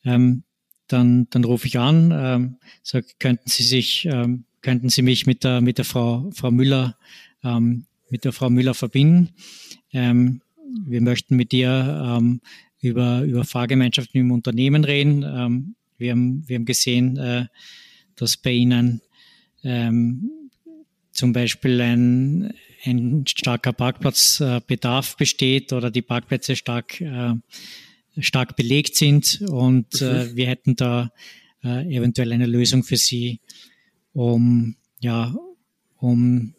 ähm, 0.03 0.43
dann, 0.87 1.27
dann 1.29 1.43
rufe 1.43 1.67
ich 1.67 1.77
an, 1.77 2.11
ähm, 2.11 2.57
sag, 2.81 3.05
könnten 3.19 3.49
Sie 3.49 3.63
sich, 3.63 4.05
ähm, 4.05 4.45
könnten 4.61 4.89
Sie 4.89 5.01
mich 5.01 5.27
mit 5.27 5.43
der, 5.43 5.61
mit 5.61 5.77
der 5.77 5.85
Frau, 5.85 6.29
Frau 6.33 6.51
Müller, 6.51 6.97
ähm, 7.43 7.85
mit 8.09 8.25
der 8.25 8.33
Frau 8.33 8.49
Müller 8.49 8.73
verbinden. 8.73 9.29
Ähm, 9.93 10.41
wir 10.85 11.01
möchten 11.01 11.35
mit 11.35 11.53
ihr 11.53 12.17
ähm, 12.17 12.41
über, 12.81 13.21
über 13.21 13.43
Fahrgemeinschaften 13.43 14.19
im 14.19 14.31
Unternehmen 14.31 14.83
reden. 14.83 15.23
Ähm, 15.23 15.75
wir, 15.97 16.11
haben, 16.11 16.47
wir 16.47 16.55
haben 16.55 16.65
gesehen, 16.65 17.17
äh, 17.17 17.45
dass 18.15 18.37
bei 18.37 18.51
Ihnen 18.51 19.01
ähm, 19.63 20.31
zum 21.11 21.33
Beispiel 21.33 21.81
ein, 21.81 22.53
ein 22.85 23.25
starker 23.27 23.73
Parkplatzbedarf 23.73 25.17
besteht 25.17 25.73
oder 25.73 25.91
die 25.91 26.01
Parkplätze 26.01 26.55
stark, 26.55 27.01
äh, 27.01 27.33
stark 28.19 28.55
belegt 28.55 28.95
sind 28.95 29.41
und 29.49 30.01
äh, 30.01 30.25
mhm. 30.25 30.35
wir 30.35 30.47
hätten 30.47 30.75
da 30.75 31.11
äh, 31.63 31.93
eventuell 31.93 32.31
eine 32.31 32.45
Lösung 32.45 32.83
für 32.83 32.97
Sie, 32.97 33.41
um, 34.13 34.75
ja, 34.99 35.35
um 35.97 36.53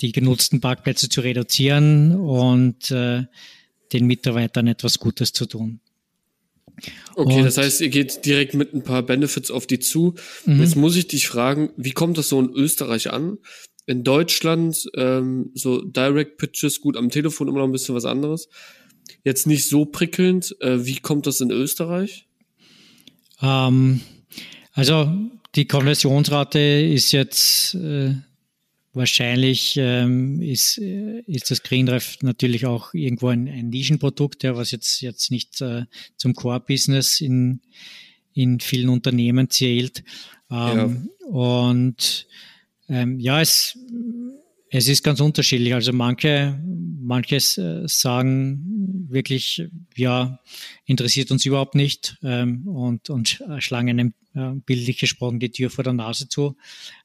die 0.00 0.12
genutzten 0.12 0.60
Parkplätze 0.60 1.08
zu 1.08 1.20
reduzieren 1.20 2.14
und 2.14 2.90
äh, 2.90 3.24
den 3.92 4.06
Mitarbeitern 4.06 4.66
etwas 4.66 4.98
Gutes 4.98 5.32
zu 5.32 5.46
tun. 5.46 5.80
Okay, 7.14 7.38
und, 7.38 7.44
das 7.44 7.58
heißt, 7.58 7.80
ihr 7.80 7.88
geht 7.88 8.24
direkt 8.24 8.54
mit 8.54 8.72
ein 8.72 8.82
paar 8.82 9.02
Benefits 9.02 9.50
auf 9.50 9.66
die 9.66 9.78
zu. 9.78 10.14
Mhm. 10.46 10.60
Jetzt 10.60 10.76
muss 10.76 10.96
ich 10.96 11.08
dich 11.08 11.28
fragen, 11.28 11.70
wie 11.76 11.92
kommt 11.92 12.16
das 12.18 12.28
so 12.28 12.40
in 12.40 12.50
Österreich 12.50 13.12
an? 13.12 13.38
In 13.86 14.04
Deutschland 14.04 14.88
ähm, 14.94 15.50
so 15.54 15.82
Direct 15.82 16.38
Pitches, 16.38 16.80
gut, 16.80 16.96
am 16.96 17.10
Telefon 17.10 17.48
immer 17.48 17.58
noch 17.58 17.66
ein 17.66 17.72
bisschen 17.72 17.94
was 17.94 18.04
anderes. 18.04 18.48
jetzt 19.24 19.46
nicht 19.46 19.68
so 19.68 19.84
prickelnd. 19.84 20.56
Äh, 20.60 20.86
wie 20.86 20.96
kommt 20.96 21.26
das 21.26 21.40
in 21.40 21.50
Österreich? 21.50 22.26
Ähm, 23.42 24.00
also 24.72 25.12
die 25.54 25.66
Konversionsrate 25.66 26.58
ist 26.58 27.12
jetzt 27.12 27.74
äh, 27.74 28.14
wahrscheinlich 28.92 29.76
ähm, 29.76 30.42
ist, 30.42 30.78
äh, 30.78 31.20
ist 31.26 31.50
das 31.50 31.62
GreenRef 31.62 32.18
natürlich 32.22 32.66
auch 32.66 32.92
irgendwo 32.94 33.28
ein, 33.28 33.48
ein 33.48 33.68
Nischenprodukt, 33.68 34.42
ja, 34.42 34.56
was 34.56 34.70
jetzt 34.70 35.00
jetzt 35.00 35.30
nicht 35.30 35.60
äh, 35.60 35.84
zum 36.16 36.34
Core-Business 36.34 37.20
in 37.20 37.60
in 38.32 38.60
vielen 38.60 38.88
Unternehmen 38.88 39.50
zählt. 39.50 40.04
Ähm, 40.50 41.10
ja. 41.20 41.26
Und 41.26 42.26
ähm, 42.88 43.20
ja, 43.20 43.40
es 43.40 43.78
es 44.70 44.88
ist 44.88 45.02
ganz 45.02 45.20
unterschiedlich. 45.20 45.74
Also 45.74 45.92
manche, 45.92 46.60
manches 47.00 47.58
äh, 47.58 47.82
sagen 47.86 49.06
wirklich, 49.08 49.64
ja, 49.96 50.40
interessiert 50.84 51.30
uns 51.30 51.44
überhaupt 51.44 51.74
nicht 51.74 52.16
ähm, 52.22 52.66
und, 52.68 53.10
und 53.10 53.42
schlagen 53.58 53.90
einem 53.90 54.14
äh, 54.34 54.52
bildlich 54.64 54.98
gesprochen 54.98 55.40
die 55.40 55.50
Tür 55.50 55.70
vor 55.70 55.82
der 55.82 55.92
Nase 55.92 56.28
zu. 56.28 56.56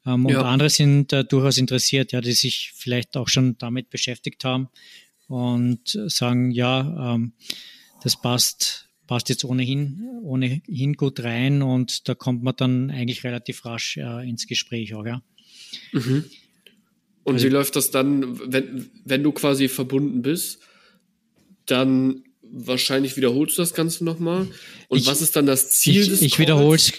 Ähm, 0.05 0.27
ja. 0.29 0.39
Und 0.39 0.45
andere 0.45 0.69
sind 0.69 1.11
äh, 1.11 1.25
durchaus 1.25 1.57
interessiert, 1.57 2.11
ja, 2.11 2.21
die 2.21 2.33
sich 2.33 2.71
vielleicht 2.75 3.17
auch 3.17 3.27
schon 3.27 3.57
damit 3.57 3.89
beschäftigt 3.89 4.45
haben 4.45 4.69
und 5.27 5.97
sagen, 6.07 6.51
ja, 6.51 7.15
ähm, 7.15 7.33
das 8.03 8.21
passt, 8.21 8.89
passt 9.07 9.29
jetzt 9.29 9.43
ohnehin, 9.43 10.03
ohnehin 10.21 10.93
gut 10.93 11.23
rein 11.23 11.63
und 11.63 12.07
da 12.07 12.13
kommt 12.13 12.43
man 12.43 12.55
dann 12.55 12.91
eigentlich 12.91 13.23
relativ 13.23 13.65
rasch 13.65 13.97
äh, 13.97 14.29
ins 14.29 14.45
Gespräch 14.45 14.93
auch, 14.93 15.05
ja. 15.07 15.23
Mhm. 15.93 16.25
Und 17.25 17.35
also, 17.35 17.47
wie 17.47 17.49
läuft 17.49 17.75
das 17.75 17.91
dann, 17.91 18.39
wenn, 18.51 18.89
wenn 19.03 19.23
du 19.23 19.31
quasi 19.31 19.67
verbunden 19.67 20.21
bist? 20.21 20.59
Dann 21.65 22.23
wahrscheinlich 22.43 23.17
wiederholst 23.17 23.57
du 23.57 23.63
das 23.63 23.73
Ganze 23.73 24.05
nochmal. 24.05 24.47
Und 24.87 24.99
ich, 24.99 25.07
was 25.07 25.21
ist 25.21 25.35
dann 25.35 25.47
das 25.47 25.71
Ziel 25.71 26.03
ich, 26.03 26.09
des 26.09 26.21
ich 26.21 26.39
wiederhole 26.39 26.75
es 26.77 26.93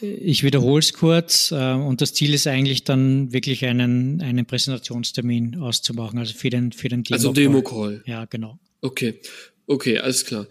Ich 0.00 0.42
wiederhole 0.42 0.80
es 0.80 0.94
kurz. 0.94 1.52
Äh, 1.52 1.74
und 1.74 2.00
das 2.00 2.14
Ziel 2.14 2.32
ist 2.32 2.46
eigentlich 2.46 2.84
dann 2.84 3.30
wirklich 3.32 3.64
einen, 3.66 4.22
einen 4.22 4.46
Präsentationstermin 4.46 5.60
auszumachen, 5.60 6.18
also 6.18 6.34
für 6.34 6.48
den, 6.48 6.72
für 6.72 6.88
den 6.88 7.04
Demo. 7.04 7.14
Also 7.14 7.32
Demo-Call. 7.32 8.02
Ja, 8.06 8.24
genau. 8.24 8.58
Okay. 8.80 9.20
Okay, 9.66 9.98
alles 9.98 10.24
klar. 10.24 10.48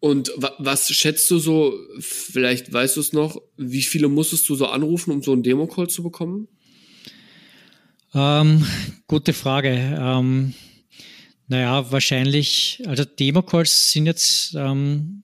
Und 0.00 0.32
was 0.58 0.90
schätzt 0.90 1.30
du 1.30 1.38
so, 1.38 1.74
vielleicht 1.98 2.72
weißt 2.72 2.96
du 2.96 3.00
es 3.00 3.14
noch, 3.14 3.40
wie 3.56 3.82
viele 3.82 4.08
musstest 4.08 4.46
du 4.50 4.54
so 4.54 4.66
anrufen, 4.66 5.12
um 5.12 5.22
so 5.22 5.32
einen 5.32 5.42
Demo-Call 5.42 5.88
zu 5.88 6.02
bekommen? 6.02 6.48
Ähm, 8.14 8.66
gute 9.06 9.32
Frage. 9.32 9.70
Ähm, 9.70 10.54
naja, 11.48 11.90
wahrscheinlich, 11.90 12.82
also 12.86 13.04
Demo-Calls 13.04 13.92
sind 13.92 14.06
jetzt, 14.06 14.54
ähm, 14.54 15.22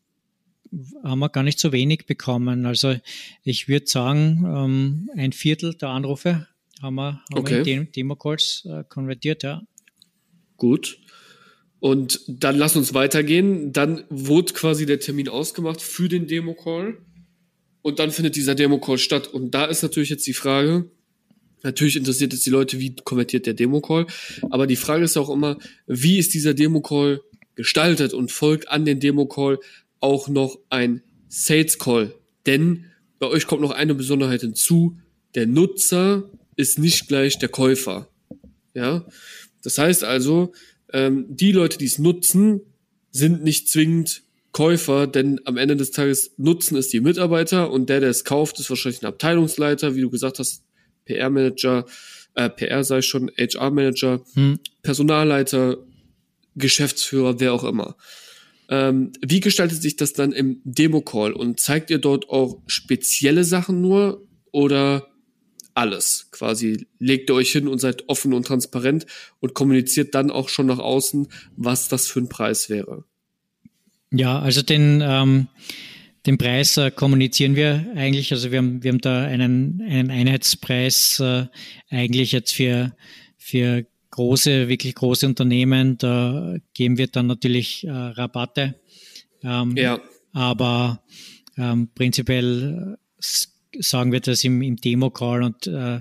haben 1.03 1.19
wir 1.19 1.29
gar 1.29 1.43
nicht 1.43 1.59
so 1.59 1.73
wenig 1.73 2.07
bekommen. 2.07 2.67
Also 2.67 2.97
ich 3.43 3.69
würde 3.69 3.87
sagen, 3.87 4.45
ähm, 4.47 5.11
ein 5.17 5.33
Viertel 5.33 5.75
der 5.75 5.91
Anrufe 5.91 6.47
haben 6.83 6.95
wir, 6.97 7.23
haben 7.33 7.39
okay. 7.39 7.65
wir 7.65 7.75
in 7.75 7.93
Demo-Calls 7.93 8.67
äh, 8.71 8.85
konvertiert, 8.89 9.43
ja. 9.43 9.63
Gut. 10.57 10.99
Und 11.81 12.21
dann 12.27 12.57
lass 12.57 12.75
uns 12.75 12.95
weitergehen. 12.95 13.73
Dann 13.73 14.05
wurde 14.11 14.53
quasi 14.53 14.87
der 14.87 14.99
Termin 14.99 15.29
ausgemacht 15.29 15.81
für 15.81 16.09
den 16.09 16.27
Demo-Call. 16.27 16.99
Und 17.83 17.99
dann 17.99 18.11
findet 18.11 18.35
dieser 18.37 18.55
Demo-Call 18.55 18.99
statt. 18.99 19.29
Und 19.29 19.53
da 19.53 19.67
ist 19.67 19.83
natürlich 19.83 20.11
jetzt 20.11 20.27
die 20.27 20.35
Frage, 20.35 20.91
Natürlich 21.63 21.97
interessiert 21.97 22.33
es 22.33 22.43
die 22.43 22.51
Leute, 22.51 22.79
wie 22.79 22.95
konvertiert 22.95 23.47
der 23.47 23.55
Demo-Call. 23.55 24.07
Aber 24.51 24.67
die 24.67 24.77
Frage 24.77 25.05
ist 25.05 25.17
auch 25.17 25.31
immer, 25.31 25.59
wie 25.87 26.19
ist 26.19 26.35
dieser 26.35 26.55
Demo-Call 26.55 27.21
gestaltet 27.55 28.15
und 28.15 28.31
folgt 28.31 28.69
an 28.69 28.85
den 28.85 29.01
Demo-Call 29.01 29.59
auch 30.01 30.29
noch 30.29 30.59
ein 30.71 31.03
Sales-Call? 31.29 32.15
Denn 32.47 32.85
bei 33.19 33.27
euch 33.27 33.47
kommt 33.47 33.63
noch 33.63 33.73
eine 33.73 33.95
Besonderheit 33.95 34.43
hinzu. 34.43 34.99
Der 35.35 35.47
Nutzer 35.47 36.31
ist 36.57 36.79
nicht 36.79 37.09
gleich 37.09 37.39
der 37.39 37.49
Käufer. 37.49 38.09
Ja. 38.75 39.05
Das 39.63 39.79
heißt 39.79 40.05
also, 40.05 40.53
ähm, 40.93 41.27
die 41.29 41.53
Leute, 41.53 41.79
die 41.79 41.87
es 41.87 41.99
nutzen, 41.99 42.61
sind 43.11 43.43
nicht 43.43 43.69
zwingend 43.69 44.23
Käufer, 44.53 45.07
denn 45.07 45.41
am 45.45 45.57
Ende 45.57 45.77
des 45.77 45.91
Tages 45.91 46.33
nutzen 46.37 46.77
es 46.77 46.89
die 46.89 47.01
Mitarbeiter 47.01 47.71
und 47.71 47.89
der, 47.91 48.01
der 48.01 48.11
es 48.11 48.25
kauft, 48.25 48.59
ist 48.59 48.71
wahrscheinlich 48.71 49.03
ein 49.03 49.07
Abteilungsleiter, 49.07 49.95
wie 49.95 50.01
du 50.01 50.11
gesagt 50.11 50.39
hast, 50.39 50.63
PR-Manager, 51.09 51.87
äh, 52.35 52.49
PR 52.49 52.85
sei 52.85 53.03
schon, 53.03 53.31
HR-Manager, 53.37 54.21
hm. 54.35 54.59
Personalleiter, 54.83 55.79
Geschäftsführer, 56.55 57.41
wer 57.41 57.53
auch 57.53 57.65
immer. 57.65 57.97
Ähm, 58.69 59.13
wie 59.25 59.41
gestaltet 59.41 59.81
sich 59.81 59.97
das 59.97 60.13
dann 60.13 60.33
im 60.33 60.61
Demo-Call 60.65 61.33
und 61.33 61.59
zeigt 61.59 61.91
ihr 61.91 61.99
dort 61.99 62.29
auch 62.29 62.61
spezielle 62.67 63.45
Sachen 63.45 63.81
nur 63.81 64.27
oder 64.53 65.09
alles? 65.73 66.29
Quasi 66.33 66.87
legt 66.99 67.31
ihr 67.31 67.35
euch 67.35 67.51
hin 67.51 67.67
und 67.67 67.79
seid 67.79 68.09
offen 68.09 68.35
und 68.35 68.47
transparent 68.47 69.07
und 69.41 69.55
kommuniziert 69.55 70.15
dann 70.15 70.31
auch 70.31 70.51
schon 70.51 70.67
nach 70.67 70.81
außen, 70.81 71.29
was 71.57 71.89
das 71.89 72.09
für 72.09 72.21
ein 72.21 72.29
Preis 72.29 72.69
wäre. 72.69 73.05
Ja, 74.11 74.39
also 74.39 74.63
den, 74.63 75.03
ähm, 75.03 75.49
den 76.27 76.39
Preis 76.39 76.77
äh, 76.77 76.91
kommunizieren 76.91 77.57
wir 77.57 77.87
eigentlich. 77.95 78.33
Also 78.33 78.51
wir 78.51 78.59
haben, 78.59 78.83
wir 78.83 78.91
haben 78.91 79.01
da 79.01 79.25
einen, 79.25 79.83
einen 79.83 80.11
Einheitspreis 80.11 81.21
äh, 81.21 81.47
eigentlich 81.91 82.33
jetzt 82.33 82.53
für, 82.55 82.95
für 83.37 83.87
große, 84.11 84.69
wirklich 84.69 84.95
große 84.95 85.27
Unternehmen. 85.27 85.99
Da 85.99 86.57
geben 86.75 86.99
wir 86.99 87.07
dann 87.09 87.27
natürlich 87.27 87.85
äh, 87.85 87.91
Rabatte. 87.91 88.75
Ähm, 89.43 89.77
ja. 89.77 90.01
Aber 90.33 91.03
ähm, 91.57 91.89
prinzipiell 91.95 92.97
äh, 93.21 93.81
sagen 93.81 94.13
wir 94.13 94.21
das 94.21 94.45
im, 94.45 94.63
im 94.63 94.77
Demo-Call 94.77 95.43
und 95.43 95.67
äh, 95.67 96.01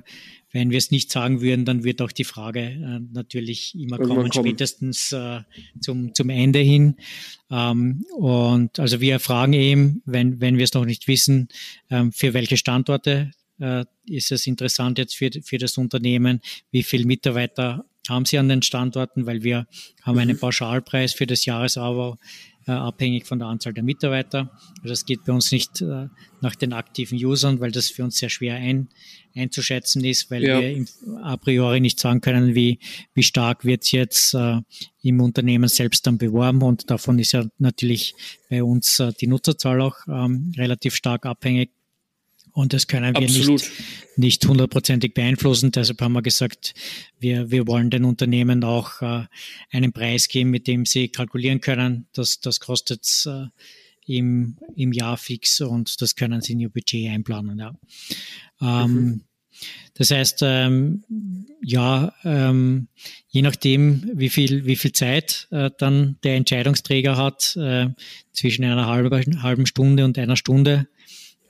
wenn 0.57 0.71
wir 0.71 0.79
es 0.79 0.89
nicht 0.89 1.11
sagen 1.11 1.39
würden, 1.39 1.65
dann 1.65 1.83
wird 1.83 2.01
auch 2.01 2.11
die 2.11 2.23
Frage 2.23 2.61
äh, 2.61 2.99
natürlich 3.13 3.75
immer 3.75 3.99
Irgendwann 3.99 4.17
kommen, 4.17 4.29
kommen. 4.31 4.47
spätestens 4.47 5.11
äh, 5.11 5.41
zum, 5.79 6.15
zum 6.15 6.29
Ende 6.31 6.59
hin. 6.59 6.95
Ähm, 7.51 8.03
und 8.17 8.79
also 8.79 8.99
wir 8.99 9.19
fragen 9.19 9.53
eben, 9.53 10.01
wenn, 10.05 10.41
wenn 10.41 10.57
wir 10.57 10.63
es 10.63 10.73
noch 10.73 10.85
nicht 10.85 11.07
wissen, 11.07 11.49
ähm, 11.91 12.11
für 12.11 12.33
welche 12.33 12.57
Standorte 12.57 13.31
äh, 13.59 13.85
ist 14.07 14.31
es 14.31 14.47
interessant 14.47 14.97
jetzt 14.97 15.15
für, 15.15 15.29
für 15.43 15.59
das 15.59 15.77
Unternehmen, 15.77 16.41
wie 16.71 16.81
viele 16.81 17.05
Mitarbeiter 17.05 17.85
haben 18.09 18.25
sie 18.25 18.39
an 18.39 18.49
den 18.49 18.63
Standorten, 18.63 19.27
weil 19.27 19.43
wir 19.43 19.67
haben 20.01 20.17
einen 20.17 20.37
mhm. 20.37 20.39
Pauschalpreis 20.39 21.13
für 21.13 21.27
das 21.27 21.45
Jahresabo 21.45 22.17
abhängig 22.74 23.26
von 23.26 23.39
der 23.39 23.47
Anzahl 23.47 23.74
der 23.74 23.84
Mitarbeiter. 23.84 24.51
Also 24.78 24.89
das 24.89 25.05
geht 25.05 25.26
bei 25.26 25.34
uns 25.34 25.51
nicht 25.51 25.82
äh, 25.82 26.07
nach 26.41 26.55
den 26.55 26.74
aktiven 26.74 27.18
Usern, 27.24 27.59
weil 27.59 27.72
das 27.72 27.89
für 27.89 28.03
uns 28.03 28.18
sehr 28.18 28.30
schwer 28.30 28.55
ein, 28.55 28.89
einzuschätzen 29.36 30.03
ist, 30.03 30.30
weil 30.32 30.43
ja. 30.43 30.59
wir 30.59 30.86
a 31.22 31.38
priori 31.38 31.80
nicht 31.80 31.99
sagen 31.99 32.22
können, 32.22 32.55
wie, 32.55 32.80
wie 33.13 33.24
stark 33.24 33.65
wird 33.65 33.84
es 33.84 33.91
jetzt 33.91 34.34
äh, 34.34 34.59
im 35.03 35.22
Unternehmen 35.22 35.70
selbst 35.70 36.05
dann 36.07 36.18
beworben. 36.18 36.61
Und 36.61 36.89
davon 36.89 37.20
ist 37.20 37.32
ja 37.32 37.45
natürlich 37.57 38.15
bei 38.49 38.63
uns 38.63 38.99
äh, 38.99 39.13
die 39.20 39.28
Nutzerzahl 39.28 39.82
auch 39.82 39.97
ähm, 40.07 40.51
relativ 40.57 40.95
stark 40.95 41.26
abhängig. 41.26 41.72
Und 42.57 42.73
das 42.73 42.87
können 42.87 43.13
wir 43.13 43.21
Absolut. 43.21 43.61
nicht, 43.61 43.71
nicht 44.15 44.47
hundertprozentig 44.47 45.13
beeinflussen. 45.13 45.71
Deshalb 45.71 46.01
haben 46.01 46.13
wir 46.13 46.23
gesagt, 46.23 46.73
wir, 47.19 47.51
wir 47.51 47.67
wollen 47.67 47.91
den 47.91 48.03
Unternehmen 48.03 48.63
auch 48.63 48.99
äh, 49.03 49.25
einen 49.69 49.93
Preis 49.93 50.27
geben, 50.27 50.49
mit 50.49 50.65
dem 50.65 50.83
sie 50.87 51.09
kalkulieren 51.09 51.61
können. 51.61 52.07
Das, 52.13 52.39
das 52.39 52.59
kostet 52.59 53.05
äh, 53.27 53.45
im, 54.07 54.57
im 54.75 54.91
Jahr 54.91 55.17
fix 55.17 55.61
und 55.61 56.01
das 56.01 56.15
können 56.15 56.41
sie 56.41 56.53
in 56.53 56.61
ihr 56.61 56.69
Budget 56.69 57.11
einplanen. 57.11 57.59
Ja. 57.59 57.75
Ähm, 58.59 58.91
mhm. 58.91 59.21
Das 59.93 60.09
heißt, 60.09 60.39
ähm, 60.41 61.03
ja, 61.61 62.11
ähm, 62.23 62.87
je 63.27 63.43
nachdem, 63.43 64.09
wie 64.15 64.29
viel, 64.29 64.65
wie 64.65 64.77
viel 64.77 64.93
Zeit 64.93 65.47
äh, 65.51 65.69
dann 65.77 66.17
der 66.23 66.37
Entscheidungsträger 66.37 67.17
hat, 67.17 67.55
äh, 67.55 67.89
zwischen 68.33 68.65
einer 68.65 68.87
halben, 68.87 69.43
halben 69.43 69.67
Stunde 69.67 70.05
und 70.05 70.17
einer 70.17 70.37
Stunde, 70.37 70.87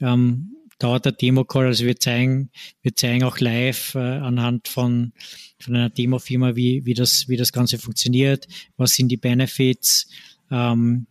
ähm, 0.02 0.52
dauert 0.80 1.06
der 1.06 1.12
Demo-Call. 1.12 1.66
Also 1.66 1.86
wir 1.86 2.00
zeigen, 2.00 2.50
wir 2.82 2.96
zeigen 2.96 3.24
auch 3.24 3.40
live 3.40 3.96
äh, 3.96 4.00
anhand 4.00 4.68
von, 4.68 5.14
von 5.60 5.76
einer 5.76 5.90
Demo-Firma, 5.90 6.56
wie, 6.56 6.86
wie, 6.86 6.94
das, 6.94 7.28
wie 7.28 7.38
das 7.38 7.52
Ganze 7.52 7.78
funktioniert, 7.78 8.48
was 8.78 8.94
sind 8.94 9.10
die 9.10 9.18
Benefits, 9.18 10.08
ähm, 10.52 11.08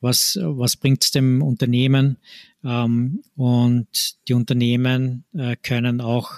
was, 0.00 0.38
was 0.40 0.76
bringt 0.76 1.04
es 1.04 1.10
dem 1.10 1.42
Unternehmen. 1.42 2.18
Ähm, 2.64 3.22
und 3.36 4.16
die 4.28 4.34
Unternehmen 4.34 5.24
äh, 5.34 5.56
können 5.56 6.00
auch 6.00 6.32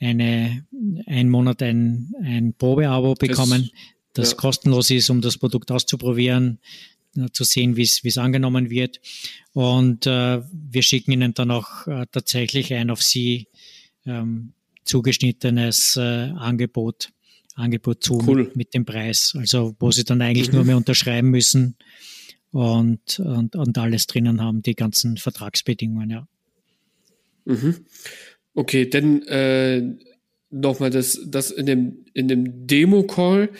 eine, 0.00 0.66
ein 1.06 1.28
Monat 1.28 1.62
ein, 1.62 2.12
ein 2.22 2.54
Probeabo 2.54 3.14
bekommen, 3.14 3.70
das, 4.12 4.26
das 4.26 4.30
ja. 4.32 4.36
kostenlos 4.36 4.90
ist, 4.90 5.10
um 5.10 5.20
das 5.20 5.38
Produkt 5.38 5.70
auszuprobieren 5.70 6.58
zu 7.32 7.44
sehen, 7.44 7.76
wie 7.76 7.82
es 7.82 8.18
angenommen 8.18 8.70
wird. 8.70 9.00
Und 9.54 10.06
äh, 10.06 10.42
wir 10.52 10.82
schicken 10.82 11.12
Ihnen 11.12 11.32
dann 11.32 11.50
auch 11.50 11.86
äh, 11.86 12.06
tatsächlich 12.12 12.74
ein 12.74 12.90
auf 12.90 13.02
Sie 13.02 13.48
ähm, 14.04 14.52
zugeschnittenes 14.84 15.96
äh, 15.96 16.00
Angebot 16.36 17.10
Angebot 17.54 18.02
zu 18.02 18.20
cool. 18.26 18.44
mit, 18.44 18.56
mit, 18.56 18.74
dem 18.74 18.84
Preis. 18.84 19.34
Also 19.38 19.76
wo 19.78 19.90
sie 19.90 20.04
dann 20.04 20.20
eigentlich 20.20 20.48
mhm. 20.48 20.56
nur 20.56 20.64
mehr 20.64 20.76
unterschreiben 20.76 21.30
müssen 21.30 21.76
und, 22.50 23.20
und, 23.20 23.56
und 23.56 23.78
alles 23.78 24.06
drinnen 24.06 24.40
haben, 24.40 24.62
die 24.62 24.74
ganzen 24.74 25.16
Vertragsbedingungen, 25.16 26.10
ja. 26.10 26.28
Mhm. 27.44 27.84
Okay, 28.54 28.88
denn 28.88 29.22
äh, 29.26 29.82
nochmal 30.50 30.90
das, 30.90 31.20
das 31.26 31.50
in 31.50 31.66
dem, 31.66 32.06
in 32.14 32.28
dem 32.28 32.66
Demo-Call, 32.66 33.50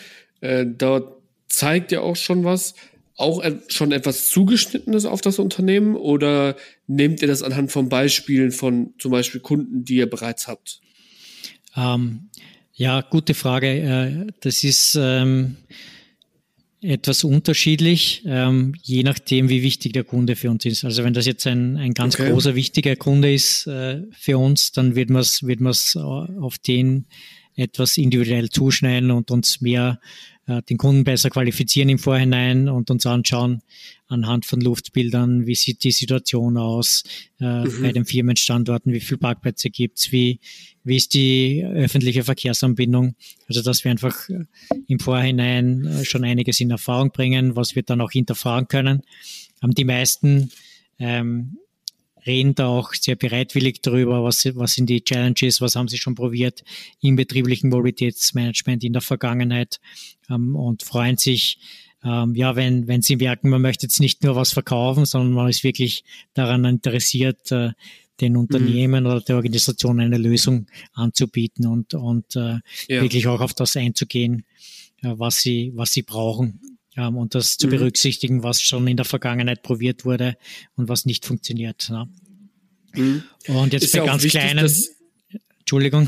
äh, 0.41 0.65
dort 0.65 1.21
zeigt 1.47 1.91
ja 1.91 2.01
auch 2.01 2.15
schon 2.15 2.43
was, 2.43 2.73
auch 3.17 3.43
schon 3.69 3.91
etwas 3.91 4.29
zugeschnittenes 4.29 5.05
auf 5.05 5.21
das 5.21 5.39
Unternehmen 5.39 5.95
oder 5.95 6.55
nehmt 6.87 7.21
ihr 7.21 7.27
das 7.27 7.43
anhand 7.43 7.71
von 7.71 7.87
Beispielen 7.87 8.51
von 8.51 8.93
zum 8.99 9.11
Beispiel 9.11 9.41
Kunden, 9.41 9.85
die 9.85 9.95
ihr 9.95 10.09
bereits 10.09 10.47
habt? 10.47 10.81
Ähm, 11.75 12.29
ja, 12.73 13.01
gute 13.01 13.33
Frage. 13.33 13.67
Äh, 13.67 14.27
das 14.41 14.63
ist 14.65 14.97
ähm, 14.99 15.55
etwas 16.81 17.23
unterschiedlich, 17.23 18.23
ähm, 18.25 18.75
je 18.81 19.03
nachdem, 19.03 19.47
wie 19.47 19.63
wichtig 19.63 19.93
der 19.93 20.03
Kunde 20.03 20.35
für 20.35 20.51
uns 20.51 20.65
ist. 20.65 20.83
Also 20.83 21.03
wenn 21.05 21.13
das 21.13 21.25
jetzt 21.25 21.47
ein, 21.47 21.77
ein 21.77 21.93
ganz 21.93 22.15
okay. 22.15 22.29
großer, 22.29 22.55
wichtiger 22.55 22.97
Kunde 22.97 23.33
ist 23.33 23.65
äh, 23.65 24.03
für 24.11 24.37
uns, 24.37 24.73
dann 24.73 24.95
wird 24.95 25.09
man 25.09 25.21
es 25.21 25.43
wird 25.43 25.61
man's 25.61 25.95
auf 25.95 26.57
den 26.57 27.05
etwas 27.55 27.97
individuell 27.97 28.49
zuschneiden 28.49 29.11
und 29.11 29.31
uns 29.31 29.61
mehr 29.61 29.99
äh, 30.01 30.34
den 30.47 30.77
Kunden 30.77 31.03
besser 31.03 31.29
qualifizieren 31.31 31.89
im 31.89 31.97
Vorhinein 31.97 32.69
und 32.69 32.91
uns 32.91 33.05
anschauen 33.05 33.63
anhand 34.07 34.45
von 34.45 34.61
Luftbildern, 34.61 35.47
wie 35.47 35.55
sieht 35.55 35.83
die 35.83 35.91
Situation 35.91 36.57
aus 36.57 37.03
äh, 37.39 37.63
mhm. 37.63 37.81
bei 37.81 37.91
den 37.91 38.05
Firmenstandorten, 38.05 38.93
wie 38.93 38.99
viele 38.99 39.17
Parkplätze 39.17 39.69
gibt's, 39.69 40.11
wie, 40.11 40.39
wie 40.83 40.97
ist 40.97 41.13
die 41.13 41.65
öffentliche 41.65 42.23
Verkehrsanbindung. 42.23 43.15
Also 43.47 43.61
dass 43.61 43.83
wir 43.83 43.91
einfach 43.91 44.29
äh, 44.29 44.45
im 44.87 44.99
Vorhinein 44.99 45.85
äh, 45.85 46.05
schon 46.05 46.23
einiges 46.23 46.59
in 46.59 46.69
Erfahrung 46.69 47.11
bringen, 47.11 47.55
was 47.55 47.75
wir 47.75 47.83
dann 47.83 48.01
auch 48.01 48.11
hinterfragen 48.11 48.67
können. 48.67 49.01
Haben 49.61 49.73
die 49.73 49.85
meisten 49.85 50.51
ähm, 50.99 51.57
reden 52.25 52.55
da 52.55 52.67
auch 52.67 52.93
sehr 52.93 53.15
bereitwillig 53.15 53.81
darüber, 53.81 54.23
was, 54.23 54.45
was 54.55 54.73
sind 54.73 54.89
die 54.89 55.03
Challenges, 55.03 55.61
was 55.61 55.75
haben 55.75 55.87
sie 55.87 55.97
schon 55.97 56.15
probiert 56.15 56.63
im 57.01 57.15
betrieblichen 57.15 57.69
Mobilitätsmanagement 57.69 58.83
in 58.83 58.93
der 58.93 59.01
Vergangenheit 59.01 59.79
ähm, 60.29 60.55
und 60.55 60.83
freuen 60.83 61.17
sich, 61.17 61.59
ähm, 62.03 62.35
ja, 62.35 62.55
wenn, 62.55 62.87
wenn 62.87 63.01
sie 63.01 63.15
merken, 63.15 63.49
man 63.49 63.61
möchte 63.61 63.85
jetzt 63.85 63.99
nicht 63.99 64.23
nur 64.23 64.35
was 64.35 64.53
verkaufen, 64.53 65.05
sondern 65.05 65.33
man 65.33 65.49
ist 65.49 65.63
wirklich 65.63 66.03
daran 66.33 66.65
interessiert, 66.65 67.51
äh, 67.51 67.71
den 68.21 68.33
mhm. 68.33 68.39
Unternehmen 68.39 69.03
mhm. 69.03 69.09
oder 69.09 69.21
der 69.21 69.35
Organisation 69.35 69.99
eine 69.99 70.17
Lösung 70.17 70.67
anzubieten 70.93 71.67
und, 71.67 71.93
und 71.93 72.35
äh, 72.35 72.59
ja. 72.87 73.01
wirklich 73.01 73.27
auch 73.27 73.41
auf 73.41 73.53
das 73.53 73.75
einzugehen, 73.75 74.45
äh, 75.01 75.13
was 75.17 75.41
sie, 75.41 75.71
was 75.75 75.91
sie 75.91 76.03
brauchen. 76.03 76.74
Ähm, 76.97 77.17
und 77.17 77.35
das 77.35 77.57
zu 77.57 77.67
mhm. 77.67 77.71
berücksichtigen, 77.71 78.43
was 78.43 78.61
schon 78.61 78.87
in 78.87 78.97
der 78.97 79.05
Vergangenheit 79.05 79.63
probiert 79.63 80.05
wurde 80.05 80.37
und 80.75 80.87
was 80.87 81.05
nicht 81.05 81.25
funktioniert. 81.25 81.89
Ne? 81.89 82.07
Mhm. 82.93 83.23
Und 83.47 83.73
jetzt 83.73 83.83
ist 83.83 83.91
bei 83.93 83.99
ja 83.99 84.05
ganz 84.05 84.23
wichtig, 84.23 84.41
kleinen, 84.41 84.69
Entschuldigung. 85.59 86.07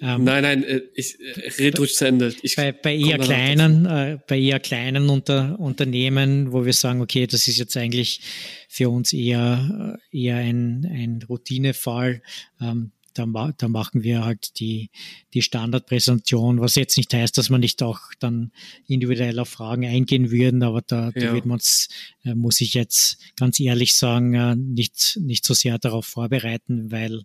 Ähm, 0.00 0.22
nein, 0.22 0.42
nein, 0.42 0.62
äh, 0.62 0.82
ich 0.94 1.18
äh, 1.18 1.48
rede 1.58 1.78
ruhig 1.78 1.94
zu 1.96 2.06
Ende. 2.06 2.32
Ich 2.42 2.54
bei, 2.54 2.70
bei 2.70 2.94
eher 2.94 3.18
kleinen, 3.18 3.86
äh, 3.86 4.18
bei 4.24 4.38
eher 4.38 4.60
kleinen 4.60 5.08
Unter, 5.08 5.58
Unternehmen, 5.58 6.52
wo 6.52 6.64
wir 6.64 6.72
sagen, 6.72 7.00
okay, 7.00 7.26
das 7.26 7.48
ist 7.48 7.58
jetzt 7.58 7.76
eigentlich 7.76 8.20
für 8.68 8.88
uns 8.88 9.12
eher, 9.12 9.98
äh, 10.12 10.16
eher 10.16 10.36
ein, 10.36 10.88
ein 10.88 11.20
Routinefall. 11.28 12.22
Ähm, 12.60 12.92
da, 13.18 13.52
da 13.56 13.68
machen 13.68 14.02
wir 14.02 14.24
halt 14.24 14.58
die, 14.60 14.90
die 15.34 15.42
Standardpräsentation, 15.42 16.60
was 16.60 16.74
jetzt 16.74 16.96
nicht 16.96 17.12
heißt, 17.12 17.36
dass 17.36 17.50
man 17.50 17.60
nicht 17.60 17.82
auch 17.82 18.00
dann 18.18 18.52
individuell 18.86 19.38
auf 19.38 19.48
Fragen 19.48 19.84
eingehen 19.84 20.30
würden, 20.30 20.62
aber 20.62 20.82
da, 20.82 21.10
ja. 21.14 21.26
da 21.26 21.34
wird 21.34 21.46
man 21.46 21.56
uns, 21.56 21.88
äh, 22.24 22.34
muss 22.34 22.60
ich 22.60 22.74
jetzt 22.74 23.18
ganz 23.36 23.58
ehrlich 23.60 23.96
sagen, 23.96 24.34
äh, 24.34 24.56
nicht, 24.56 25.18
nicht 25.20 25.44
so 25.44 25.54
sehr 25.54 25.78
darauf 25.78 26.06
vorbereiten, 26.06 26.90
weil, 26.90 27.22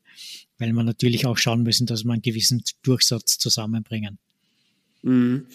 weil 0.58 0.74
man 0.74 0.86
natürlich 0.86 1.26
auch 1.26 1.38
schauen 1.38 1.64
müssen, 1.64 1.86
dass 1.86 2.04
man 2.04 2.16
einen 2.16 2.22
gewissen 2.22 2.64
Durchsatz 2.82 3.38
zusammenbringen. 3.38 4.18
Mhm. 5.04 5.46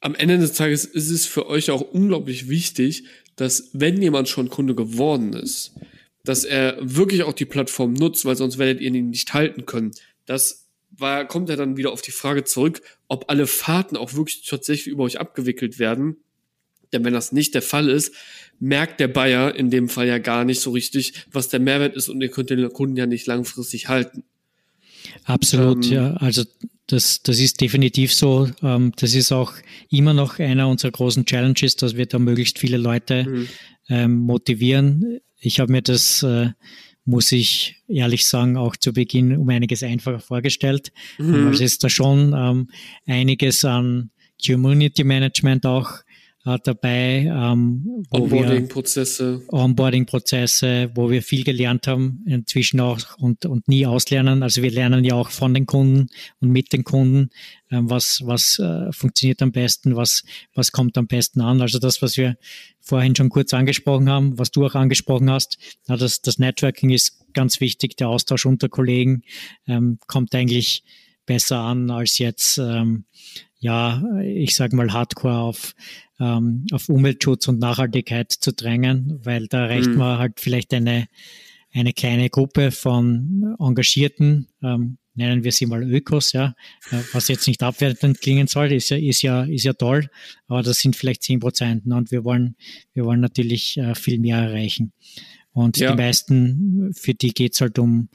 Am 0.00 0.14
Ende 0.14 0.38
des 0.38 0.52
Tages 0.52 0.84
ist 0.84 1.10
es 1.10 1.26
für 1.26 1.48
euch 1.48 1.70
auch 1.70 1.80
unglaublich 1.80 2.48
wichtig, 2.48 3.04
dass 3.36 3.70
wenn 3.72 4.00
jemand 4.00 4.28
schon 4.28 4.48
Kunde 4.48 4.74
geworden 4.74 5.32
ist, 5.32 5.72
dass 6.28 6.44
er 6.44 6.76
wirklich 6.80 7.22
auch 7.22 7.32
die 7.32 7.46
Plattform 7.46 7.94
nutzt, 7.94 8.26
weil 8.26 8.36
sonst 8.36 8.58
werdet 8.58 8.82
ihr 8.82 8.92
ihn 8.92 9.08
nicht 9.08 9.32
halten 9.32 9.64
können. 9.64 9.92
Das 10.26 10.66
war, 10.90 11.26
kommt 11.26 11.48
ja 11.48 11.56
dann 11.56 11.78
wieder 11.78 11.90
auf 11.90 12.02
die 12.02 12.10
Frage 12.10 12.44
zurück, 12.44 12.82
ob 13.08 13.30
alle 13.30 13.46
Fahrten 13.46 13.96
auch 13.96 14.12
wirklich 14.12 14.44
tatsächlich 14.44 14.88
über 14.88 15.04
euch 15.04 15.18
abgewickelt 15.18 15.78
werden. 15.78 16.18
Denn 16.92 17.02
wenn 17.02 17.14
das 17.14 17.32
nicht 17.32 17.54
der 17.54 17.62
Fall 17.62 17.88
ist, 17.88 18.14
merkt 18.60 19.00
der 19.00 19.08
Bayer 19.08 19.54
in 19.54 19.70
dem 19.70 19.88
Fall 19.88 20.06
ja 20.06 20.18
gar 20.18 20.44
nicht 20.44 20.60
so 20.60 20.70
richtig, 20.70 21.14
was 21.32 21.48
der 21.48 21.60
Mehrwert 21.60 21.96
ist 21.96 22.10
und 22.10 22.20
ihr 22.20 22.30
könnt 22.30 22.50
den 22.50 22.70
Kunden 22.74 22.96
ja 22.96 23.06
nicht 23.06 23.26
langfristig 23.26 23.88
halten. 23.88 24.22
Absolut, 25.24 25.86
ähm, 25.86 25.92
ja. 25.92 26.12
Also 26.14 26.44
das, 26.88 27.22
das 27.22 27.40
ist 27.40 27.62
definitiv 27.62 28.12
so. 28.12 28.50
Ähm, 28.62 28.92
das 28.96 29.14
ist 29.14 29.32
auch 29.32 29.54
immer 29.88 30.12
noch 30.12 30.40
einer 30.40 30.68
unserer 30.68 30.90
großen 30.90 31.24
Challenges, 31.24 31.76
dass 31.76 31.96
wir 31.96 32.04
da 32.04 32.18
möglichst 32.18 32.58
viele 32.58 32.76
Leute 32.76 33.24
mhm. 33.24 33.48
ähm, 33.88 34.16
motivieren. 34.18 35.20
Ich 35.40 35.60
habe 35.60 35.72
mir 35.72 35.82
das, 35.82 36.22
äh, 36.22 36.50
muss 37.04 37.32
ich 37.32 37.76
ehrlich 37.88 38.26
sagen, 38.26 38.56
auch 38.56 38.76
zu 38.76 38.92
Beginn 38.92 39.36
um 39.36 39.48
einiges 39.48 39.82
einfacher 39.82 40.20
vorgestellt. 40.20 40.92
Mhm. 41.18 41.46
Also 41.48 41.64
ist 41.64 41.82
da 41.84 41.88
schon 41.88 42.34
ähm, 42.36 42.70
einiges 43.06 43.64
an 43.64 44.10
Community 44.44 45.04
Management 45.04 45.66
auch 45.66 45.90
äh, 46.48 46.58
dabei. 46.62 47.26
Ähm, 47.26 48.04
Onboarding-Prozesse. 48.10 49.42
Onboarding-Prozesse, 49.48 50.90
wo 50.94 51.10
wir 51.10 51.22
viel 51.22 51.44
gelernt 51.44 51.86
haben, 51.86 52.24
inzwischen 52.26 52.80
auch 52.80 52.98
und, 53.18 53.44
und 53.44 53.68
nie 53.68 53.86
auslernen. 53.86 54.42
Also 54.42 54.62
wir 54.62 54.70
lernen 54.70 55.04
ja 55.04 55.14
auch 55.14 55.30
von 55.30 55.52
den 55.54 55.66
Kunden 55.66 56.08
und 56.40 56.50
mit 56.50 56.72
den 56.72 56.84
Kunden, 56.84 57.30
ähm, 57.70 57.90
was, 57.90 58.22
was 58.24 58.58
äh, 58.58 58.90
funktioniert 58.92 59.42
am 59.42 59.52
besten, 59.52 59.96
was, 59.96 60.24
was 60.54 60.72
kommt 60.72 60.96
am 60.96 61.06
besten 61.06 61.40
an. 61.40 61.60
Also 61.60 61.78
das, 61.78 62.00
was 62.02 62.16
wir 62.16 62.36
vorhin 62.80 63.14
schon 63.14 63.28
kurz 63.28 63.52
angesprochen 63.52 64.08
haben, 64.08 64.38
was 64.38 64.50
du 64.50 64.64
auch 64.64 64.74
angesprochen 64.74 65.30
hast, 65.30 65.58
ja, 65.88 65.96
das, 65.96 66.22
das 66.22 66.38
Networking 66.38 66.90
ist 66.90 67.26
ganz 67.34 67.60
wichtig, 67.60 67.96
der 67.96 68.08
Austausch 68.08 68.46
unter 68.46 68.68
Kollegen 68.68 69.22
ähm, 69.66 69.98
kommt 70.06 70.34
eigentlich 70.34 70.82
besser 71.26 71.58
an 71.58 71.90
als 71.90 72.18
jetzt 72.18 72.56
ähm, 72.56 73.04
ja, 73.58 74.02
ich 74.22 74.54
sage 74.54 74.76
mal 74.76 74.92
Hardcore 74.92 75.38
auf, 75.38 75.74
ähm, 76.20 76.66
auf 76.72 76.88
Umweltschutz 76.88 77.48
und 77.48 77.58
Nachhaltigkeit 77.58 78.32
zu 78.32 78.52
drängen, 78.52 79.20
weil 79.24 79.48
da 79.48 79.66
reicht 79.66 79.90
mhm. 79.90 79.96
man 79.96 80.18
halt 80.18 80.40
vielleicht 80.40 80.72
eine, 80.74 81.08
eine 81.72 81.92
kleine 81.92 82.30
Gruppe 82.30 82.70
von 82.70 83.56
Engagierten, 83.58 84.48
ähm, 84.62 84.98
nennen 85.14 85.42
wir 85.42 85.50
sie 85.50 85.66
mal 85.66 85.82
Ökos, 85.82 86.32
ja, 86.32 86.54
äh, 86.90 87.00
was 87.12 87.28
jetzt 87.28 87.48
nicht 87.48 87.62
abwertend 87.62 88.20
klingen 88.20 88.46
soll, 88.46 88.72
ist 88.72 88.90
ja, 88.90 88.96
ist 88.96 89.22
ja, 89.22 89.42
ist 89.42 89.64
ja 89.64 89.72
toll, 89.72 90.08
aber 90.46 90.62
das 90.62 90.78
sind 90.78 90.94
vielleicht 90.94 91.24
zehn 91.24 91.40
Prozent 91.40 91.84
und 91.86 92.10
wir 92.12 92.24
wollen, 92.24 92.54
wir 92.94 93.04
wollen 93.04 93.20
natürlich 93.20 93.76
äh, 93.76 93.94
viel 93.94 94.20
mehr 94.20 94.38
erreichen. 94.38 94.92
Und 95.52 95.76
ja. 95.78 95.90
die 95.90 95.96
meisten, 95.96 96.92
für 96.94 97.14
die 97.14 97.32
geht's 97.32 97.60
halt 97.60 97.80
um, 97.80 98.10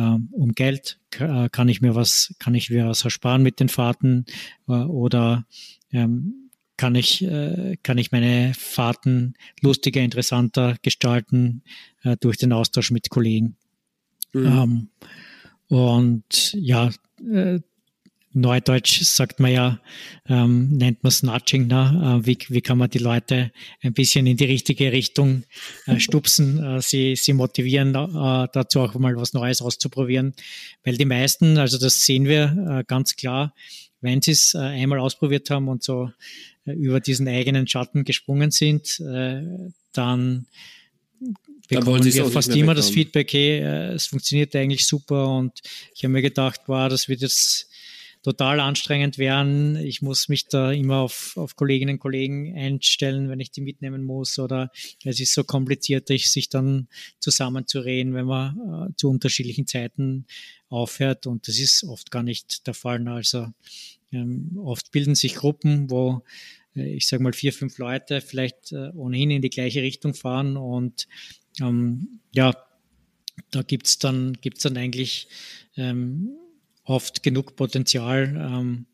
um 0.00 0.52
Geld, 0.54 0.98
äh, 1.18 1.48
kann 1.50 1.68
ich 1.68 1.80
mir 1.80 1.94
was, 1.94 2.34
kann 2.38 2.54
ich 2.54 2.70
mir 2.70 2.86
was 2.86 3.04
ersparen 3.04 3.42
mit 3.42 3.60
den 3.60 3.68
Fahrten 3.68 4.26
äh, 4.68 4.72
oder 4.72 5.46
ähm, 5.92 6.50
kann 6.76 6.94
ich, 6.94 7.24
äh, 7.24 7.76
kann 7.82 7.98
ich 7.98 8.12
meine 8.12 8.52
Fahrten 8.54 9.34
lustiger, 9.60 10.00
interessanter 10.00 10.76
gestalten 10.82 11.62
durch 12.20 12.36
den 12.36 12.52
Austausch 12.52 12.92
mit 12.92 13.10
Kollegen. 13.10 13.56
Mhm. 14.32 14.46
Ähm, 14.46 14.88
und 15.66 16.52
ja, 16.54 16.90
Neudeutsch 18.40 19.02
sagt 19.02 19.40
man 19.40 19.52
ja, 19.52 19.80
ähm, 20.28 20.68
nennt 20.70 21.02
man 21.02 21.12
Nudging. 21.22 21.66
Ne? 21.66 22.20
Äh, 22.22 22.26
wie, 22.26 22.38
wie 22.48 22.60
kann 22.60 22.78
man 22.78 22.90
die 22.90 22.98
Leute 22.98 23.50
ein 23.82 23.92
bisschen 23.92 24.26
in 24.26 24.36
die 24.36 24.44
richtige 24.44 24.92
Richtung 24.92 25.44
äh, 25.86 25.98
stupsen, 25.98 26.62
äh, 26.62 26.80
sie, 26.80 27.16
sie 27.16 27.32
motivieren, 27.32 27.94
äh, 27.94 28.48
dazu 28.52 28.80
auch 28.80 28.94
mal 28.94 29.16
was 29.16 29.32
Neues 29.32 29.60
auszuprobieren. 29.60 30.34
Weil 30.84 30.96
die 30.96 31.04
meisten, 31.04 31.58
also 31.58 31.78
das 31.78 32.04
sehen 32.04 32.26
wir 32.26 32.80
äh, 32.80 32.84
ganz 32.86 33.16
klar, 33.16 33.54
wenn 34.00 34.22
sie 34.22 34.32
es 34.32 34.54
äh, 34.54 34.58
einmal 34.58 35.00
ausprobiert 35.00 35.50
haben 35.50 35.68
und 35.68 35.82
so 35.82 36.10
über 36.64 37.00
diesen 37.00 37.26
eigenen 37.28 37.66
Schatten 37.66 38.04
gesprungen 38.04 38.50
sind, 38.50 39.00
dann 39.94 40.46
bekommen 41.66 42.04
wir 42.04 42.24
fast 42.26 42.54
immer 42.54 42.74
das 42.74 42.90
Feedback, 42.90 43.32
hey, 43.32 43.60
es 43.94 44.04
funktioniert 44.04 44.54
eigentlich 44.54 44.86
super 44.86 45.30
und 45.30 45.62
ich 45.94 46.04
habe 46.04 46.12
mir 46.12 46.20
gedacht, 46.20 46.60
wow, 46.66 46.90
das 46.90 47.08
wird 47.08 47.22
jetzt 47.22 47.67
total 48.22 48.60
anstrengend 48.60 49.18
werden. 49.18 49.76
Ich 49.76 50.02
muss 50.02 50.28
mich 50.28 50.48
da 50.48 50.72
immer 50.72 50.98
auf, 50.98 51.36
auf 51.36 51.56
Kolleginnen 51.56 51.94
und 51.96 52.00
Kollegen 52.00 52.56
einstellen, 52.56 53.28
wenn 53.28 53.40
ich 53.40 53.50
die 53.50 53.60
mitnehmen 53.60 54.04
muss 54.04 54.38
oder 54.38 54.70
es 55.04 55.20
ist 55.20 55.34
so 55.34 55.44
kompliziert, 55.44 56.08
sich 56.08 56.48
dann 56.48 56.88
zusammenzureden, 57.20 58.14
wenn 58.14 58.26
man 58.26 58.88
äh, 58.90 58.96
zu 58.96 59.10
unterschiedlichen 59.10 59.66
Zeiten 59.66 60.26
aufhört 60.68 61.26
und 61.26 61.48
das 61.48 61.58
ist 61.58 61.84
oft 61.84 62.10
gar 62.10 62.22
nicht 62.22 62.66
der 62.66 62.74
Fall. 62.74 63.06
Also 63.08 63.46
ähm, 64.12 64.58
oft 64.62 64.90
bilden 64.90 65.14
sich 65.14 65.34
Gruppen, 65.36 65.90
wo 65.90 66.22
äh, 66.74 66.94
ich 66.94 67.06
sage 67.06 67.22
mal 67.22 67.32
vier, 67.32 67.52
fünf 67.52 67.78
Leute 67.78 68.20
vielleicht 68.20 68.72
äh, 68.72 68.90
ohnehin 68.94 69.30
in 69.30 69.42
die 69.42 69.50
gleiche 69.50 69.82
Richtung 69.82 70.14
fahren 70.14 70.56
und 70.56 71.08
ähm, 71.60 72.20
ja, 72.32 72.54
da 73.50 73.62
gibt's 73.62 73.98
dann, 73.98 74.34
gibt's 74.40 74.62
dann 74.62 74.76
eigentlich 74.76 75.28
ähm, 75.76 76.30
oft 76.88 77.22
genug 77.22 77.54
Potenzial, 77.54 78.34
ähm, 78.36 78.86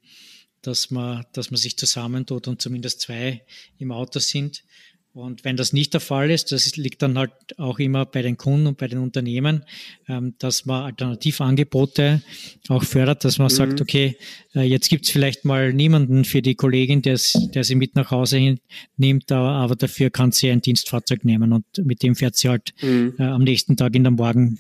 dass 0.62 0.90
man, 0.90 1.24
dass 1.32 1.51
man 1.51 1.59
sich 1.59 1.76
zusammentut 1.76 2.49
und 2.49 2.61
zumindest 2.61 3.01
zwei 3.01 3.42
im 3.78 3.92
Auto 3.92 4.18
sind. 4.18 4.64
Und 5.12 5.45
wenn 5.45 5.57
das 5.57 5.72
nicht 5.72 5.92
der 5.92 6.01
Fall 6.01 6.28
ist, 6.32 6.51
das 6.51 6.74
liegt 6.74 7.01
dann 7.01 7.16
halt 7.16 7.30
auch 7.57 7.78
immer 7.78 8.05
bei 8.05 8.20
den 8.22 8.36
Kunden 8.36 8.66
und 8.66 8.78
bei 8.78 8.88
den 8.88 8.99
Unternehmen, 8.99 9.64
ähm, 10.09 10.34
dass 10.40 10.66
man 10.66 10.86
Alternativangebote 10.86 12.20
auch 12.68 12.82
fördert, 12.82 13.24
dass 13.24 13.38
man 13.38 13.47
mhm. 13.47 13.55
sagt, 13.55 13.80
okay, 13.80 14.16
äh, 14.57 14.62
jetzt 14.62 14.88
gibt's 14.88 15.11
vielleicht 15.11 15.45
mal 15.45 15.72
niemanden 15.72 16.24
für 16.24 16.42
die 16.42 16.57
Kollegin, 16.57 17.01
der, 17.01 17.20
der 17.55 17.62
sie 17.62 17.76
mit 17.76 17.95
nach 17.95 18.11
Hause 18.11 18.57
nimmt, 18.97 19.30
aber 19.30 19.76
dafür 19.76 20.11
kann 20.11 20.32
sie 20.32 20.51
ein 20.51 20.62
Dienstfahrzeug 20.62 21.24
nehmen 21.24 21.53
und 21.53 21.64
mit 21.78 22.03
dem 22.03 22.16
fährt 22.16 22.34
sie 22.34 22.49
halt 22.49 22.74
mhm. 22.82 23.14
äh, 23.20 23.22
am 23.22 23.45
nächsten 23.45 23.76
Tag 23.76 23.95
in 23.95 24.03
der 24.03 24.11
Morgen 24.11 24.59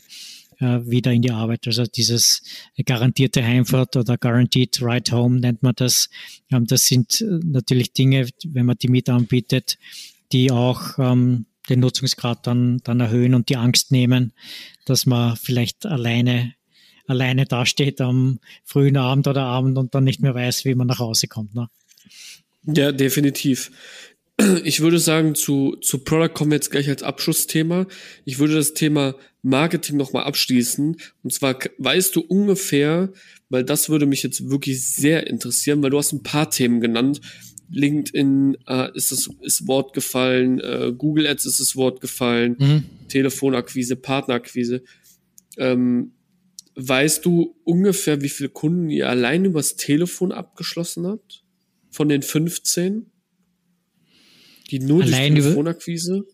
wieder 0.60 1.12
in 1.12 1.22
die 1.22 1.30
Arbeit. 1.30 1.66
Also 1.66 1.84
dieses 1.84 2.42
garantierte 2.84 3.44
Heimfahrt 3.44 3.96
oder 3.96 4.16
Guaranteed 4.16 4.80
Ride 4.80 5.12
Home 5.12 5.40
nennt 5.40 5.62
man 5.62 5.74
das. 5.76 6.08
Ähm, 6.50 6.66
das 6.66 6.86
sind 6.86 7.24
natürlich 7.28 7.92
Dinge, 7.92 8.28
wenn 8.46 8.66
man 8.66 8.76
die 8.78 8.88
mit 8.88 9.08
anbietet, 9.08 9.78
die 10.32 10.50
auch 10.50 10.98
ähm, 10.98 11.46
den 11.68 11.80
Nutzungsgrad 11.80 12.46
dann, 12.46 12.78
dann 12.84 13.00
erhöhen 13.00 13.34
und 13.34 13.48
die 13.48 13.56
Angst 13.56 13.90
nehmen, 13.90 14.32
dass 14.84 15.06
man 15.06 15.36
vielleicht 15.36 15.86
alleine 15.86 16.54
alleine 17.06 17.44
dasteht 17.44 18.00
am 18.00 18.40
frühen 18.64 18.96
Abend 18.96 19.26
oder 19.26 19.42
Abend 19.42 19.76
und 19.78 19.94
dann 19.94 20.04
nicht 20.04 20.22
mehr 20.22 20.34
weiß, 20.34 20.64
wie 20.64 20.74
man 20.74 20.86
nach 20.86 21.00
Hause 21.00 21.28
kommt. 21.28 21.54
Ne? 21.54 21.68
Ja, 22.66 22.92
definitiv. 22.92 23.70
Ich 24.64 24.80
würde 24.80 24.98
sagen, 24.98 25.34
zu, 25.34 25.76
zu 25.76 25.98
Product 25.98 26.34
kommen 26.34 26.50
wir 26.50 26.56
jetzt 26.56 26.70
gleich 26.70 26.88
als 26.88 27.02
Abschlussthema. 27.02 27.86
Ich 28.24 28.38
würde 28.38 28.54
das 28.54 28.74
Thema 28.74 29.14
Marketing 29.42 29.96
nochmal 29.96 30.24
abschließen. 30.24 30.96
Und 31.22 31.32
zwar 31.32 31.58
weißt 31.78 32.16
du 32.16 32.20
ungefähr, 32.20 33.12
weil 33.48 33.64
das 33.64 33.88
würde 33.88 34.06
mich 34.06 34.22
jetzt 34.22 34.50
wirklich 34.50 34.86
sehr 34.86 35.26
interessieren, 35.26 35.82
weil 35.82 35.90
du 35.90 35.98
hast 35.98 36.12
ein 36.12 36.22
paar 36.22 36.50
Themen 36.50 36.80
genannt, 36.80 37.20
LinkedIn 37.70 38.58
äh, 38.66 38.90
ist 38.94 39.10
das 39.10 39.28
ist 39.42 39.66
Wort 39.66 39.94
gefallen, 39.94 40.60
äh, 40.60 40.92
Google 40.96 41.26
Ads 41.26 41.46
ist 41.46 41.60
das 41.60 41.76
Wort 41.76 42.00
gefallen, 42.00 42.56
mhm. 42.58 42.84
Telefonakquise, 43.08 43.96
Partnerakquise. 43.96 44.82
Ähm, 45.56 46.12
weißt 46.76 47.24
du 47.24 47.56
ungefähr, 47.64 48.20
wie 48.20 48.28
viele 48.28 48.50
Kunden 48.50 48.90
ihr 48.90 49.08
allein 49.08 49.44
übers 49.44 49.76
Telefon 49.76 50.32
abgeschlossen 50.32 51.06
habt? 51.06 51.44
Von 51.90 52.08
den 52.08 52.22
15? 52.22 53.06
Die 54.78 54.84
nur 54.84 55.04
allein 55.04 55.36
durch 55.36 55.44
Telefonakquise? 55.44 56.24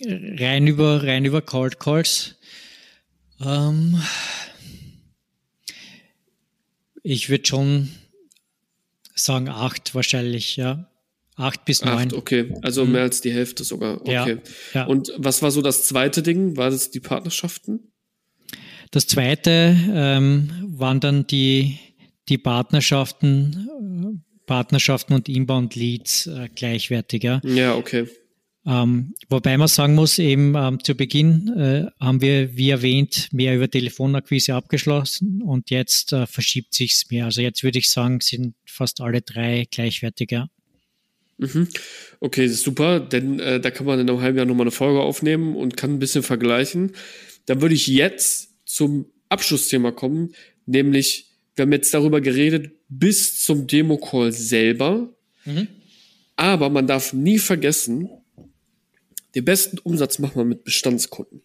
Über, 0.00 0.40
rein 0.40 0.66
über, 0.68 1.02
rein 1.02 1.24
über 1.24 1.42
Cold 1.42 1.80
Calls. 1.80 2.36
Ähm, 3.44 4.00
ich 7.02 7.28
würde 7.28 7.44
schon 7.44 7.90
sagen 9.16 9.48
acht 9.48 9.96
wahrscheinlich, 9.96 10.56
ja. 10.56 10.88
Acht 11.34 11.64
bis 11.64 11.84
neun. 11.84 12.08
Acht, 12.08 12.12
okay. 12.12 12.54
Also 12.62 12.84
mhm. 12.84 12.92
mehr 12.92 13.02
als 13.02 13.20
die 13.20 13.32
Hälfte 13.32 13.64
sogar. 13.64 14.00
Okay. 14.02 14.12
Ja, 14.12 14.82
ja. 14.82 14.86
Und 14.86 15.12
was 15.16 15.42
war 15.42 15.50
so 15.50 15.60
das 15.60 15.84
zweite 15.86 16.22
Ding? 16.22 16.56
War 16.56 16.70
das 16.70 16.92
die 16.92 17.00
Partnerschaften? 17.00 17.90
Das 18.92 19.08
zweite 19.08 19.76
ähm, 19.92 20.52
waren 20.68 21.00
dann 21.00 21.26
die, 21.26 21.80
die 22.28 22.38
Partnerschaften, 22.38 24.24
Partnerschaften 24.46 25.12
und 25.14 25.28
Inbound 25.28 25.74
Leads 25.74 26.26
äh, 26.26 26.48
gleichwertiger. 26.54 27.40
Ja, 27.44 27.74
okay. 27.74 28.06
Ähm, 28.66 29.14
wobei 29.28 29.56
man 29.56 29.68
sagen 29.68 29.94
muss, 29.94 30.18
eben 30.18 30.54
ähm, 30.56 30.82
zu 30.82 30.96
Beginn 30.96 31.48
äh, 31.56 31.86
haben 32.04 32.20
wir, 32.20 32.56
wie 32.56 32.70
erwähnt, 32.70 33.28
mehr 33.30 33.54
über 33.54 33.70
Telefonakquise 33.70 34.54
abgeschlossen 34.54 35.40
und 35.40 35.70
jetzt 35.70 36.12
äh, 36.12 36.26
verschiebt 36.26 36.74
sich's 36.74 37.08
mehr. 37.10 37.26
Also 37.26 37.42
jetzt 37.42 37.62
würde 37.62 37.78
ich 37.78 37.90
sagen, 37.90 38.20
sind 38.20 38.54
fast 38.66 39.00
alle 39.00 39.22
drei 39.22 39.66
gleichwertiger. 39.70 40.48
Mhm. 41.38 41.68
Okay, 42.18 42.48
super, 42.48 42.98
denn 42.98 43.38
äh, 43.38 43.60
da 43.60 43.70
kann 43.70 43.86
man 43.86 44.00
in 44.00 44.10
einem 44.10 44.20
halben 44.20 44.36
Jahr 44.36 44.46
nochmal 44.46 44.64
eine 44.64 44.72
Folge 44.72 45.00
aufnehmen 45.00 45.54
und 45.54 45.76
kann 45.76 45.92
ein 45.92 45.98
bisschen 46.00 46.24
vergleichen. 46.24 46.92
Dann 47.44 47.60
würde 47.60 47.74
ich 47.74 47.86
jetzt 47.86 48.50
zum 48.64 49.06
Abschlussthema 49.28 49.92
kommen, 49.92 50.34
nämlich 50.64 51.35
wir 51.56 51.62
haben 51.62 51.72
jetzt 51.72 51.92
darüber 51.92 52.20
geredet 52.20 52.72
bis 52.88 53.42
zum 53.42 53.66
Demo-Call 53.66 54.32
selber. 54.32 55.12
Mhm. 55.44 55.68
Aber 56.36 56.68
man 56.68 56.86
darf 56.86 57.14
nie 57.14 57.38
vergessen, 57.38 58.10
den 59.34 59.44
besten 59.44 59.78
Umsatz 59.78 60.18
macht 60.18 60.36
man 60.36 60.48
mit 60.48 60.64
Bestandskunden 60.64 61.42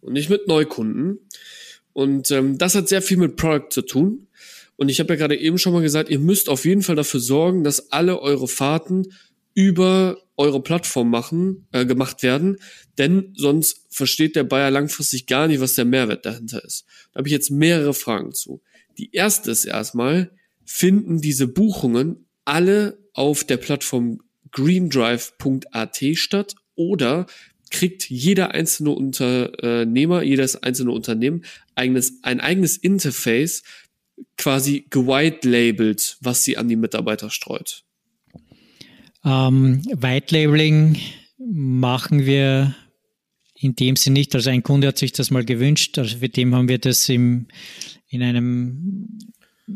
und 0.00 0.12
nicht 0.12 0.28
mit 0.28 0.48
Neukunden. 0.48 1.18
Und 1.92 2.30
ähm, 2.32 2.58
das 2.58 2.74
hat 2.74 2.88
sehr 2.88 3.02
viel 3.02 3.16
mit 3.16 3.36
Product 3.36 3.70
zu 3.70 3.82
tun. 3.82 4.26
Und 4.76 4.88
ich 4.88 4.98
habe 4.98 5.14
ja 5.14 5.16
gerade 5.16 5.36
eben 5.36 5.56
schon 5.56 5.72
mal 5.72 5.82
gesagt, 5.82 6.10
ihr 6.10 6.18
müsst 6.18 6.48
auf 6.48 6.64
jeden 6.64 6.82
Fall 6.82 6.96
dafür 6.96 7.20
sorgen, 7.20 7.62
dass 7.62 7.92
alle 7.92 8.20
eure 8.20 8.48
Fahrten 8.48 9.06
über 9.54 10.18
eure 10.36 10.62
Plattform 10.62 11.10
machen, 11.10 11.66
äh, 11.72 11.86
gemacht 11.86 12.22
werden, 12.22 12.58
denn 12.98 13.32
sonst 13.36 13.86
versteht 13.88 14.36
der 14.36 14.44
Bayer 14.44 14.70
langfristig 14.70 15.26
gar 15.26 15.46
nicht, 15.46 15.60
was 15.60 15.74
der 15.74 15.84
Mehrwert 15.84 16.26
dahinter 16.26 16.64
ist. 16.64 16.84
Da 17.12 17.18
habe 17.18 17.28
ich 17.28 17.32
jetzt 17.32 17.50
mehrere 17.50 17.94
Fragen 17.94 18.32
zu. 18.32 18.60
Die 18.98 19.12
erste 19.12 19.50
ist 19.50 19.64
erstmal, 19.64 20.32
finden 20.64 21.20
diese 21.20 21.46
Buchungen 21.46 22.26
alle 22.44 22.98
auf 23.12 23.44
der 23.44 23.58
Plattform 23.58 24.20
greendrive.at 24.50 26.02
statt 26.14 26.54
oder 26.74 27.26
kriegt 27.70 28.08
jeder 28.08 28.52
einzelne 28.52 28.90
Unternehmer, 28.90 30.22
jedes 30.22 30.62
einzelne 30.62 30.92
Unternehmen 30.92 31.44
eigenes, 31.74 32.18
ein 32.22 32.40
eigenes 32.40 32.76
Interface 32.76 33.62
quasi 34.36 34.86
gewhite-labelt, 34.90 36.18
was 36.20 36.44
sie 36.44 36.56
an 36.56 36.68
die 36.68 36.76
Mitarbeiter 36.76 37.30
streut? 37.30 37.84
Ähm, 39.24 39.82
White 39.94 40.36
Labeling 40.36 40.98
machen 41.38 42.26
wir 42.26 42.74
in 43.54 43.74
dem 43.74 43.96
Sinne 43.96 44.14
nicht. 44.14 44.34
Also 44.34 44.50
ein 44.50 44.62
Kunde 44.62 44.88
hat 44.88 44.98
sich 44.98 45.12
das 45.12 45.30
mal 45.30 45.44
gewünscht. 45.44 45.98
Also 45.98 46.18
für 46.18 46.28
dem 46.28 46.54
haben 46.54 46.68
wir 46.68 46.78
das 46.78 47.08
im, 47.08 47.46
in 48.08 48.22
einem 48.22 49.08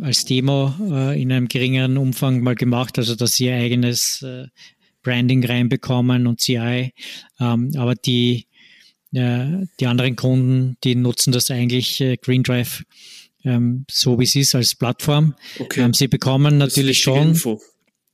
als 0.03 0.26
Demo 0.26 0.74
äh, 0.90 1.20
in 1.20 1.32
einem 1.32 1.49
geringeren 1.49 1.96
Umfang 1.96 2.42
mal 2.42 2.55
gemacht, 2.55 2.99
also 2.99 3.14
dass 3.14 3.36
sie 3.36 3.46
ihr 3.46 3.55
eigenes 3.55 4.22
äh, 4.22 4.46
Branding 5.03 5.44
reinbekommen 5.44 6.26
und 6.26 6.40
CI. 6.40 6.92
Ähm, 7.40 7.72
aber 7.76 7.94
die, 7.94 8.46
äh, 9.14 9.64
die 9.80 9.86
anderen 9.86 10.16
Kunden, 10.16 10.76
die 10.84 10.94
nutzen 10.94 11.32
das 11.32 11.51
eigentlich 11.51 12.01
äh, 12.03 12.16
Green 12.18 12.42
Drive 12.42 12.84
ähm, 13.44 13.86
so 13.90 14.18
wie 14.18 14.24
es 14.24 14.34
ist 14.34 14.55
als 14.55 14.74
Plattform. 14.74 15.34
Okay. 15.59 15.80
Ähm, 15.80 15.94
sie 15.94 16.09
bekommen 16.09 16.59
natürlich 16.59 16.99
schon. 16.99 17.28
Info. 17.28 17.61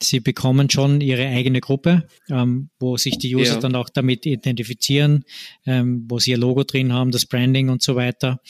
Sie 0.05 0.21
bekommen 0.21 0.71
schon 0.71 1.01
ihre 1.01 1.27
eigene 1.27 1.61
Gruppe, 1.61 2.07
ähm, 2.31 2.71
wo 2.79 2.97
sich 2.97 3.19
die 3.19 3.35
User 3.35 3.55
ja. 3.55 3.61
dann 3.61 3.75
auch 3.75 3.89
damit 3.89 4.27
identifizieren, 4.27 5.25
ähm, 5.67 6.05
wo 6.09 6.19
sie 6.19 6.33
ihr 6.33 6.39
Logo 6.39 6.65
drin 6.65 6.93
haben, 6.93 7.11
das 7.11 7.27
Branding 7.27 7.69
und 7.69 7.83
so 7.83 7.97
weiter. 7.97 8.41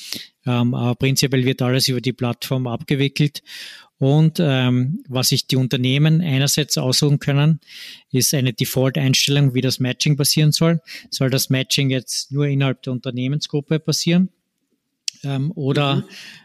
Ähm, 0.47 0.75
aber 0.75 0.95
prinzipiell 0.95 1.45
wird 1.45 1.63
alles 1.63 1.89
über 1.89 2.01
die 2.01 2.13
Plattform 2.13 2.67
abgewickelt. 2.67 3.43
Und 3.99 4.39
ähm, 4.41 5.03
was 5.09 5.29
sich 5.29 5.47
die 5.47 5.57
Unternehmen 5.57 6.21
einerseits 6.21 6.77
aussuchen 6.77 7.21
können, 7.21 7.61
ist 8.11 8.35
eine 8.35 8.53
Default-Einstellung, 8.53 9.55
wie 9.55 9.61
das 9.61 9.79
Matching 9.79 10.17
passieren 10.17 10.53
soll. 10.53 10.81
Soll 11.11 11.31
das 11.31 11.49
Matching 11.49 11.91
jetzt 11.91 12.33
nur 12.33 12.47
innerhalb 12.47 12.83
der 12.83 12.93
Unternehmensgruppe 12.93 13.79
passieren? 13.79 14.31
Ähm, 15.23 15.53
oder 15.53 16.05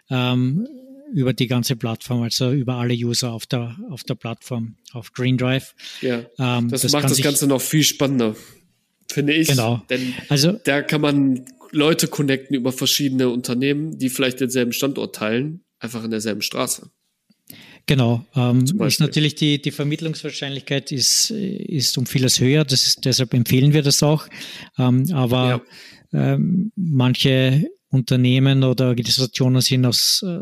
mhm. 0.09 0.67
Über 1.13 1.33
die 1.33 1.47
ganze 1.47 1.75
Plattform, 1.75 2.21
also 2.21 2.51
über 2.51 2.75
alle 2.75 2.93
User 2.93 3.31
auf 3.31 3.45
der, 3.45 3.77
auf 3.89 4.03
der 4.03 4.15
Plattform, 4.15 4.75
auf 4.93 5.13
Green 5.13 5.37
Drive. 5.37 5.75
Ja, 6.01 6.23
ähm, 6.37 6.69
das, 6.69 6.81
das, 6.81 6.91
macht 6.91 7.09
das 7.09 7.21
Ganze 7.21 7.47
noch 7.47 7.61
viel 7.61 7.83
spannender, 7.83 8.35
finde 9.11 9.33
ich. 9.33 9.47
Genau. 9.47 9.81
Denn 9.89 10.13
also, 10.29 10.53
da 10.63 10.81
kann 10.81 11.01
man 11.01 11.45
Leute 11.71 12.07
connecten 12.07 12.55
über 12.55 12.71
verschiedene 12.71 13.29
Unternehmen, 13.29 13.97
die 13.97 14.09
vielleicht 14.09 14.39
denselben 14.39 14.73
Standort 14.73 15.15
teilen, 15.15 15.61
einfach 15.79 16.03
in 16.03 16.11
derselben 16.11 16.41
Straße. 16.41 16.89
Genau, 17.85 18.23
ähm, 18.35 18.65
ist 18.81 18.99
natürlich 18.99 19.33
die, 19.33 19.59
die 19.59 19.71
Vermittlungswahrscheinlichkeit 19.71 20.91
ist, 20.91 21.31
ist 21.31 21.97
um 21.97 22.05
vieles 22.05 22.39
höher, 22.39 22.63
das 22.63 22.85
ist, 22.85 23.05
deshalb 23.05 23.33
empfehlen 23.33 23.73
wir 23.73 23.81
das 23.81 24.03
auch. 24.03 24.27
Ähm, 24.77 25.11
aber 25.11 25.63
ja. 26.11 26.33
ähm, 26.33 26.71
manche 26.75 27.67
Unternehmen 27.91 28.63
oder 28.63 28.89
Organisationen 28.89 29.61
sind 29.61 29.85
aus 29.85 30.23
äh, 30.25 30.39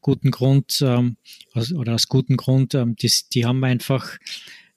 gutem 0.00 0.30
Grund 0.30 0.82
ähm, 0.84 1.16
aus, 1.54 1.72
oder 1.72 1.94
aus 1.94 2.08
gutem 2.08 2.36
Grund, 2.36 2.74
ähm, 2.74 2.96
die, 2.96 3.10
die 3.32 3.46
haben 3.46 3.64
einfach 3.64 4.18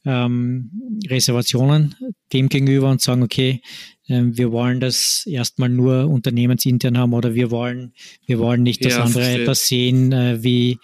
ähm, 0.06 0.72
Reservationen 1.08 1.96
dem 2.32 2.48
gegenüber 2.48 2.90
und 2.90 3.02
sagen, 3.02 3.24
okay, 3.24 3.62
ähm, 4.08 4.38
wir 4.38 4.52
wollen 4.52 4.80
das 4.80 5.26
erstmal 5.26 5.70
nur 5.70 6.08
unternehmensintern 6.08 6.98
haben 6.98 7.14
oder 7.14 7.34
wir 7.34 7.52
wollen, 7.52 7.94
wir 8.26 8.40
wollen 8.40 8.64
nicht, 8.64 8.86
dass 8.86 8.94
ja, 8.94 9.04
andere 9.04 9.24
verstehe. 9.24 9.42
etwas 9.42 9.68
sehen, 9.68 10.12
äh, 10.12 10.44
wie, 10.44 10.80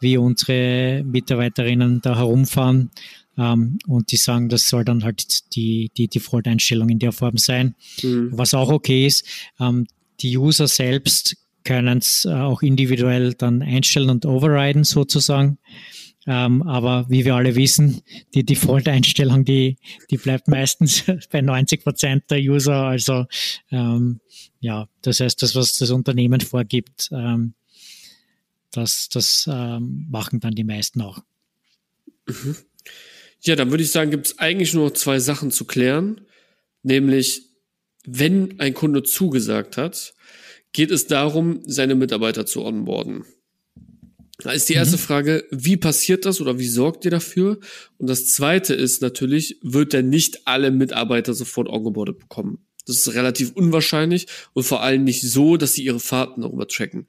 wie 0.00 0.18
unsere 0.18 1.04
Mitarbeiterinnen 1.04 2.00
da 2.02 2.16
herumfahren. 2.16 2.90
Ähm, 3.38 3.78
und 3.86 4.10
die 4.10 4.16
sagen, 4.16 4.48
das 4.48 4.68
soll 4.68 4.84
dann 4.84 5.04
halt 5.04 5.54
die, 5.54 5.90
die 5.96 6.08
Default-Einstellung 6.08 6.88
in 6.88 6.98
der 6.98 7.12
Form 7.12 7.36
sein. 7.36 7.76
Mhm. 8.02 8.30
Was 8.32 8.54
auch 8.54 8.70
okay 8.70 9.06
ist, 9.06 9.26
ähm, 9.60 9.86
die 10.20 10.36
User 10.36 10.68
selbst 10.68 11.36
können 11.64 11.98
es 11.98 12.24
äh, 12.24 12.32
auch 12.32 12.62
individuell 12.62 13.34
dann 13.34 13.62
einstellen 13.62 14.10
und 14.10 14.24
overriden 14.24 14.84
sozusagen. 14.84 15.58
Ähm, 16.28 16.62
aber 16.62 17.06
wie 17.08 17.24
wir 17.24 17.36
alle 17.36 17.54
wissen, 17.54 18.02
die 18.34 18.44
Default-Einstellung, 18.44 19.44
die, 19.44 19.76
die 20.10 20.16
bleibt 20.16 20.48
meistens 20.48 21.04
bei 21.30 21.40
90 21.40 21.84
Prozent 21.84 22.30
der 22.30 22.40
User. 22.40 22.74
Also 22.74 23.26
ähm, 23.70 24.20
ja, 24.60 24.88
das 25.02 25.20
heißt, 25.20 25.40
das, 25.42 25.54
was 25.54 25.78
das 25.78 25.90
Unternehmen 25.90 26.40
vorgibt, 26.40 27.10
ähm, 27.12 27.54
das, 28.72 29.08
das 29.08 29.48
ähm, 29.50 30.06
machen 30.10 30.40
dann 30.40 30.54
die 30.54 30.64
meisten 30.64 31.00
auch. 31.00 31.20
Mhm. 32.26 32.56
Ja, 33.42 33.54
dann 33.54 33.70
würde 33.70 33.84
ich 33.84 33.92
sagen, 33.92 34.10
gibt 34.10 34.26
es 34.26 34.38
eigentlich 34.38 34.74
nur 34.74 34.86
noch 34.86 34.94
zwei 34.94 35.20
Sachen 35.20 35.52
zu 35.52 35.64
klären. 35.64 36.22
Nämlich, 36.82 37.45
wenn 38.06 38.58
ein 38.60 38.74
Kunde 38.74 39.02
zugesagt 39.02 39.76
hat, 39.76 40.14
geht 40.72 40.90
es 40.90 41.06
darum, 41.06 41.60
seine 41.66 41.94
Mitarbeiter 41.94 42.46
zu 42.46 42.64
onboarden. 42.64 43.24
Da 44.38 44.52
ist 44.52 44.68
die 44.68 44.74
erste 44.74 44.96
mhm. 44.96 45.00
Frage, 45.00 45.44
wie 45.50 45.76
passiert 45.76 46.26
das 46.26 46.40
oder 46.40 46.58
wie 46.58 46.68
sorgt 46.68 47.04
ihr 47.04 47.10
dafür? 47.10 47.58
Und 47.96 48.08
das 48.08 48.26
zweite 48.26 48.74
ist 48.74 49.00
natürlich, 49.00 49.58
wird 49.62 49.94
er 49.94 50.02
nicht 50.02 50.46
alle 50.46 50.70
Mitarbeiter 50.70 51.32
sofort 51.32 51.68
ongeboardet 51.68 52.18
bekommen? 52.18 52.58
Das 52.86 52.96
ist 52.96 53.14
relativ 53.14 53.52
unwahrscheinlich 53.52 54.26
und 54.52 54.64
vor 54.64 54.82
allem 54.82 55.04
nicht 55.04 55.22
so, 55.22 55.56
dass 55.56 55.72
sie 55.72 55.84
ihre 55.84 56.00
Fahrten 56.00 56.42
darüber 56.42 56.68
tracken. 56.68 57.06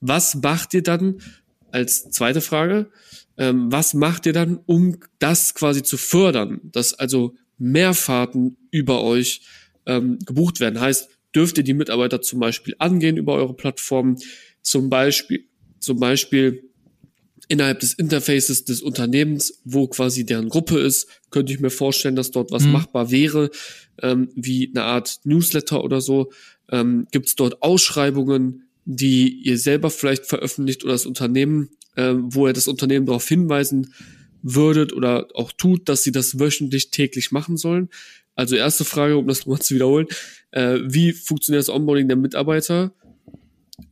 Was 0.00 0.34
macht 0.34 0.74
ihr 0.74 0.82
dann 0.82 1.20
als 1.70 2.10
zweite 2.10 2.40
Frage? 2.40 2.90
Ähm, 3.38 3.72
was 3.72 3.94
macht 3.94 4.26
ihr 4.26 4.32
dann, 4.32 4.58
um 4.66 4.98
das 5.18 5.54
quasi 5.54 5.82
zu 5.82 5.96
fördern, 5.96 6.60
dass 6.64 6.92
also 6.92 7.34
mehr 7.56 7.94
Fahrten 7.94 8.56
über 8.70 9.02
euch 9.02 9.42
ähm, 9.86 10.18
gebucht 10.24 10.60
werden? 10.60 10.80
Heißt, 10.80 11.08
dürft 11.34 11.58
ihr 11.58 11.64
die 11.64 11.74
Mitarbeiter 11.74 12.22
zum 12.22 12.40
Beispiel 12.40 12.74
angehen 12.78 13.16
über 13.16 13.34
eure 13.34 13.54
Plattform, 13.54 14.16
zum 14.62 14.88
Beispiel 14.90 15.46
zum 15.80 16.00
Beispiel 16.00 16.70
innerhalb 17.48 17.80
des 17.80 17.94
Interfaces 17.94 18.64
des 18.64 18.80
Unternehmens, 18.80 19.60
wo 19.64 19.86
quasi 19.86 20.24
deren 20.24 20.48
Gruppe 20.48 20.78
ist, 20.78 21.08
könnte 21.30 21.52
ich 21.52 21.60
mir 21.60 21.70
vorstellen, 21.70 22.16
dass 22.16 22.30
dort 22.30 22.50
was 22.50 22.64
mhm. 22.64 22.72
machbar 22.72 23.10
wäre, 23.10 23.50
ähm, 24.02 24.30
wie 24.34 24.70
eine 24.74 24.84
Art 24.84 25.20
Newsletter 25.24 25.84
oder 25.84 26.00
so. 26.00 26.32
Ähm, 26.70 27.06
Gibt 27.10 27.26
es 27.26 27.36
dort 27.36 27.62
Ausschreibungen, 27.62 28.64
die 28.86 29.28
ihr 29.28 29.58
selber 29.58 29.90
vielleicht 29.90 30.26
veröffentlicht 30.26 30.84
oder 30.84 30.94
das 30.94 31.06
Unternehmen, 31.06 31.70
ähm, 31.96 32.34
wo 32.34 32.46
ihr 32.46 32.52
das 32.54 32.68
Unternehmen 32.68 33.06
darauf 33.06 33.28
hinweisen 33.28 33.92
würdet 34.42 34.92
oder 34.92 35.28
auch 35.34 35.52
tut, 35.52 35.88
dass 35.88 36.02
sie 36.02 36.12
das 36.12 36.38
wöchentlich 36.38 36.90
täglich 36.90 37.30
machen 37.30 37.56
sollen? 37.56 37.88
Also 38.34 38.56
erste 38.56 38.84
Frage, 38.84 39.16
um 39.16 39.26
das 39.26 39.40
nochmal 39.40 39.60
zu 39.60 39.74
wiederholen, 39.74 40.06
äh, 40.50 40.78
wie 40.84 41.12
funktioniert 41.12 41.62
das 41.62 41.68
Onboarding 41.68 42.08
der 42.08 42.16
Mitarbeiter? 42.16 42.92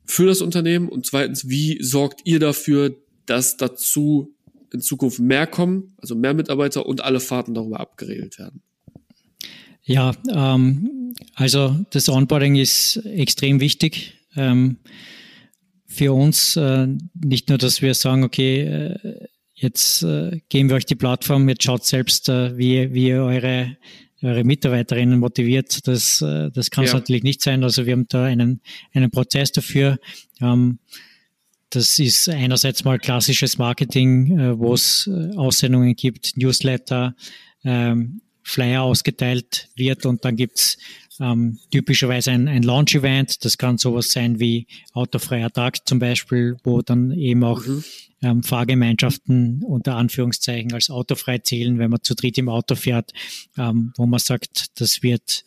für 0.05 0.27
das 0.27 0.43
Unternehmen? 0.43 0.89
Und 0.89 1.07
zweitens, 1.07 1.49
wie 1.49 1.83
sorgt 1.83 2.21
ihr 2.25 2.39
dafür, 2.39 2.97
dass 3.27 3.57
dazu 3.57 4.35
in 4.73 4.81
Zukunft 4.81 5.21
mehr 5.21 5.47
kommen, 5.47 5.95
also 5.99 6.15
mehr 6.15 6.35
Mitarbeiter 6.35 6.87
und 6.87 7.03
alle 7.03 7.21
Fahrten 7.21 7.55
darüber 7.55 7.81
abgeregelt 7.81 8.39
werden? 8.39 8.63
Ja, 9.85 10.13
ähm, 10.33 11.15
also 11.35 11.77
das 11.91 12.09
Onboarding 12.09 12.57
ist 12.57 12.97
extrem 13.05 13.61
wichtig. 13.61 14.15
Ähm, 14.37 14.79
für 15.87 16.13
uns 16.13 16.57
äh, 16.57 16.89
nicht 17.15 17.49
nur, 17.49 17.59
dass 17.59 17.83
wir 17.83 17.95
sagen, 17.95 18.23
okay, 18.23 18.61
äh, 18.63 19.27
jetzt 19.55 20.03
äh, 20.03 20.41
geben 20.49 20.69
wir 20.69 20.77
euch 20.77 20.87
die 20.87 20.95
Plattform, 20.95 21.49
jetzt 21.49 21.65
schaut 21.65 21.85
selbst, 21.85 22.29
äh, 22.29 22.57
wie, 22.57 22.95
wie 22.95 23.09
ihr 23.09 23.23
eure 23.23 23.77
eure 24.23 24.45
Mitarbeiterinnen 24.45 25.19
motiviert. 25.19 25.87
Das, 25.87 26.21
äh, 26.23 26.51
das 26.51 26.71
kann 26.71 26.85
es 26.85 26.93
ja. 26.93 26.99
natürlich 26.99 27.23
nicht 27.23 27.43
sein. 27.43 27.63
Also 27.63 27.87
wir 27.87 27.93
haben 27.93 28.07
da 28.09 28.25
einen, 28.25 28.61
einen 28.95 29.11
Prozess 29.11 29.53
dafür. 29.53 29.99
Ähm, 30.41 30.79
das 31.71 31.99
ist 31.99 32.29
einerseits 32.29 32.85
mal 32.85 32.99
klassisches 32.99 33.59
Marketing, 33.59 34.39
äh, 34.39 34.59
wo 34.59 34.75
es 34.75 35.09
äh, 35.11 35.37
Aussendungen 35.37 35.97
gibt, 35.97 36.37
Newsletter, 36.37 37.15
ähm, 37.65 38.21
Flyer 38.43 38.83
ausgeteilt 38.83 39.69
wird 39.77 40.05
und 40.05 40.25
dann 40.25 40.37
gibt's 40.37 40.77
ähm, 41.21 41.59
typischerweise 41.71 42.31
ein, 42.31 42.49
ein 42.49 42.63
Launch-Event. 42.63 43.45
Das 43.45 43.59
kann 43.59 43.79
sowas 43.79 44.13
sein 44.13 44.41
wie 44.41 44.67
Autofreier 44.93 45.51
Tag 45.51 45.87
zum 45.87 45.99
Beispiel, 45.99 46.57
wo 46.65 46.83
dann 46.83 47.11
eben 47.13 47.45
auch 47.45 47.65
mhm 47.65 47.85
ähm, 48.23 48.43
Fahrgemeinschaften 48.43 49.63
unter 49.65 49.97
Anführungszeichen 49.97 50.73
als 50.73 50.91
autofrei 50.91 51.39
zählen, 51.39 51.79
wenn 51.79 51.91
man 51.91 52.03
zu 52.03 52.15
dritt 52.15 52.39
im 52.39 52.49
Auto 52.49 52.77
fährt, 52.77 53.13
ähm, 53.59 53.93
wo 53.97 54.07
man 54.07 54.21
sagt, 54.21 54.81
das 54.81 55.03
wird 55.03 55.45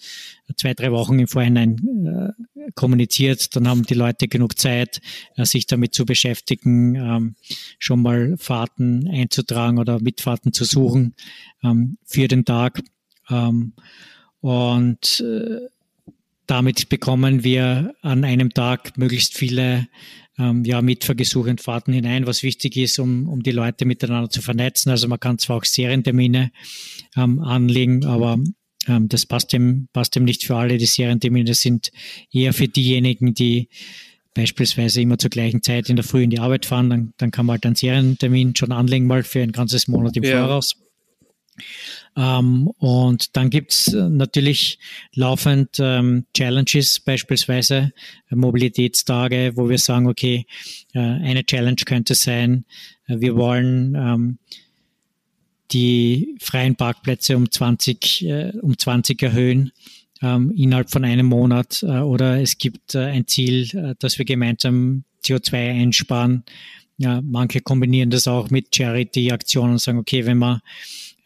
zwei, 0.58 0.74
drei 0.74 0.92
Wochen 0.92 1.18
im 1.18 1.28
Vorhinein 1.28 2.36
äh, 2.58 2.72
kommuniziert, 2.76 3.56
dann 3.56 3.68
haben 3.68 3.84
die 3.84 3.94
Leute 3.94 4.28
genug 4.28 4.60
Zeit, 4.60 5.02
äh, 5.38 5.46
sich 5.46 5.66
damit 5.66 5.94
zu 5.94 6.06
beschäftigen, 6.06 6.96
ähm, 6.96 7.36
schon 7.80 8.02
mal 8.02 8.36
Fahrten 8.38 9.08
einzutragen 9.08 9.80
oder 9.80 10.02
Mitfahrten 10.02 10.52
zu 10.54 10.66
suchen 10.66 11.16
ähm, 11.64 11.98
für 12.04 12.28
den 12.28 12.46
Tag. 12.46 12.82
Ähm, 13.30 13.74
und 14.46 15.22
äh, 15.22 15.62
damit 16.46 16.88
bekommen 16.90 17.44
wir 17.44 17.96
an 18.04 18.24
einem 18.24 18.54
Tag 18.54 18.96
möglichst 18.96 19.34
viele 19.36 19.88
ähm, 20.38 20.64
ja, 20.64 20.84
Mitfahrgesuche 20.84 21.50
und 21.50 21.62
Fahrten 21.62 21.94
hinein, 21.94 22.28
was 22.28 22.44
wichtig 22.44 22.78
ist, 22.78 23.00
um, 23.00 23.28
um 23.28 23.42
die 23.42 23.50
Leute 23.50 23.86
miteinander 23.86 24.30
zu 24.30 24.44
vernetzen. 24.44 24.92
Also 24.92 25.08
man 25.08 25.20
kann 25.20 25.40
zwar 25.40 25.58
auch 25.58 25.66
Serientermine 25.66 26.52
ähm, 27.18 27.40
anlegen, 27.40 28.06
aber 28.06 28.38
ähm, 28.88 29.10
das 29.10 29.26
passt 29.26 29.52
dem, 29.52 29.88
passt 29.94 30.16
dem 30.16 30.26
nicht 30.26 30.44
für 30.44 30.56
alle. 30.58 30.78
Die 30.78 30.86
Serientermine 30.86 31.56
sind 31.56 31.92
eher 32.32 32.54
für 32.54 32.68
diejenigen, 32.68 33.34
die 33.34 33.70
beispielsweise 34.36 35.02
immer 35.02 35.18
zur 35.18 35.32
gleichen 35.32 35.64
Zeit 35.64 35.90
in 35.90 35.96
der 35.96 36.06
Früh 36.06 36.22
in 36.22 36.30
die 36.30 36.40
Arbeit 36.40 36.68
fahren, 36.68 36.92
dann, 36.92 37.14
dann 37.18 37.32
kann 37.32 37.48
man 37.48 37.56
halt 37.56 37.66
einen 37.66 37.74
Serientermin 37.74 38.56
schon 38.56 38.72
anlegen, 38.72 39.08
mal 39.08 39.24
für 39.24 39.42
ein 39.42 39.54
ganzes 39.54 39.88
Monat 39.88 40.16
im 40.16 40.24
ja. 40.24 40.46
Voraus. 40.46 40.76
Ähm, 42.18 42.68
und 42.78 43.36
dann 43.36 43.50
gibt's 43.50 43.94
äh, 43.94 44.10
natürlich 44.10 44.80
laufend 45.14 45.78
ähm, 45.80 46.26
Challenges, 46.34 47.00
beispielsweise 47.02 47.92
äh, 48.30 48.36
Mobilitätstage, 48.36 49.54
wo 49.56 49.70
wir 49.70 49.78
sagen, 49.78 50.08
okay, 50.08 50.46
äh, 50.94 51.00
eine 51.00 51.46
Challenge 51.46 51.82
könnte 51.86 52.16
sein, 52.16 52.66
äh, 53.08 53.20
wir 53.20 53.36
wollen 53.36 53.96
ähm, 53.96 54.38
die 55.72 56.38
freien 56.40 56.76
Parkplätze 56.76 57.36
um 57.36 57.52
20, 57.52 58.26
äh, 58.26 58.54
um 58.62 58.78
20 58.78 59.22
erhöhen 59.22 59.72
ähm, 60.22 60.54
innerhalb 60.56 60.92
von 60.92 61.04
einem 61.04 61.26
Monat. 61.26 61.84
Äh, 61.84 62.00
oder 62.00 62.40
es 62.40 62.58
gibt 62.58 62.96
ein 62.96 63.28
Ziel, 63.28 63.96
dass 64.00 64.18
wir 64.18 64.26
gemeinsam 64.26 65.04
CO2 65.26 65.82
einsparen. 65.82 66.46
Ja, 66.98 67.22
manche 67.22 67.60
kombinieren 67.60 68.10
das 68.10 68.26
auch 68.26 68.52
mit 68.52 68.74
Charity-Aktionen 68.74 69.74
und 69.74 69.80
sagen, 69.80 69.98
okay, 69.98 70.26
wenn 70.26 70.38
man 70.38 70.62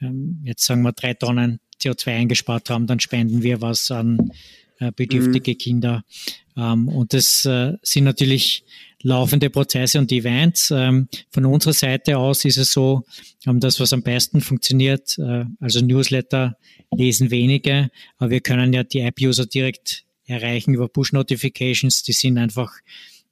ähm, 0.01 0.41
jetzt 0.43 0.65
sagen 0.65 0.81
wir 0.81 0.91
drei 0.91 1.13
Tonnen 1.13 1.59
CO2 1.81 2.07
eingespart 2.07 2.69
haben, 2.69 2.87
dann 2.87 2.99
spenden 2.99 3.43
wir 3.43 3.61
was 3.61 3.91
an 3.91 4.31
äh, 4.79 4.91
bedürftige 4.91 5.51
mhm. 5.51 5.57
Kinder. 5.57 6.03
Ähm, 6.55 6.87
und 6.87 7.13
das 7.13 7.45
äh, 7.45 7.73
sind 7.81 8.03
natürlich 8.03 8.63
laufende 9.01 9.49
Prozesse 9.49 9.99
und 9.99 10.11
Events. 10.11 10.71
Ähm, 10.71 11.07
von 11.31 11.45
unserer 11.45 11.73
Seite 11.73 12.17
aus 12.17 12.45
ist 12.45 12.57
es 12.57 12.71
so, 12.71 13.03
das, 13.45 13.79
was 13.79 13.93
am 13.93 14.03
besten 14.03 14.41
funktioniert, 14.41 15.17
äh, 15.19 15.45
also 15.59 15.81
Newsletter 15.81 16.57
lesen 16.91 17.31
wenige, 17.31 17.89
aber 18.17 18.29
wir 18.29 18.41
können 18.41 18.73
ja 18.73 18.83
die 18.83 18.99
App-User 18.99 19.45
direkt 19.45 20.05
erreichen 20.25 20.73
über 20.73 20.87
Push-Notifications. 20.87 22.03
Die 22.03 22.13
sind 22.13 22.37
einfach 22.37 22.71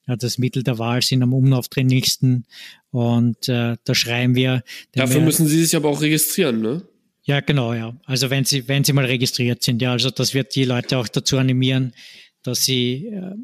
ja, 0.08 0.16
das 0.16 0.38
Mittel 0.38 0.64
der 0.64 0.80
Wahl, 0.80 1.02
sind 1.02 1.22
am 1.22 1.34
unaufdringlichsten 1.34 2.46
und 2.92 3.50
äh, 3.50 3.76
da 3.84 3.96
schreiben 3.96 4.36
wir. 4.36 4.64
Dafür 4.94 5.18
wir, 5.18 5.22
müssen 5.24 5.48
Sie 5.48 5.64
sich 5.64 5.76
aber 5.76 5.90
auch 5.90 6.02
registrieren, 6.02 6.62
ne? 6.62 6.84
Ja, 7.24 7.42
genau, 7.42 7.74
ja. 7.74 7.96
Also 8.06 8.30
wenn 8.30 8.46
Sie, 8.46 8.68
wenn 8.68 8.84
Sie 8.84 8.94
mal 8.94 9.06
registriert 9.06 9.62
sind, 9.62 9.82
ja, 9.82 9.92
also 9.92 10.10
das 10.10 10.34
wird 10.34 10.56
die 10.56 10.64
Leute 10.64 10.98
auch 10.98 11.08
dazu 11.08 11.38
animieren, 11.38 11.94
dass 12.48 12.64
sie 12.64 13.08
äh, 13.08 13.36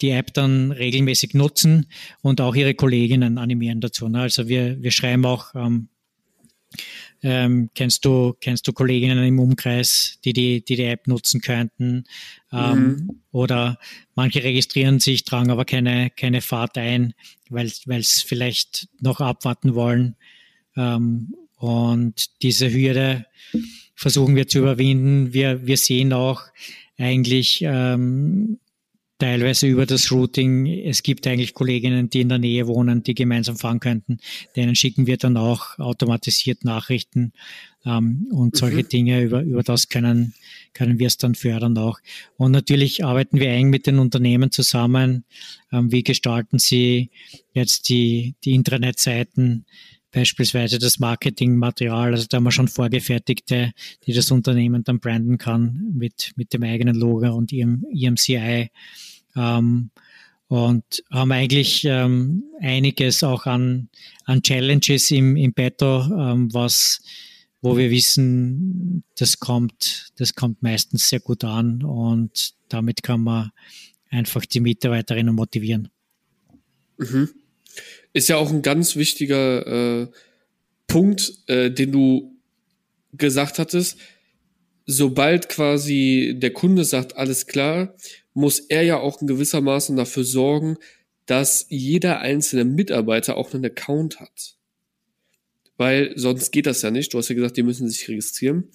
die 0.00 0.10
App 0.10 0.34
dann 0.34 0.72
regelmäßig 0.72 1.34
nutzen 1.34 1.86
und 2.22 2.40
auch 2.40 2.54
ihre 2.54 2.74
Kolleginnen 2.74 3.38
animieren 3.38 3.80
dazu. 3.80 4.08
Ne? 4.08 4.20
Also 4.20 4.48
wir, 4.48 4.82
wir 4.82 4.90
schreiben 4.90 5.24
auch 5.24 5.54
ähm, 5.54 5.88
ähm, 7.22 7.70
kennst 7.74 8.04
du 8.04 8.34
kennst 8.40 8.66
du 8.66 8.72
Kolleginnen 8.72 9.22
im 9.22 9.38
Umkreis, 9.38 10.18
die 10.24 10.32
die 10.32 10.64
die, 10.64 10.76
die 10.76 10.84
App 10.84 11.06
nutzen 11.06 11.40
könnten? 11.40 12.04
Ähm, 12.52 12.78
mhm. 12.78 13.20
Oder 13.32 13.78
manche 14.14 14.42
registrieren 14.42 15.00
sich, 15.00 15.24
tragen 15.24 15.50
aber 15.50 15.64
keine 15.64 16.10
keine 16.10 16.40
Fahrt 16.40 16.78
ein, 16.78 17.14
weil 17.48 17.70
weil 17.86 18.00
es 18.00 18.22
vielleicht 18.22 18.88
noch 19.00 19.20
abwarten 19.20 19.74
wollen. 19.74 20.16
Ähm, 20.76 21.34
und 21.56 22.42
diese 22.42 22.72
Hürde 22.72 23.26
versuchen 23.94 24.34
wir 24.34 24.48
zu 24.48 24.58
überwinden. 24.58 25.34
Wir 25.34 25.66
wir 25.66 25.76
sehen 25.76 26.12
auch 26.12 26.44
eigentlich 26.96 27.62
ähm, 27.62 28.58
teilweise 29.20 29.66
über 29.68 29.86
das 29.86 30.10
Routing. 30.10 30.66
Es 30.66 31.02
gibt 31.02 31.26
eigentlich 31.26 31.54
Kolleginnen, 31.54 32.10
die 32.10 32.22
in 32.22 32.28
der 32.28 32.38
Nähe 32.38 32.66
wohnen, 32.66 33.02
die 33.02 33.14
gemeinsam 33.14 33.56
fahren 33.56 33.78
könnten. 33.78 34.18
Denen 34.56 34.74
schicken 34.74 35.06
wir 35.06 35.16
dann 35.16 35.36
auch 35.36 35.78
automatisiert 35.78 36.64
Nachrichten 36.64 37.32
ähm, 37.84 38.26
und 38.32 38.56
solche 38.56 38.82
mhm. 38.82 38.88
Dinge. 38.88 39.22
Über, 39.22 39.42
über 39.42 39.62
das 39.62 39.88
können, 39.88 40.34
können 40.72 40.98
wir 40.98 41.06
es 41.06 41.18
dann 41.18 41.34
fördern 41.34 41.78
auch. 41.78 42.00
Und 42.36 42.52
natürlich 42.52 43.04
arbeiten 43.04 43.38
wir 43.38 43.50
eng 43.50 43.70
mit 43.70 43.86
den 43.86 43.98
Unternehmen 43.98 44.50
zusammen. 44.50 45.24
Ähm, 45.70 45.92
wie 45.92 46.02
gestalten 46.02 46.58
sie 46.58 47.10
jetzt 47.52 47.88
die, 47.88 48.34
die 48.44 48.54
Intranet-Seiten? 48.54 49.66
beispielsweise 50.12 50.78
das 50.78 50.98
Marketingmaterial, 50.98 52.12
also 52.12 52.26
da 52.28 52.38
haben 52.38 52.44
wir 52.44 52.50
schon 52.50 52.68
vorgefertigte, 52.68 53.72
die 54.06 54.12
das 54.12 54.30
Unternehmen 54.30 54.82
dann 54.82 54.98
branden 54.98 55.38
kann 55.38 55.92
mit, 55.94 56.32
mit 56.36 56.52
dem 56.52 56.62
eigenen 56.64 56.96
Logo 56.96 57.32
und 57.32 57.52
ihrem, 57.52 57.84
ihrem 57.92 58.16
CI. 58.16 58.70
Ähm, 59.36 59.90
und 60.48 60.84
haben 61.10 61.30
eigentlich 61.30 61.84
ähm, 61.84 62.42
einiges 62.60 63.22
auch 63.22 63.46
an, 63.46 63.88
an 64.24 64.42
Challenges 64.42 65.10
im, 65.12 65.36
im 65.36 65.52
Petto, 65.52 66.02
ähm, 66.02 66.52
was, 66.52 67.00
wo 67.62 67.76
wir 67.76 67.90
wissen, 67.90 69.04
das 69.16 69.38
kommt, 69.38 70.12
das 70.16 70.34
kommt 70.34 70.62
meistens 70.62 71.08
sehr 71.08 71.20
gut 71.20 71.44
an 71.44 71.84
und 71.84 72.54
damit 72.68 73.04
kann 73.04 73.20
man 73.20 73.50
einfach 74.10 74.44
die 74.44 74.60
Mitarbeiterinnen 74.60 75.34
motivieren. 75.34 75.88
Mhm 76.98 77.28
ist 78.12 78.28
ja 78.28 78.36
auch 78.36 78.50
ein 78.50 78.62
ganz 78.62 78.96
wichtiger 78.96 80.02
äh, 80.02 80.08
Punkt, 80.86 81.32
äh, 81.46 81.70
den 81.70 81.92
du 81.92 82.36
gesagt 83.12 83.58
hattest. 83.58 83.98
Sobald 84.86 85.48
quasi 85.48 86.34
der 86.36 86.52
Kunde 86.52 86.84
sagt, 86.84 87.16
alles 87.16 87.46
klar, 87.46 87.94
muss 88.34 88.60
er 88.60 88.82
ja 88.82 88.98
auch 88.98 89.20
in 89.20 89.26
gewisser 89.26 89.60
Maße 89.60 89.94
dafür 89.94 90.24
sorgen, 90.24 90.76
dass 91.26 91.66
jeder 91.68 92.20
einzelne 92.20 92.64
Mitarbeiter 92.64 93.36
auch 93.36 93.54
einen 93.54 93.64
Account 93.64 94.20
hat. 94.20 94.56
Weil 95.76 96.12
sonst 96.16 96.50
geht 96.50 96.66
das 96.66 96.82
ja 96.82 96.90
nicht. 96.90 97.14
Du 97.14 97.18
hast 97.18 97.30
ja 97.30 97.34
gesagt, 97.34 97.56
die 97.56 97.62
müssen 97.62 97.88
sich 97.88 98.06
registrieren. 98.06 98.68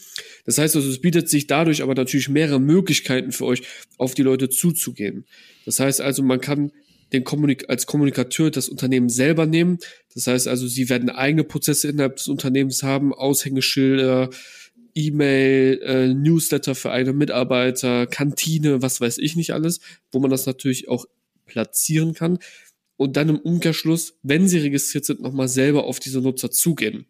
Das 0.45 0.57
heißt 0.57 0.75
also, 0.75 0.89
es 0.89 1.01
bietet 1.01 1.29
sich 1.29 1.45
dadurch 1.45 1.83
aber 1.83 1.93
natürlich 1.93 2.29
mehrere 2.29 2.59
Möglichkeiten 2.59 3.31
für 3.31 3.45
euch, 3.45 3.61
auf 3.97 4.15
die 4.15 4.23
Leute 4.23 4.49
zuzugehen. 4.49 5.25
Das 5.65 5.79
heißt 5.79 6.01
also, 6.01 6.23
man 6.23 6.41
kann 6.41 6.71
den 7.13 7.23
Kommunik 7.23 7.69
als 7.69 7.85
Kommunikateur 7.85 8.49
das 8.49 8.69
Unternehmen 8.69 9.09
selber 9.09 9.45
nehmen. 9.45 9.77
Das 10.13 10.27
heißt 10.27 10.47
also, 10.47 10.67
sie 10.67 10.89
werden 10.89 11.09
eigene 11.09 11.43
Prozesse 11.43 11.89
innerhalb 11.89 12.15
des 12.15 12.27
Unternehmens 12.27 12.81
haben, 12.83 13.13
Aushängeschilder, 13.13 14.29
E-Mail, 14.95 15.81
äh, 15.83 16.13
Newsletter 16.13 16.73
für 16.73 16.91
eigene 16.91 17.13
Mitarbeiter, 17.13 18.07
Kantine, 18.07 18.81
was 18.81 19.01
weiß 19.01 19.17
ich 19.17 19.35
nicht 19.35 19.51
alles, 19.51 19.81
wo 20.11 20.19
man 20.19 20.31
das 20.31 20.45
natürlich 20.45 20.87
auch 20.87 21.05
platzieren 21.45 22.13
kann. 22.13 22.39
Und 22.97 23.17
dann 23.17 23.29
im 23.29 23.37
Umkehrschluss, 23.39 24.17
wenn 24.23 24.47
sie 24.47 24.59
registriert 24.59 25.05
sind, 25.05 25.21
nochmal 25.21 25.49
selber 25.49 25.83
auf 25.83 25.99
diese 25.99 26.21
Nutzer 26.21 26.49
zugehen. 26.49 27.05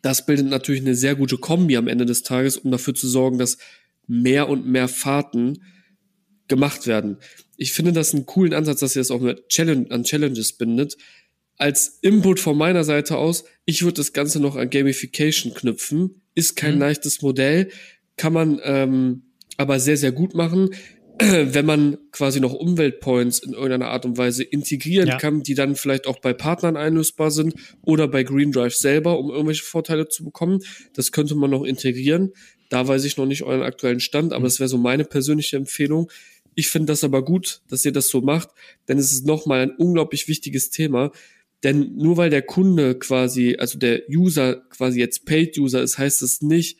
Das 0.00 0.24
bildet 0.24 0.46
natürlich 0.46 0.80
eine 0.80 0.94
sehr 0.94 1.14
gute 1.14 1.36
Kombi 1.36 1.76
am 1.76 1.88
Ende 1.88 2.06
des 2.06 2.22
Tages, 2.22 2.56
um 2.56 2.70
dafür 2.70 2.94
zu 2.94 3.08
sorgen, 3.08 3.38
dass 3.38 3.58
mehr 4.06 4.48
und 4.48 4.66
mehr 4.66 4.88
Fahrten 4.88 5.62
gemacht 6.48 6.86
werden. 6.86 7.18
Ich 7.56 7.72
finde 7.72 7.92
das 7.92 8.14
einen 8.14 8.26
coolen 8.26 8.54
Ansatz, 8.54 8.80
dass 8.80 8.96
ihr 8.96 9.00
das 9.00 9.10
auch 9.10 9.20
mit 9.20 9.48
Challenge, 9.48 9.90
an 9.90 10.04
Challenges 10.04 10.52
bindet. 10.52 10.96
Als 11.56 11.98
Input 12.02 12.38
von 12.38 12.56
meiner 12.56 12.84
Seite 12.84 13.16
aus, 13.16 13.44
ich 13.64 13.82
würde 13.82 13.94
das 13.94 14.12
Ganze 14.12 14.40
noch 14.40 14.56
an 14.56 14.70
Gamification 14.70 15.54
knüpfen. 15.54 16.22
Ist 16.36 16.54
kein 16.54 16.74
mhm. 16.74 16.80
leichtes 16.80 17.20
Modell, 17.22 17.70
kann 18.16 18.32
man 18.32 18.60
ähm, 18.62 19.22
aber 19.56 19.80
sehr, 19.80 19.96
sehr 19.96 20.12
gut 20.12 20.34
machen, 20.34 20.70
wenn 21.18 21.66
man 21.66 21.98
quasi 22.12 22.40
noch 22.40 22.52
Umweltpoints 22.52 23.38
in 23.38 23.54
irgendeiner 23.54 23.88
Art 23.88 24.04
und 24.04 24.18
Weise 24.18 24.44
integrieren 24.44 25.08
ja. 25.08 25.18
kann, 25.18 25.42
die 25.42 25.54
dann 25.54 25.74
vielleicht 25.74 26.06
auch 26.06 26.20
bei 26.20 26.32
Partnern 26.32 26.76
einlösbar 26.76 27.30
sind 27.30 27.54
oder 27.82 28.06
bei 28.06 28.22
Green 28.22 28.52
Drive 28.52 28.74
selber, 28.74 29.18
um 29.18 29.30
irgendwelche 29.30 29.64
Vorteile 29.64 30.08
zu 30.08 30.24
bekommen. 30.24 30.60
Das 30.94 31.12
könnte 31.12 31.34
man 31.34 31.50
noch 31.50 31.64
integrieren. 31.64 32.32
Da 32.68 32.86
weiß 32.86 33.04
ich 33.04 33.16
noch 33.16 33.26
nicht 33.26 33.42
euren 33.44 33.62
aktuellen 33.62 34.00
Stand, 34.00 34.32
aber 34.32 34.40
mhm. 34.40 34.44
das 34.44 34.60
wäre 34.60 34.68
so 34.68 34.78
meine 34.78 35.04
persönliche 35.04 35.56
Empfehlung. 35.56 36.10
Ich 36.54 36.68
finde 36.68 36.92
das 36.92 37.04
aber 37.04 37.24
gut, 37.24 37.62
dass 37.68 37.84
ihr 37.84 37.92
das 37.92 38.08
so 38.08 38.20
macht, 38.22 38.50
denn 38.88 38.98
es 38.98 39.12
ist 39.12 39.26
nochmal 39.26 39.60
ein 39.60 39.70
unglaublich 39.76 40.26
wichtiges 40.28 40.70
Thema. 40.70 41.12
Denn 41.64 41.96
nur 41.96 42.16
weil 42.16 42.30
der 42.30 42.42
Kunde 42.42 42.98
quasi, 42.98 43.56
also 43.58 43.78
der 43.78 44.02
User 44.08 44.56
quasi 44.70 45.00
jetzt 45.00 45.24
Paid-User 45.24 45.82
ist, 45.82 45.98
heißt 45.98 46.22
es 46.22 46.38
das 46.38 46.42
nicht, 46.42 46.78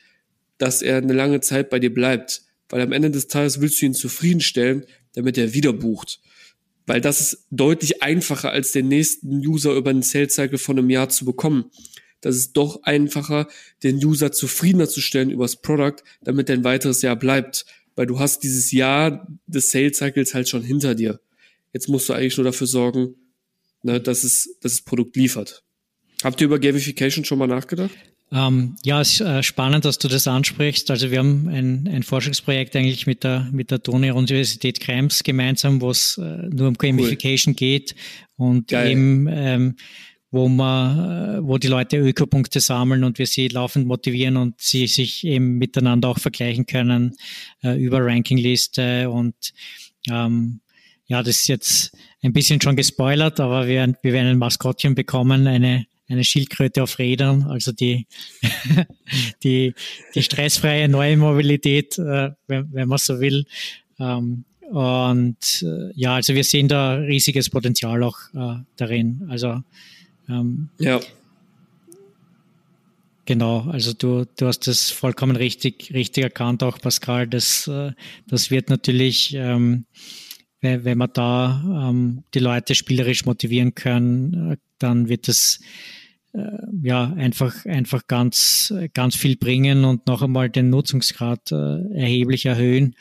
dass 0.59 0.83
er 0.83 0.99
eine 0.99 1.13
lange 1.13 1.41
Zeit 1.41 1.71
bei 1.71 1.79
dir 1.79 1.93
bleibt. 1.93 2.43
Weil 2.69 2.83
am 2.83 2.93
Ende 2.93 3.11
des 3.11 3.29
Tages 3.29 3.61
willst 3.61 3.81
du 3.81 3.87
ihn 3.87 3.95
zufriedenstellen, 3.95 4.85
damit 5.15 5.39
er 5.39 5.55
wieder 5.55 5.73
bucht. 5.73 6.21
Weil 6.87 7.01
das 7.01 7.21
ist 7.21 7.47
deutlich 7.51 8.03
einfacher, 8.03 8.51
als 8.51 8.73
den 8.73 8.89
nächsten 8.89 9.39
User 9.47 9.75
über 9.75 9.91
einen 9.91 10.03
Sales 10.03 10.35
Cycle 10.35 10.59
von 10.59 10.79
einem 10.79 10.91
Jahr 10.91 11.09
zu 11.09 11.25
bekommen. 11.25 11.71
Das 12.21 12.37
ist 12.37 12.53
doch 12.53 12.83
einfacher, 12.83 13.49
den 13.83 14.05
User 14.05 14.33
zufriedener 14.33 14.89
zu 14.89 15.01
stellen 15.01 15.31
übers 15.31 15.57
Product, 15.57 15.97
damit 16.23 16.49
er 16.49 16.57
ein 16.57 16.65
weiteres 16.65 17.03
Jahr 17.03 17.17
bleibt 17.17 17.65
weil 17.97 18.07
du 18.07 18.21
hast 18.21 18.45
dieses 18.45 18.71
Jahr 18.71 19.27
des 19.47 19.71
Sales 19.71 19.97
Cycles 19.97 20.35
halt 20.35 20.49
schon 20.49 20.63
hinter 20.63 20.95
dir. 20.95 21.19
Jetzt 21.73 21.89
musst 21.89 22.09
du 22.09 22.13
eigentlich 22.13 22.37
nur 22.37 22.45
dafür 22.45 22.67
sorgen, 22.67 23.17
ne, 23.87 24.01
dass 24.01 24.25
es, 24.25 24.59
dass 24.61 24.73
das 24.73 24.83
Produkt 24.83 25.17
liefert. 25.17 25.63
Habt 26.23 26.41
ihr 26.41 26.47
über 26.47 26.59
Gamification 26.59 27.25
schon 27.25 27.39
mal 27.39 27.47
nachgedacht? 27.47 27.95
Ähm, 28.33 28.77
ja, 28.85 29.01
es 29.01 29.13
ist 29.13 29.21
äh, 29.21 29.43
spannend, 29.45 29.85
dass 29.85 29.99
du 29.99 30.09
das 30.09 30.27
ansprichst. 30.27 30.91
Also 30.91 31.13
wir 31.13 31.21
haben 31.21 31.49
ein, 31.49 31.89
ein 31.89 32.03
Forschungsprojekt 32.03 32.75
eigentlich 32.75 33.07
mit 33.07 33.23
der, 33.23 33.49
mit 33.53 33.71
der 33.71 33.79
Donau-Universität 33.79 34.81
Krems 34.81 35.23
gemeinsam, 35.23 35.81
wo 35.81 35.91
es 35.91 36.19
äh, 36.19 36.23
nur 36.23 36.69
um 36.69 36.75
Gamification 36.75 37.53
cool. 37.53 37.57
geht 37.57 37.95
und 38.37 38.69
Geil. 38.69 38.91
eben 38.91 39.29
ähm, 39.31 39.77
wo 40.33 40.49
man, 40.49 41.39
äh, 41.39 41.47
wo 41.47 41.57
die 41.57 41.69
Leute 41.69 41.99
Ökopunkte 41.99 42.59
sammeln 42.59 43.05
und 43.05 43.19
wir 43.21 43.27
sie 43.27 43.47
laufend 43.47 43.87
motivieren 43.87 44.37
und 44.37 44.61
sie 44.61 44.89
sich 44.89 45.25
eben 45.25 45.59
miteinander 45.59 46.09
auch 46.09 46.19
vergleichen 46.19 46.67
können 46.67 47.15
äh, 47.63 47.81
über 47.81 48.05
Rankingliste 48.05 49.09
und 49.09 49.37
ähm, 50.11 50.61
ja, 51.09 51.23
das 51.23 51.37
ist 51.37 51.49
jetzt 51.49 51.97
ein 52.27 52.33
bisschen 52.33 52.61
schon 52.61 52.77
gespoilert, 52.77 53.41
aber 53.41 53.67
wir, 53.67 53.95
wir 54.03 54.13
werden 54.13 54.29
ein 54.29 54.39
Maskottchen 54.39 54.95
bekommen, 54.95 55.47
eine 55.47 55.87
eine 56.09 56.25
Schildkröte 56.25 56.83
auf 56.83 56.99
Rädern, 56.99 57.45
also 57.45 57.73
die, 57.73 58.07
die, 59.43 59.75
die 60.15 60.23
stressfreie 60.23 60.89
neue 60.89 61.17
Mobilität, 61.17 61.99
äh, 61.99 62.31
wenn, 62.47 62.73
wenn 62.73 62.89
man 62.89 62.99
so 62.99 63.21
will. 63.21 63.45
Ähm, 63.99 64.45
und 64.71 65.63
äh, 65.63 65.93
ja, 65.95 66.15
also 66.17 66.35
wir 66.35 66.45
sehen 66.45 66.69
da 66.69 66.95
riesiges 66.95 67.51
Potenzial 67.51 68.03
auch 68.03 68.19
äh, 68.35 68.63
darin. 68.77 69.27
Also 69.29 69.63
ähm, 70.29 70.69
ja. 70.79 71.01
Genau, 73.25 73.63
also 73.63 73.93
du, 73.93 74.25
du 74.37 74.47
hast 74.47 74.69
das 74.69 74.91
vollkommen 74.91 75.35
richtig, 75.35 75.93
richtig 75.93 76.23
erkannt, 76.23 76.63
auch 76.63 76.79
Pascal. 76.79 77.27
Das, 77.27 77.67
äh, 77.67 77.93
das 78.29 78.53
wird 78.53 78.71
natürlich, 78.71 79.35
ähm, 79.35 79.85
wenn 80.61 80.99
wir 80.99 81.09
da 81.09 81.89
ähm, 81.91 82.25
die 82.35 82.39
Leute 82.39 82.75
spielerisch 82.75 83.25
motivieren 83.25 83.75
können, 83.75 84.53
äh, 84.53 84.57
dann 84.79 85.09
wird 85.09 85.29
das 85.29 85.61
äh, 86.33 86.39
ja 86.83 87.13
einfach, 87.13 87.65
einfach 87.67 88.07
ganz, 88.07 88.73
ganz 88.95 89.17
viel 89.17 89.37
bringen 89.37 89.85
und 89.85 90.07
noch 90.07 90.23
einmal 90.23 90.51
den 90.51 90.71
Nutzungsgrad 90.71 91.53
äh, 91.53 91.95
erheblich 91.95 92.47
erhöhen. 92.47 92.95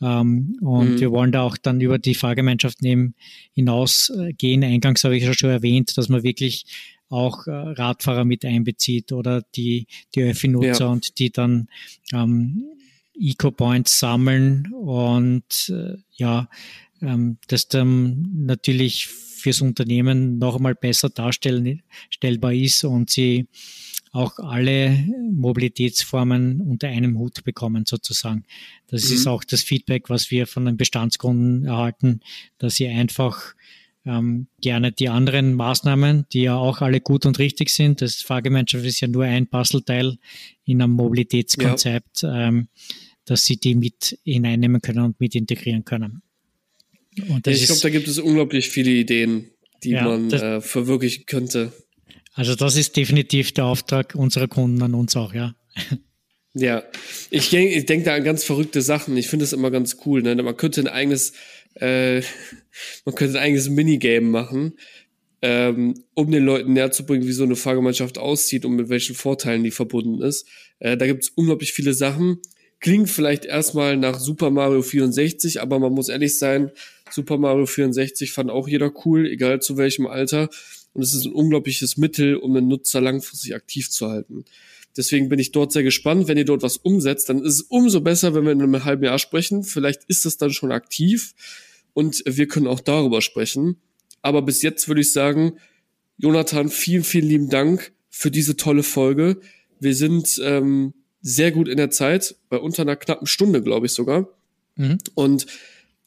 Ähm, 0.00 0.58
und 0.60 0.94
mhm. 0.94 1.00
wir 1.00 1.10
wollen 1.10 1.32
da 1.32 1.42
auch 1.42 1.56
dann 1.56 1.80
über 1.80 1.98
die 1.98 2.14
Fahrgemeinschaften 2.14 2.86
eben 2.86 3.14
hinausgehen. 3.52 4.62
Eingangs 4.64 5.04
habe 5.04 5.16
ich 5.16 5.24
ja 5.24 5.34
schon 5.34 5.50
erwähnt, 5.50 5.96
dass 5.96 6.08
man 6.08 6.22
wirklich 6.22 6.64
auch 7.10 7.46
äh, 7.46 7.50
Radfahrer 7.50 8.24
mit 8.24 8.44
einbezieht 8.44 9.12
oder 9.12 9.42
die, 9.56 9.86
die 10.14 10.22
Öffi-Nutzer 10.22 10.84
ja. 10.84 10.90
und 10.90 11.18
die 11.18 11.30
dann 11.30 11.68
ähm, 12.12 12.64
Eco-Points 13.18 13.98
sammeln 13.98 14.72
und 14.72 15.70
äh, 15.70 15.96
ja, 16.12 16.48
ähm, 17.02 17.38
das 17.48 17.68
dann 17.68 18.28
natürlich 18.34 19.06
fürs 19.06 19.60
Unternehmen 19.60 20.38
noch 20.38 20.56
einmal 20.56 20.74
besser 20.74 21.10
darstellen, 21.10 21.82
stellbar 22.10 22.52
ist 22.52 22.84
und 22.84 23.10
sie 23.10 23.48
auch 24.12 24.38
alle 24.38 24.98
Mobilitätsformen 25.32 26.60
unter 26.60 26.88
einem 26.88 27.18
Hut 27.18 27.44
bekommen 27.44 27.84
sozusagen. 27.86 28.44
Das 28.88 29.08
mhm. 29.08 29.14
ist 29.14 29.26
auch 29.26 29.44
das 29.44 29.62
Feedback, 29.62 30.10
was 30.10 30.30
wir 30.30 30.46
von 30.46 30.64
den 30.64 30.76
Bestandskunden 30.76 31.66
erhalten, 31.66 32.20
dass 32.58 32.76
sie 32.76 32.88
einfach 32.88 33.54
ähm, 34.04 34.48
gerne 34.60 34.92
die 34.92 35.08
anderen 35.08 35.54
Maßnahmen, 35.54 36.26
die 36.32 36.42
ja 36.42 36.56
auch 36.56 36.80
alle 36.80 37.00
gut 37.00 37.26
und 37.26 37.38
richtig 37.38 37.70
sind. 37.70 38.00
Das 38.00 38.16
Fahrgemeinschaft 38.16 38.84
ist 38.84 39.00
ja 39.00 39.08
nur 39.08 39.24
ein 39.24 39.46
Puzzleteil 39.46 40.16
in 40.64 40.82
einem 40.82 40.92
Mobilitätskonzept, 40.92 42.22
ja. 42.22 42.48
ähm, 42.48 42.68
dass 43.24 43.44
sie 43.44 43.58
die 43.58 43.74
mit 43.74 44.18
hineinnehmen 44.24 44.80
können 44.80 45.00
und 45.00 45.20
mit 45.20 45.34
integrieren 45.34 45.84
können. 45.84 46.22
Und 47.22 47.46
ich 47.46 47.66
glaube, 47.66 47.80
da 47.80 47.88
gibt 47.90 48.08
es 48.08 48.18
unglaublich 48.18 48.68
viele 48.68 48.90
Ideen, 48.90 49.50
die 49.82 49.90
ja, 49.90 50.04
man 50.04 50.28
das, 50.28 50.42
äh, 50.42 50.60
verwirklichen 50.60 51.24
könnte. 51.26 51.72
Also 52.34 52.54
das 52.54 52.76
ist 52.76 52.96
definitiv 52.96 53.52
der 53.52 53.64
Auftrag 53.64 54.14
unserer 54.14 54.48
Kunden 54.48 54.82
an 54.82 54.94
uns 54.94 55.16
auch, 55.16 55.34
ja. 55.34 55.54
Ja, 56.54 56.82
ich, 57.30 57.52
ich 57.52 57.86
denke 57.86 58.06
da 58.06 58.14
an 58.14 58.24
ganz 58.24 58.42
verrückte 58.42 58.82
Sachen. 58.82 59.16
Ich 59.16 59.28
finde 59.28 59.44
es 59.44 59.52
immer 59.52 59.70
ganz 59.70 59.98
cool. 60.06 60.22
Ne? 60.22 60.34
Man 60.42 60.56
könnte 60.56 60.80
ein 60.80 60.88
eigenes 60.88 61.32
Äh, 61.74 62.22
man 63.04 63.14
könnte 63.14 63.38
ein 63.38 63.44
eigenes 63.44 63.68
Minigame 63.68 64.26
machen, 64.26 64.74
ähm, 65.42 65.94
um 66.14 66.30
den 66.30 66.44
Leuten 66.44 66.72
näher 66.72 66.90
zu 66.90 67.06
bringen, 67.06 67.26
wie 67.26 67.32
so 67.32 67.44
eine 67.44 67.56
Fahrgemeinschaft 67.56 68.18
aussieht 68.18 68.64
und 68.64 68.74
mit 68.74 68.88
welchen 68.88 69.14
Vorteilen 69.14 69.62
die 69.62 69.70
verbunden 69.70 70.22
ist. 70.22 70.46
Äh, 70.80 70.96
da 70.96 71.06
gibt 71.06 71.24
es 71.24 71.30
unglaublich 71.30 71.72
viele 71.72 71.94
Sachen. 71.94 72.38
Klingt 72.80 73.10
vielleicht 73.10 73.44
erstmal 73.44 73.96
nach 73.96 74.20
Super 74.20 74.50
Mario 74.50 74.82
64, 74.82 75.60
aber 75.60 75.78
man 75.78 75.92
muss 75.92 76.08
ehrlich 76.08 76.38
sein, 76.38 76.70
Super 77.12 77.38
Mario 77.38 77.66
64 77.66 78.32
fand 78.32 78.50
auch 78.50 78.68
jeder 78.68 78.92
cool, 79.04 79.26
egal 79.26 79.60
zu 79.60 79.76
welchem 79.76 80.06
Alter. 80.06 80.48
Und 80.94 81.02
es 81.02 81.14
ist 81.14 81.26
ein 81.26 81.32
unglaubliches 81.32 81.96
Mittel, 81.96 82.36
um 82.36 82.54
den 82.54 82.68
Nutzer 82.68 83.00
langfristig 83.00 83.54
aktiv 83.54 83.90
zu 83.90 84.08
halten. 84.08 84.44
Deswegen 84.96 85.28
bin 85.28 85.38
ich 85.38 85.52
dort 85.52 85.72
sehr 85.72 85.84
gespannt. 85.84 86.26
Wenn 86.26 86.38
ihr 86.38 86.44
dort 86.44 86.62
was 86.62 86.76
umsetzt, 86.76 87.28
dann 87.28 87.42
ist 87.42 87.54
es 87.54 87.62
umso 87.62 88.00
besser, 88.00 88.34
wenn 88.34 88.44
wir 88.44 88.52
in 88.52 88.62
einem 88.62 88.84
halben 88.84 89.04
Jahr 89.04 89.18
sprechen. 89.18 89.62
Vielleicht 89.62 90.04
ist 90.04 90.24
das 90.24 90.38
dann 90.38 90.50
schon 90.50 90.72
aktiv 90.72 91.34
und 91.94 92.22
wir 92.26 92.48
können 92.48 92.66
auch 92.66 92.80
darüber 92.80 93.22
sprechen. 93.22 93.76
Aber 94.22 94.42
bis 94.42 94.62
jetzt 94.62 94.88
würde 94.88 95.00
ich 95.02 95.12
sagen, 95.12 95.54
Jonathan, 96.16 96.68
vielen, 96.68 97.04
vielen 97.04 97.28
lieben 97.28 97.48
Dank 97.48 97.92
für 98.10 98.30
diese 98.30 98.56
tolle 98.56 98.82
Folge. 98.82 99.40
Wir 99.78 99.94
sind 99.94 100.40
ähm, 100.42 100.94
sehr 101.20 101.52
gut 101.52 101.68
in 101.68 101.76
der 101.76 101.90
Zeit, 101.90 102.34
bei 102.48 102.58
unter 102.58 102.82
einer 102.82 102.96
knappen 102.96 103.26
Stunde, 103.26 103.62
glaube 103.62 103.86
ich 103.86 103.92
sogar. 103.92 104.28
Mhm. 104.74 104.98
Und 105.14 105.46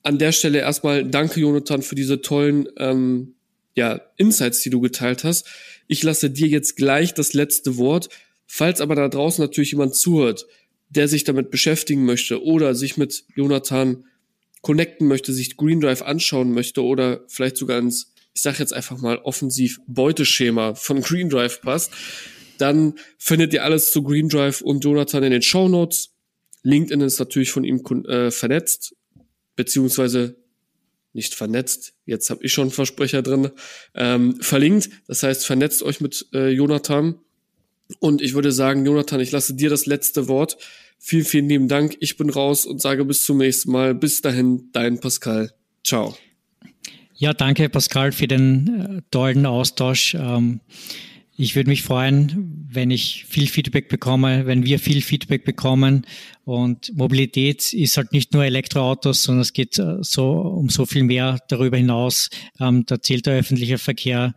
an 0.03 0.17
der 0.17 0.31
Stelle 0.31 0.59
erstmal 0.59 1.05
danke, 1.05 1.39
Jonathan, 1.39 1.81
für 1.81 1.95
diese 1.95 2.21
tollen 2.21 2.67
ähm, 2.77 3.35
ja, 3.75 4.01
Insights, 4.17 4.61
die 4.61 4.69
du 4.69 4.81
geteilt 4.81 5.23
hast. 5.23 5.47
Ich 5.87 6.03
lasse 6.03 6.29
dir 6.29 6.47
jetzt 6.47 6.75
gleich 6.75 7.13
das 7.13 7.33
letzte 7.33 7.77
Wort. 7.77 8.09
Falls 8.47 8.81
aber 8.81 8.95
da 8.95 9.07
draußen 9.07 9.43
natürlich 9.43 9.71
jemand 9.71 9.95
zuhört, 9.95 10.45
der 10.89 11.07
sich 11.07 11.23
damit 11.23 11.51
beschäftigen 11.51 12.05
möchte 12.05 12.43
oder 12.43 12.75
sich 12.75 12.97
mit 12.97 13.23
Jonathan 13.35 14.05
connecten 14.61 15.07
möchte, 15.07 15.33
sich 15.33 15.55
Green 15.57 15.79
Drive 15.79 16.01
anschauen 16.01 16.53
möchte 16.53 16.83
oder 16.83 17.23
vielleicht 17.27 17.57
sogar 17.57 17.79
ins, 17.79 18.13
ich 18.33 18.41
sage 18.41 18.57
jetzt 18.59 18.73
einfach 18.73 18.97
mal 18.97 19.17
offensiv 19.19 19.79
Beuteschema 19.87 20.75
von 20.75 21.01
Green 21.01 21.29
Drive 21.29 21.61
passt, 21.61 21.91
dann 22.57 22.95
findet 23.17 23.53
ihr 23.53 23.63
alles 23.63 23.91
zu 23.91 24.03
Green 24.03 24.29
Drive 24.29 24.61
und 24.61 24.83
Jonathan 24.83 25.23
in 25.23 25.31
den 25.31 25.41
Show 25.41 25.67
Notes. 25.67 26.11
LinkedIn 26.63 27.01
ist 27.01 27.19
natürlich 27.19 27.51
von 27.51 27.63
ihm 27.63 27.81
äh, 28.05 28.29
vernetzt, 28.29 28.95
beziehungsweise 29.61 30.35
nicht 31.13 31.35
vernetzt. 31.35 31.93
Jetzt 32.05 32.31
habe 32.31 32.43
ich 32.43 32.51
schon 32.51 32.63
einen 32.63 32.71
Versprecher 32.71 33.21
drin. 33.21 33.51
Ähm, 33.93 34.41
verlinkt. 34.41 34.89
Das 35.07 35.21
heißt, 35.21 35.45
vernetzt 35.45 35.83
euch 35.83 36.01
mit 36.01 36.25
äh, 36.33 36.49
Jonathan. 36.49 37.19
Und 37.99 38.23
ich 38.23 38.33
würde 38.33 38.51
sagen, 38.51 38.85
Jonathan, 38.85 39.19
ich 39.19 39.31
lasse 39.31 39.53
dir 39.53 39.69
das 39.69 39.85
letzte 39.85 40.27
Wort. 40.27 40.57
Vielen, 40.97 41.25
vielen 41.25 41.49
lieben 41.49 41.67
Dank. 41.67 41.95
Ich 41.99 42.17
bin 42.17 42.31
raus 42.31 42.65
und 42.65 42.81
sage 42.81 43.05
bis 43.05 43.23
zum 43.23 43.37
nächsten 43.37 43.71
Mal. 43.71 43.93
Bis 43.93 44.21
dahin, 44.21 44.69
dein 44.71 44.99
Pascal. 44.99 45.51
Ciao. 45.83 46.17
Ja, 47.13 47.33
danke 47.33 47.69
Pascal 47.69 48.13
für 48.13 48.27
den 48.27 48.67
äh, 48.67 49.01
tollen 49.11 49.45
Austausch. 49.45 50.15
Ähm, 50.15 50.61
ich 51.37 51.55
würde 51.55 51.69
mich 51.69 51.81
freuen, 51.81 52.67
wenn 52.69 52.91
ich 52.91 53.25
viel 53.25 53.47
Feedback 53.47 53.89
bekomme, 53.89 54.45
wenn 54.45 54.65
wir 54.65 54.79
viel 54.79 55.01
Feedback 55.01 55.43
bekommen. 55.45 56.05
Und 56.43 56.95
Mobilität 56.95 57.73
ist 57.73 57.97
halt 57.97 58.11
nicht 58.11 58.33
nur 58.33 58.43
Elektroautos, 58.43 59.23
sondern 59.23 59.41
es 59.41 59.53
geht 59.53 59.79
äh, 59.79 59.97
so 60.01 60.31
um 60.31 60.69
so 60.69 60.85
viel 60.85 61.03
mehr 61.03 61.39
darüber 61.47 61.77
hinaus. 61.77 62.29
Ähm, 62.59 62.85
da 62.85 63.01
zählt 63.01 63.25
der 63.25 63.39
öffentliche 63.39 63.77
Verkehr 63.77 64.35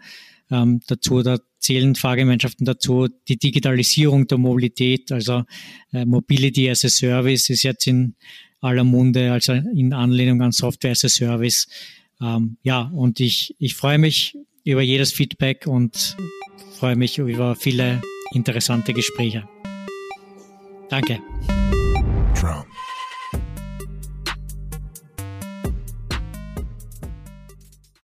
ähm, 0.50 0.80
dazu, 0.86 1.22
da 1.22 1.38
zählen 1.58 1.94
Fahrgemeinschaften 1.94 2.66
dazu, 2.66 3.08
die 3.28 3.38
Digitalisierung 3.38 4.26
der 4.26 4.38
Mobilität, 4.38 5.10
also 5.10 5.44
äh, 5.92 6.04
Mobility 6.04 6.70
as 6.70 6.84
a 6.84 6.88
Service 6.88 7.48
ist 7.50 7.62
jetzt 7.62 7.86
in 7.86 8.14
aller 8.60 8.84
Munde, 8.84 9.32
also 9.32 9.52
in 9.52 9.92
Anlehnung 9.92 10.42
an 10.42 10.52
Software 10.52 10.92
as 10.92 11.04
a 11.04 11.08
Service. 11.08 11.66
Ähm, 12.20 12.58
ja, 12.62 12.82
und 12.94 13.20
ich, 13.20 13.54
ich 13.58 13.74
freue 13.74 13.98
mich 13.98 14.36
über 14.64 14.82
jedes 14.82 15.12
Feedback 15.12 15.66
und 15.66 16.16
freue 16.78 16.96
mich 16.96 17.18
über 17.18 17.54
viele 17.54 18.00
interessante 18.32 18.92
Gespräche. 18.92 19.48
Danke. 20.88 21.18
Trump. 22.34 22.66